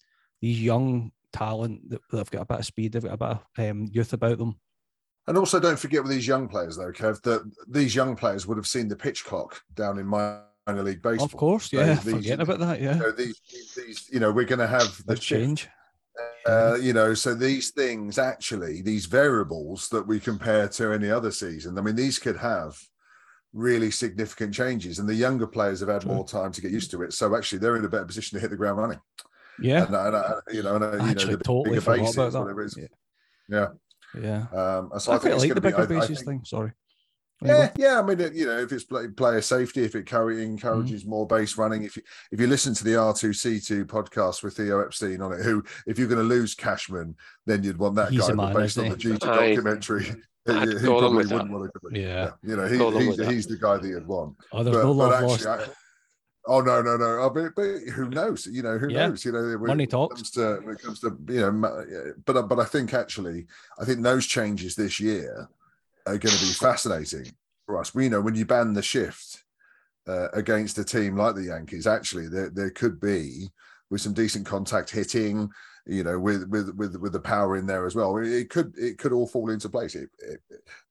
these 0.42 0.62
young 0.62 1.12
talent 1.32 1.90
that, 1.90 2.02
that 2.12 2.18
have 2.18 2.32
got 2.32 2.42
a 2.42 2.46
bit 2.46 2.60
of 2.60 2.66
speed, 2.66 2.92
they've 2.92 3.04
got 3.04 3.14
a 3.14 3.18
bit 3.18 3.66
of 3.66 3.72
um, 3.72 3.88
youth 3.92 4.12
about 4.14 4.38
them. 4.38 4.60
And 5.28 5.38
also, 5.38 5.60
don't 5.60 5.80
forget 5.80 6.04
with 6.04 6.12
these 6.12 6.28
young 6.28 6.50
players, 6.50 6.76
though, 6.76 6.92
Kev, 6.92 7.22
that 7.22 7.50
these 7.68 7.96
young 7.96 8.16
players 8.16 8.46
would 8.46 8.58
have 8.58 8.68
seen 8.68 8.90
the 8.90 8.96
pitch 8.96 9.24
clock 9.24 9.62
down 9.74 9.98
in 9.98 10.06
minor 10.06 10.44
league 10.68 11.02
baseball. 11.02 11.26
Of 11.26 11.36
course, 11.36 11.72
yeah. 11.72 11.94
These, 12.04 12.14
Forget 12.14 12.42
about 12.42 12.60
that, 12.60 12.82
yeah. 12.82 12.96
You 12.96 13.00
know, 13.00 13.12
these, 13.12 13.42
these, 13.76 14.10
you 14.12 14.20
know, 14.20 14.32
we're 14.34 14.44
going 14.44 14.60
to 14.60 14.68
have 14.68 15.02
the 15.06 15.16
change. 15.16 15.70
Uh, 16.46 16.76
you 16.76 16.94
know, 16.94 17.14
so 17.14 17.34
these 17.34 17.72
things 17.72 18.18
actually, 18.18 18.82
these 18.82 19.06
variables 19.06 19.90
that 19.90 20.06
we 20.06 20.20
compare 20.20 20.68
to 20.68 20.92
any 20.92 21.10
other 21.10 21.32
season, 21.32 21.78
I 21.78 21.82
mean, 21.82 21.96
these 21.96 22.20
could 22.20 22.38
have 22.38 22.78
really 23.54 23.92
significant 23.92 24.54
changes, 24.54 25.00
and 25.00 25.08
the 25.08 25.16
younger 25.16 25.48
players 25.48 25.80
have 25.80 25.90
had 25.90 26.06
more 26.06 26.26
time 26.26 26.52
to 26.52 26.62
get 26.62 26.72
used 26.72 26.92
to 26.92 27.04
it. 27.04 27.14
So 27.14 27.36
actually, 27.36 27.60
they're 27.60 27.78
in 27.78 27.86
a 27.86 27.90
better 27.90 28.06
position 28.06 28.36
to 28.36 28.42
hit 28.42 28.50
the 28.50 28.58
ground 28.58 28.80
running. 28.80 29.00
Yeah, 29.60 29.86
and, 29.86 29.96
and, 29.96 30.16
and 30.16 30.42
you 30.52 30.64
know, 30.64 30.76
and, 30.76 30.84
you 30.84 31.10
actually, 31.10 31.32
know, 31.32 31.38
the 31.38 31.44
totally 31.44 31.80
bigger 31.80 31.98
bases, 31.98 32.18
whatever 32.18 32.62
it 32.62 32.66
is. 32.66 32.78
Yeah. 32.78 32.88
yeah. 33.50 33.68
Yeah. 34.20 34.46
Um, 34.52 34.92
so 35.00 35.12
I, 35.12 35.16
I 35.16 35.20
think 35.20 35.40
like 35.40 35.54
the 35.54 35.62
bigger 35.62 35.88
be, 35.88 35.96
bases 35.96 36.22
thing. 36.22 36.42
Sorry. 36.46 36.72
Yeah, 37.46 37.72
yeah. 37.78 38.00
I 38.00 38.02
mean, 38.02 38.20
you 38.34 38.46
know, 38.46 38.60
if 38.60 38.72
it's 38.72 38.84
player 38.84 39.42
safety, 39.42 39.84
if 39.84 39.96
it 39.96 40.08
encourages 40.12 41.02
mm-hmm. 41.02 41.10
more 41.10 41.28
base 41.28 41.58
running, 41.58 41.84
if 41.84 41.98
you 41.98 42.04
if 42.32 42.40
you 42.40 42.48
listen 42.48 42.74
to 42.74 42.84
the 42.84 42.96
R 42.96 43.14
two 43.14 43.34
C 43.34 43.60
two 43.60 43.86
podcast 43.86 44.44
with 44.44 44.58
Theo 44.58 44.84
Epstein 44.84 45.22
on 45.22 45.34
it, 45.34 45.44
who 45.44 45.64
if 45.88 45.98
you're 45.98 46.08
going 46.08 46.22
to 46.22 46.28
lose 46.28 46.56
Cashman, 46.56 47.16
then 47.46 47.64
you'd 47.64 47.78
want 47.78 47.96
that 47.96 48.12
He's 48.12 48.28
guy. 48.28 48.34
Man, 48.34 48.54
based 48.54 48.78
on 48.78 48.90
the 48.90 48.96
GT 48.96 49.20
documentary, 49.20 50.06
he, 50.06 50.12
he 50.46 50.86
probably 50.86 51.26
wouldn't 51.26 51.52
want 51.52 51.72
to. 51.74 52.00
Yeah. 52.00 52.32
you 52.44 52.56
know, 52.56 52.68
he, 52.68 53.06
he's, 53.06 53.28
he's 53.28 53.48
the 53.48 53.58
guy 53.58 53.78
that 53.78 53.88
you'd 53.88 54.08
want. 54.08 54.36
Oh, 54.52 54.64
there's 54.64 54.78
but, 54.78 54.84
no 54.84 54.92
love 54.92 55.14
actually, 55.14 55.28
lost. 55.28 55.70
I, 55.70 55.74
Oh 56.46 56.60
no, 56.60 56.82
no, 56.82 56.98
no! 56.98 57.22
I 57.22 57.34
mean, 57.34 57.54
but 57.56 57.94
who 57.94 58.10
knows? 58.10 58.46
You 58.52 58.64
know, 58.64 58.78
who 58.78 58.90
yeah. 58.90 59.08
knows? 59.08 59.24
You 59.24 59.32
know, 59.32 59.58
when, 59.58 59.68
money 59.68 59.88
talks. 59.88 60.16
Comes 60.16 60.32
to, 60.32 60.60
when 60.62 60.76
it 60.76 60.82
comes 60.82 61.00
to 61.00 61.18
you 61.30 61.40
know, 61.40 62.14
but 62.26 62.50
but 62.50 62.60
I 62.60 62.66
think 62.66 62.94
actually, 62.94 63.48
I 63.80 63.86
think 63.86 64.02
those 64.02 64.26
changes 64.26 64.76
this 64.76 65.00
year 65.00 65.48
are 66.06 66.18
going 66.18 66.36
to 66.36 66.46
be 66.46 66.54
fascinating 66.54 67.32
for 67.66 67.80
us. 67.80 67.94
We 67.94 68.10
know 68.10 68.22
when 68.22 68.36
you 68.36 68.46
ban 68.46 68.74
the 68.74 68.82
shift 68.82 69.44
uh, 70.08 70.30
against 70.32 70.78
a 70.78 70.84
team 70.84 71.16
like 71.16 71.36
the 71.36 71.46
Yankees, 71.46 71.88
actually, 71.88 72.28
there 72.28 72.50
there 72.50 72.72
could 72.72 73.00
be 73.00 73.50
with 73.90 74.02
some 74.02 74.14
decent 74.14 74.46
contact 74.46 74.90
hitting, 74.90 75.50
you 75.86 76.04
know, 76.04 76.20
with 76.20 76.48
with 76.50 76.74
with 76.76 76.96
with 76.98 77.14
the 77.14 77.20
power 77.20 77.58
in 77.58 77.66
there 77.66 77.86
as 77.86 77.96
well. 77.96 78.18
It 78.18 78.50
could 78.50 78.74
it 78.78 78.98
could 78.98 79.14
all 79.14 79.28
fall 79.28 79.50
into 79.50 79.70
place. 79.70 79.96
It, 79.96 80.10
it, 80.20 80.40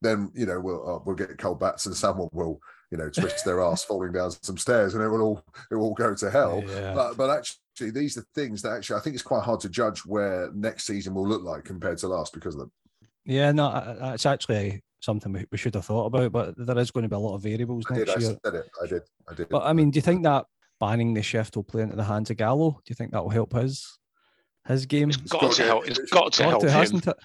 then 0.01 0.31
you 0.33 0.45
know 0.45 0.59
we'll 0.59 0.95
uh, 0.95 0.99
we'll 1.05 1.15
get 1.15 1.37
cold 1.37 1.59
bats 1.59 1.85
and 1.85 1.95
someone 1.95 2.29
will 2.31 2.59
you 2.93 2.97
know, 2.97 3.09
twist 3.09 3.43
their 3.43 3.59
ass 3.65 3.83
falling 3.83 4.11
down 4.11 4.29
some 4.43 4.57
stairs, 4.57 4.93
and 4.93 5.03
it 5.03 5.09
will 5.09 5.21
all 5.21 5.43
it 5.71 5.75
will 5.75 5.85
all 5.85 5.93
go 5.95 6.13
to 6.13 6.29
hell. 6.29 6.63
Yeah. 6.67 6.93
But 6.93 7.17
but 7.17 7.31
actually, 7.31 7.89
these 7.89 8.15
are 8.17 8.25
things 8.35 8.61
that 8.61 8.71
actually 8.71 8.97
I 8.97 8.99
think 8.99 9.15
it's 9.15 9.23
quite 9.23 9.43
hard 9.43 9.59
to 9.61 9.69
judge 9.69 10.05
where 10.05 10.51
next 10.53 10.85
season 10.85 11.15
will 11.15 11.27
look 11.27 11.41
like 11.41 11.65
compared 11.65 11.97
to 11.97 12.07
last 12.07 12.33
because 12.33 12.53
of 12.53 12.61
them. 12.61 12.71
Yeah, 13.25 13.51
no, 13.51 14.11
it's 14.13 14.27
actually 14.27 14.83
something 15.03 15.45
we, 15.51 15.57
should 15.57 15.75
have 15.75 15.85
thought 15.85 16.05
about, 16.05 16.31
but 16.31 16.55
there 16.57 16.77
is 16.77 16.91
going 16.91 17.03
to 17.03 17.09
be 17.09 17.15
a 17.15 17.19
lot 17.19 17.35
of 17.35 17.41
variables 17.41 17.85
I 17.89 17.97
next 17.97 18.13
did, 18.13 18.21
year. 18.21 18.37
I 18.43 18.49
did 18.49 18.55
it. 18.55 18.69
I 18.81 18.87
did. 18.87 19.01
I 19.29 19.33
did. 19.33 19.49
But 19.49 19.63
I 19.63 19.73
mean, 19.73 19.91
do 19.91 19.97
you 19.97 20.01
think 20.01 20.23
that 20.23 20.45
banning 20.79 21.13
the 21.13 21.21
shift 21.21 21.55
will 21.55 21.63
play 21.63 21.81
into 21.81 21.95
the 21.95 22.03
hands 22.03 22.29
of 22.29 22.37
Gallo? 22.37 22.71
Do 22.71 22.89
you 22.89 22.95
think 22.95 23.11
that 23.11 23.23
will 23.23 23.29
help 23.29 23.53
his 23.53 23.99
his 24.67 24.85
game? 24.85 25.09
It's 25.09 25.17
got, 25.17 25.51
to 25.53 25.63
help. 25.63 25.87
It's 25.87 25.99
got 26.09 26.33
to 26.33 26.43
help 26.43 26.63
him. 26.63 26.69
Hasn't 26.69 27.07
it? 27.07 27.17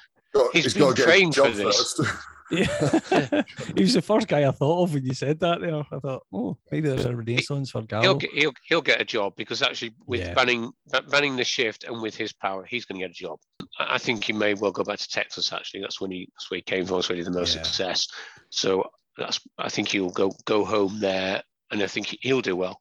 He's, 0.53 0.65
he's 0.65 0.75
been 0.75 0.95
trained 0.95 1.35
for 1.35 1.51
this. 1.51 2.01
Yeah, 2.51 2.67
he 3.77 3.83
was 3.83 3.95
the 3.95 4.03
first 4.03 4.27
guy 4.27 4.49
I 4.49 4.51
thought 4.51 4.85
of 4.85 4.95
when 4.95 5.05
you 5.05 5.13
said 5.13 5.39
that. 5.41 5.61
There, 5.61 5.75
I 5.75 5.99
thought, 5.99 6.23
oh, 6.33 6.57
maybe 6.71 6.89
there's 6.89 7.05
a 7.05 7.15
renaissance 7.15 7.71
for 7.71 7.83
Gallo. 7.83 8.03
He'll 8.03 8.15
get, 8.15 8.31
he'll, 8.33 8.53
he'll 8.65 8.81
get 8.81 9.01
a 9.01 9.05
job 9.05 9.35
because 9.37 9.61
actually, 9.61 9.95
with 10.07 10.21
yeah. 10.21 10.35
banning 10.35 10.71
banning 11.11 11.37
the 11.37 11.45
shift 11.45 11.85
and 11.85 12.01
with 12.01 12.17
his 12.17 12.33
power, 12.33 12.65
he's 12.65 12.87
going 12.87 13.01
to 13.01 13.07
get 13.07 13.11
a 13.11 13.15
job. 13.15 13.39
I 13.79 13.99
think 13.99 14.25
he 14.25 14.33
may 14.33 14.55
well 14.55 14.73
go 14.73 14.83
back 14.83 14.99
to 14.99 15.09
Texas. 15.09 15.53
Actually, 15.53 15.81
that's 15.83 16.01
when 16.01 16.11
he 16.11 16.29
that's 16.35 16.51
where 16.51 16.57
he 16.57 16.63
came 16.63 16.87
from. 16.87 16.97
That's 16.97 17.11
really 17.11 17.23
the 17.23 17.31
most 17.31 17.55
yeah. 17.55 17.63
success. 17.63 18.09
So 18.51 18.91
that's 19.19 19.41
I 19.59 19.69
think 19.69 19.89
he'll 19.89 20.11
go 20.11 20.33
go 20.47 20.65
home 20.65 21.01
there, 21.01 21.43
and 21.71 21.83
I 21.83 21.87
think 21.87 22.17
he'll 22.21 22.41
do 22.41 22.57
well. 22.57 22.81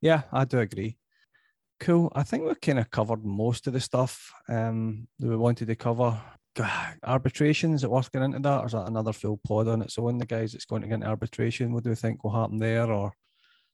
Yeah, 0.00 0.22
I 0.32 0.44
do 0.44 0.58
agree. 0.58 0.98
Cool. 1.78 2.12
I 2.14 2.22
think 2.22 2.44
we've 2.44 2.60
kind 2.60 2.78
of 2.78 2.90
covered 2.90 3.24
most 3.24 3.66
of 3.66 3.72
the 3.72 3.80
stuff 3.80 4.32
um, 4.48 5.08
that 5.18 5.28
we 5.28 5.36
wanted 5.36 5.66
to 5.66 5.74
cover 5.74 6.18
arbitration 7.04 7.72
is 7.72 7.84
it 7.84 7.90
worth 7.90 8.10
getting 8.12 8.26
into 8.26 8.38
that 8.40 8.60
or 8.62 8.66
is 8.66 8.72
that 8.72 8.86
another 8.86 9.12
full 9.12 9.40
pod 9.46 9.68
on 9.68 9.82
its 9.82 9.98
own 9.98 10.18
the 10.18 10.26
guys 10.26 10.52
that's 10.52 10.64
going 10.64 10.82
to 10.82 10.88
get 10.88 10.94
into 10.94 11.06
arbitration 11.06 11.72
what 11.72 11.84
do 11.84 11.90
we 11.90 11.96
think 11.96 12.22
will 12.22 12.30
happen 12.30 12.58
there 12.58 12.90
or 12.90 13.12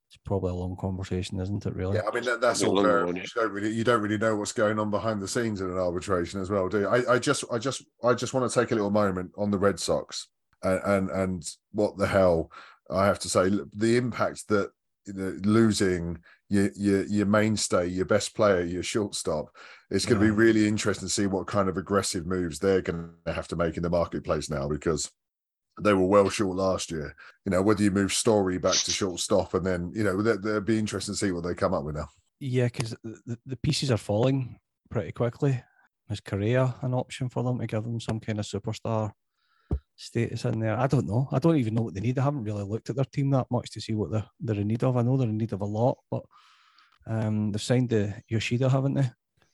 it's 0.09 0.19
probably 0.25 0.51
a 0.51 0.55
long 0.55 0.77
conversation 0.77 1.39
isn't 1.41 1.67
it 1.67 1.75
really? 1.75 1.97
Yeah 1.97 2.03
i 2.09 2.15
mean 2.15 2.25
that, 2.25 2.41
that's 2.41 2.63
all 2.63 2.81
very, 2.81 3.09
you 3.09 3.27
don't 3.35 3.51
really 3.51 3.71
you 3.71 3.85
don't 3.85 4.01
really 4.01 4.19
know 4.19 4.37
what's 4.37 4.53
going 4.53 4.79
on 4.79 4.91
behind 4.91 5.21
the 5.21 5.29
scenes 5.29 5.61
in 5.61 5.71
an 5.71 5.79
arbitration 5.79 6.41
as 6.41 6.51
well 6.51 6.69
do 6.69 6.81
you? 6.81 6.89
I, 6.89 7.15
I 7.15 7.19
just 7.19 7.45
i 7.53 7.59
just 7.59 7.85
i 8.05 8.15
just 8.15 8.33
want 8.33 8.51
to 8.51 8.61
take 8.61 8.71
a 8.71 8.75
little 8.75 8.91
moment 8.91 9.33
on 9.37 9.51
the 9.51 9.59
red 9.59 9.79
sox 9.81 10.29
and 10.63 10.81
and, 10.85 11.11
and 11.11 11.55
what 11.73 11.99
the 11.99 12.07
hell 12.07 12.51
i 12.91 13.07
have 13.07 13.19
to 13.21 13.29
say 13.29 13.51
the 13.75 13.97
impact 13.97 14.49
that 14.49 14.71
you 15.07 15.15
know, 15.15 15.37
losing 15.43 16.19
your, 16.49 16.71
your 16.77 17.05
your 17.05 17.27
mainstay, 17.27 17.87
your 17.87 18.07
best 18.07 18.35
player, 18.35 18.63
your 18.63 18.83
shortstop. 18.83 19.55
It's 19.91 20.07
going 20.07 20.21
to 20.21 20.27
be 20.27 20.31
really 20.31 20.67
interesting 20.67 21.09
to 21.09 21.13
see 21.13 21.27
what 21.27 21.47
kind 21.47 21.69
of 21.69 21.77
aggressive 21.77 22.27
moves 22.27 22.59
they're 22.59 22.83
going 22.83 23.11
to 23.27 23.33
have 23.33 23.49
to 23.49 23.57
make 23.57 23.77
in 23.77 23.83
the 23.83 23.91
marketplace 23.91 24.51
now 24.51 24.69
because 24.69 25.11
they 25.81 25.95
were 25.95 26.07
well 26.07 26.29
short 26.29 26.57
last 26.57 26.91
year. 26.91 27.15
You 27.45 27.51
know, 27.51 27.63
whether 27.63 27.83
you 27.83 27.91
move 27.91 28.13
Story 28.13 28.59
back 28.59 28.75
to 28.75 28.91
shortstop 28.91 29.55
and 29.55 29.65
then 29.65 29.93
you 29.95 30.05
know 30.05 30.21
they'll 30.21 30.61
be 30.61 30.79
interesting 30.79 31.15
to 31.15 31.19
see 31.19 31.33
what 31.33 31.45
they 31.45 31.55
come 31.55 31.75
up 31.75 31.85
with 31.85 31.97
now. 31.97 32.09
Yeah, 32.41 32.67
because 32.67 32.95
the, 33.03 33.39
the 33.47 33.57
pieces 33.57 33.91
are 33.91 33.97
falling 33.97 34.59
pretty 34.91 35.13
quickly. 35.13 35.63
Is 36.11 36.21
Correa 36.21 36.75
an 36.81 36.95
option 36.95 37.29
for 37.29 37.43
them 37.43 37.59
to 37.59 37.67
give 37.67 37.85
them 37.85 38.01
some 38.01 38.21
kind 38.21 38.39
of 38.39 38.47
superstar 38.47 39.13
status 39.99 40.45
in 40.45 40.61
there. 40.61 40.79
I 40.79 40.87
don't 40.87 41.07
know. 41.07 41.29
I 41.33 41.39
don't 41.39 41.57
even 41.57 41.75
know 41.75 41.83
what 41.83 41.93
they 41.93 42.01
need. 42.01 42.19
I 42.19 42.25
haven't 42.25 42.45
really 42.45 42.63
looked 42.63 42.89
at 42.89 42.97
their 42.97 43.05
team 43.05 43.31
that 43.31 43.51
much 43.51 43.71
to 43.71 43.81
see 43.81 43.95
what 43.95 44.11
they're, 44.11 44.25
they're 44.41 44.61
in 44.61 44.69
need 44.69 44.85
of. 44.85 44.97
I 44.97 45.03
know 45.03 45.17
they're 45.17 45.29
in 45.29 45.37
need 45.37 45.53
of 45.53 45.61
a 45.61 45.67
lot, 45.67 45.99
but 46.11 46.23
um, 47.07 47.53
they've 47.53 47.61
signed 47.61 47.91
the 47.91 48.15
Yoshida, 48.29 48.69
haven't 48.69 48.95
they? 48.95 49.11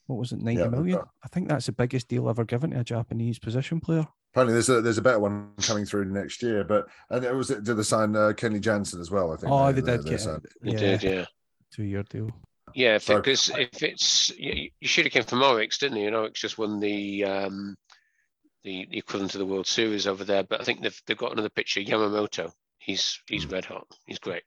What 0.06 0.18
was 0.18 0.32
it, 0.32 0.40
ninety 0.40 0.60
yeah, 0.60 0.68
million? 0.68 1.00
I 1.24 1.28
think 1.28 1.48
that's 1.48 1.66
the 1.66 1.72
biggest 1.72 2.08
deal 2.08 2.28
ever 2.28 2.44
given 2.44 2.70
to 2.70 2.80
a 2.80 2.84
Japanese 2.84 3.38
position 3.38 3.80
player. 3.80 4.06
Apparently, 4.32 4.52
there's 4.52 4.68
a 4.68 4.82
there's 4.82 4.98
a 4.98 5.02
better 5.02 5.20
one 5.20 5.52
coming 5.62 5.86
through 5.86 6.04
next 6.04 6.42
year, 6.42 6.62
but 6.62 6.86
and 7.08 7.24
it 7.24 7.34
was 7.34 7.48
did 7.48 7.64
they 7.64 7.82
sign 7.82 8.14
uh, 8.14 8.32
Kenley 8.36 8.60
Jansen 8.60 9.00
as 9.00 9.10
well? 9.10 9.32
I 9.32 9.36
think. 9.36 9.50
Oh, 9.50 9.72
they, 9.72 9.80
they 9.80 9.96
did. 9.96 10.04
They, 10.04 10.16
they 10.16 10.72
yeah, 10.72 10.78
did, 10.78 11.02
yeah. 11.02 11.24
Two 11.72 11.84
year 11.84 12.02
deal. 12.02 12.30
Yeah, 12.74 12.98
because 12.98 13.42
so, 13.42 13.56
if 13.56 13.82
it's 13.82 14.30
you, 14.36 14.68
you 14.80 14.88
should 14.88 15.06
have 15.06 15.12
came 15.12 15.22
from 15.22 15.40
Orix, 15.40 15.78
didn't 15.78 15.98
you? 15.98 16.08
And 16.08 16.16
Orix 16.16 16.34
just 16.34 16.58
won 16.58 16.80
the 16.80 17.24
um, 17.24 17.76
the, 18.64 18.88
equivalent 18.90 19.34
of 19.34 19.38
the 19.38 19.46
World 19.46 19.66
Series 19.66 20.06
over 20.06 20.24
there. 20.24 20.42
But 20.42 20.60
I 20.60 20.64
think 20.64 20.82
they've 20.82 21.02
they've 21.06 21.16
got 21.16 21.32
another 21.32 21.48
pitcher, 21.50 21.80
Yamamoto. 21.80 22.52
He's 22.78 23.20
he's 23.28 23.44
hmm. 23.44 23.50
red 23.50 23.64
hot. 23.64 23.86
He's 24.06 24.18
great. 24.18 24.42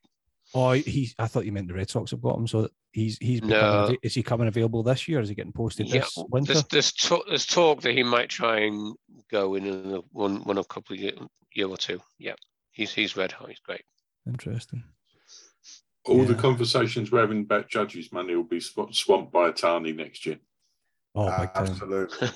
Oh, 0.53 0.71
he. 0.71 1.11
I 1.19 1.27
thought 1.27 1.45
you 1.45 1.51
meant 1.51 1.67
the 1.67 1.73
Red 1.73 1.89
Sox 1.89 2.11
have 2.11 2.21
got 2.21 2.37
him. 2.37 2.47
So 2.47 2.69
he's 2.91 3.17
he's 3.17 3.41
no. 3.41 3.95
Is 4.01 4.13
he 4.13 4.23
coming 4.23 4.47
available 4.47 4.83
this 4.83 5.07
year? 5.07 5.19
Is 5.19 5.29
he 5.29 5.35
getting 5.35 5.51
posted 5.51 5.87
yeah, 5.87 6.01
this 6.01 6.17
winter? 6.29 6.53
There's 6.53 6.65
there's 6.65 6.91
talk, 6.93 7.25
there's 7.27 7.45
talk 7.45 7.81
that 7.81 7.93
he 7.93 8.03
might 8.03 8.29
try 8.29 8.61
and 8.61 8.95
go 9.29 9.55
in 9.55 9.67
a, 9.67 9.99
one 10.11 10.43
one 10.43 10.57
a 10.57 10.63
couple 10.63 10.95
of 10.95 11.01
year, 11.01 11.13
year 11.53 11.67
or 11.67 11.77
two. 11.77 11.99
Yeah, 12.17 12.35
he's 12.71 12.93
he's 12.93 13.17
red 13.17 13.31
hot. 13.31 13.49
He's 13.49 13.59
great. 13.59 13.83
Interesting. 14.25 14.83
All 16.05 16.19
yeah. 16.19 16.25
the 16.25 16.35
conversations 16.35 17.11
we're 17.11 17.19
having 17.19 17.41
about 17.41 17.69
judges' 17.69 18.13
money 18.13 18.33
will 18.33 18.43
be 18.43 18.61
swamped 18.61 19.31
by 19.31 19.51
Ohtani 19.51 19.93
next 19.93 20.25
year. 20.25 20.39
Oh, 21.17 21.25
uh, 21.25 21.41
big 21.41 21.53
time. 21.53 21.65
Absolutely. 21.65 22.29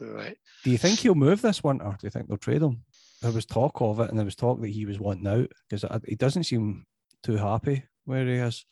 right. 0.00 0.36
Do 0.64 0.70
you 0.70 0.78
think 0.78 0.98
he'll 0.98 1.14
move 1.14 1.42
this 1.42 1.62
winter? 1.62 1.94
Do 2.00 2.06
you 2.06 2.10
think 2.10 2.28
they'll 2.28 2.38
trade 2.38 2.62
him? 2.62 2.82
There 3.20 3.32
was 3.32 3.44
talk 3.44 3.80
of 3.80 4.00
it, 4.00 4.08
and 4.08 4.18
there 4.18 4.24
was 4.24 4.34
talk 4.34 4.60
that 4.60 4.68
he 4.68 4.86
was 4.86 4.98
wanting 4.98 5.26
out 5.26 5.52
because 5.68 5.84
he 6.06 6.14
doesn't 6.14 6.44
seem 6.44 6.86
too 7.22 7.36
happy 7.36 7.84
where 8.04 8.24
he 8.24 8.34
is. 8.34 8.64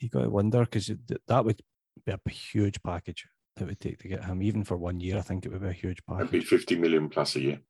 you 0.00 0.08
got 0.08 0.22
to 0.22 0.30
wonder 0.30 0.60
because 0.60 0.90
that 1.28 1.44
would 1.44 1.62
be 2.04 2.12
a 2.12 2.30
huge 2.30 2.82
package 2.82 3.26
it 3.60 3.66
would 3.66 3.80
take 3.80 3.98
to 3.98 4.08
get 4.08 4.24
him. 4.24 4.42
Even 4.42 4.64
for 4.64 4.76
one 4.76 5.00
year, 5.00 5.18
I 5.18 5.22
think 5.22 5.44
it 5.44 5.52
would 5.52 5.62
be 5.62 5.68
a 5.68 5.72
huge 5.72 6.04
package. 6.06 6.26
That'd 6.26 6.40
be 6.40 6.46
50 6.46 6.76
million 6.76 7.08
plus 7.08 7.36
a 7.36 7.40
year. 7.40 7.60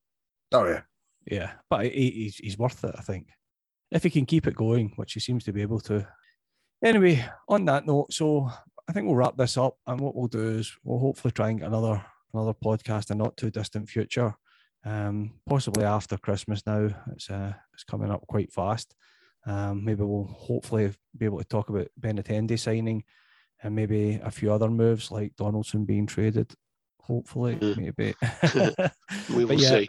Oh, 0.53 0.67
yeah. 0.67 0.81
Yeah, 1.27 1.53
but 1.69 1.87
he, 1.87 2.11
he's, 2.11 2.37
he's 2.37 2.59
worth 2.59 2.85
it, 2.85 2.95
I 2.97 3.03
think. 3.03 3.29
If 3.91 4.03
he 4.03 4.11
can 4.11 4.27
keep 4.27 4.47
it 4.47 4.57
going, 4.57 4.93
which 4.97 5.15
he 5.15 5.21
seems 5.21 5.45
to 5.45 5.53
be 5.53 5.63
able 5.63 5.81
to. 5.81 6.07
Anyway, 6.83 7.25
on 7.49 7.65
that 7.67 7.87
note, 7.87 8.13
so 8.13 8.51
I 8.89 8.93
think 8.93 9.07
we'll 9.07 9.17
wrap 9.17 9.37
this 9.37 9.57
up. 9.57 9.77
And 9.87 10.01
what 10.01 10.17
we'll 10.17 10.29
do 10.29 10.59
is 10.59 10.75
we'll 10.83 10.99
hopefully 10.99 11.33
try 11.33 11.51
and 11.51 11.61
get 11.61 11.69
another 11.69 12.05
another 12.33 12.55
podcast 12.55 13.11
in 13.11 13.19
not 13.19 13.37
too 13.37 13.51
distant 13.51 13.89
future. 13.89 14.35
Um, 14.85 15.35
possibly 15.47 15.85
after 15.85 16.17
Christmas 16.17 16.65
now. 16.67 16.89
It's 17.13 17.29
uh, 17.29 17.53
it's 17.75 17.85
coming 17.85 18.11
up 18.11 18.27
quite 18.27 18.53
fast. 18.53 18.95
Um, 19.47 19.85
maybe 19.85 20.03
we'll 20.03 20.25
hopefully 20.25 20.93
be 21.17 21.27
able 21.27 21.39
to 21.39 21.45
talk 21.45 21.69
about 21.69 21.89
Benintendi 22.01 22.59
signing 22.59 23.05
and 23.63 23.75
maybe 23.75 24.21
a 24.23 24.31
few 24.31 24.53
other 24.53 24.69
moves 24.69 25.11
like 25.11 25.37
Donaldson 25.37 25.85
being 25.85 26.07
traded. 26.07 26.53
Hopefully, 27.09 27.57
mm. 27.57 27.77
maybe. 27.77 28.15
we 29.35 29.47
will 29.47 29.59
yeah, 29.59 29.69
see. 29.69 29.89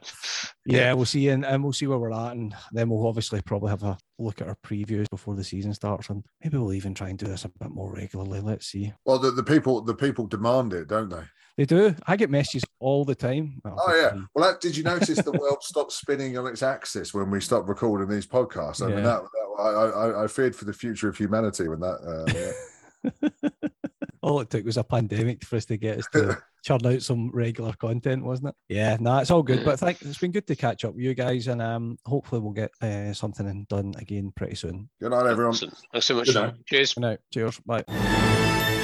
Yeah, 0.66 0.94
we'll 0.94 1.06
see, 1.06 1.28
and, 1.30 1.46
and 1.46 1.62
we'll 1.62 1.74
see 1.74 1.86
where 1.86 1.98
we're 1.98 2.14
at, 2.14 2.32
and 2.32 2.56
then 2.72 2.90
we'll 2.90 3.06
obviously 3.06 3.42
probably 3.42 3.72
have 3.72 3.84
a 3.84 3.98
look 4.18 4.40
at 4.42 4.48
our 4.48 4.58
previews 4.66 5.10
before 5.10 5.36
the 5.36 5.44
season 5.44 5.74
starts, 5.74 6.10
and 6.10 6.24
maybe 6.42 6.58
we'll 6.58 6.74
even 6.74 6.94
try 6.94 7.10
and 7.10 7.20
do 7.20 7.28
this 7.28 7.44
a 7.44 7.50
bit 7.60 7.72
more 7.72 7.94
regularly. 7.94 8.40
Let's 8.40 8.68
see. 8.68 8.94
Well, 9.06 9.20
the, 9.20 9.32
the 9.32 9.44
people 9.44 9.82
the 9.82 9.94
people 9.94 10.28
demand 10.28 10.74
it, 10.74 10.88
don't 10.88 11.10
they? 11.10 11.24
They 11.58 11.66
do. 11.66 11.94
I 12.08 12.16
get 12.16 12.30
messages 12.30 12.64
all 12.80 13.04
the 13.04 13.16
time. 13.16 13.62
Oh 13.66 13.94
yeah. 13.94 14.22
Well, 14.34 14.50
that, 14.50 14.62
did 14.62 14.78
you 14.78 14.84
notice 14.84 15.22
the 15.22 15.32
world 15.40 15.62
stopped 15.62 15.92
spinning 15.92 16.38
on 16.38 16.48
its 16.48 16.64
axis 16.64 17.14
when 17.14 17.30
we 17.30 17.42
stopped 17.42 17.68
recording 17.68 18.08
these 18.08 18.26
podcasts? 18.26 18.82
I 18.82 18.88
yeah. 18.88 18.96
mean, 18.96 19.04
that, 19.04 19.24
that 19.24 19.62
I, 19.62 19.70
I, 19.70 20.24
I 20.24 20.28
feared 20.28 20.56
for 20.56 20.64
the 20.64 20.72
future 20.72 21.10
of 21.10 21.18
humanity 21.18 21.68
when 21.68 21.82
that. 21.82 22.54
Uh, 23.04 23.30
all 24.30 24.40
it 24.42 24.50
took 24.50 24.66
was 24.66 24.78
a 24.78 24.84
pandemic 24.84 25.44
for 25.44 25.56
us 25.56 25.66
to 25.66 25.78
get 25.78 26.00
us 26.00 26.08
to 26.14 26.38
churn 26.64 26.86
out 26.86 27.02
some 27.02 27.32
regular 27.32 27.74
content, 27.74 28.24
wasn't 28.24 28.50
it? 28.50 28.56
Yeah, 28.68 28.98
no, 29.00 29.18
it's 29.18 29.32
all 29.32 29.44
good. 29.44 29.66
But 29.66 29.80
thank, 29.80 30.02
it's 30.02 30.18
been 30.18 30.32
good 30.32 30.48
to 30.48 30.56
catch 30.56 30.86
up 30.86 30.94
with 30.94 31.04
you 31.04 31.14
guys, 31.14 31.48
and 31.48 31.62
um, 31.62 31.98
hopefully 32.06 32.42
we'll 32.42 32.54
get 32.54 32.72
uh, 32.82 33.14
something 33.14 33.66
done 33.70 33.94
again 33.98 34.32
pretty 34.36 34.56
soon. 34.56 34.90
Good 35.02 35.12
night, 35.12 35.28
everyone. 35.28 35.56
Thanks 35.56 36.06
so 36.06 36.16
much. 36.16 36.30
Cheers. 36.66 36.94
Good 36.94 37.02
night. 37.02 37.20
Cheers. 37.32 37.60
Bye. 37.66 38.76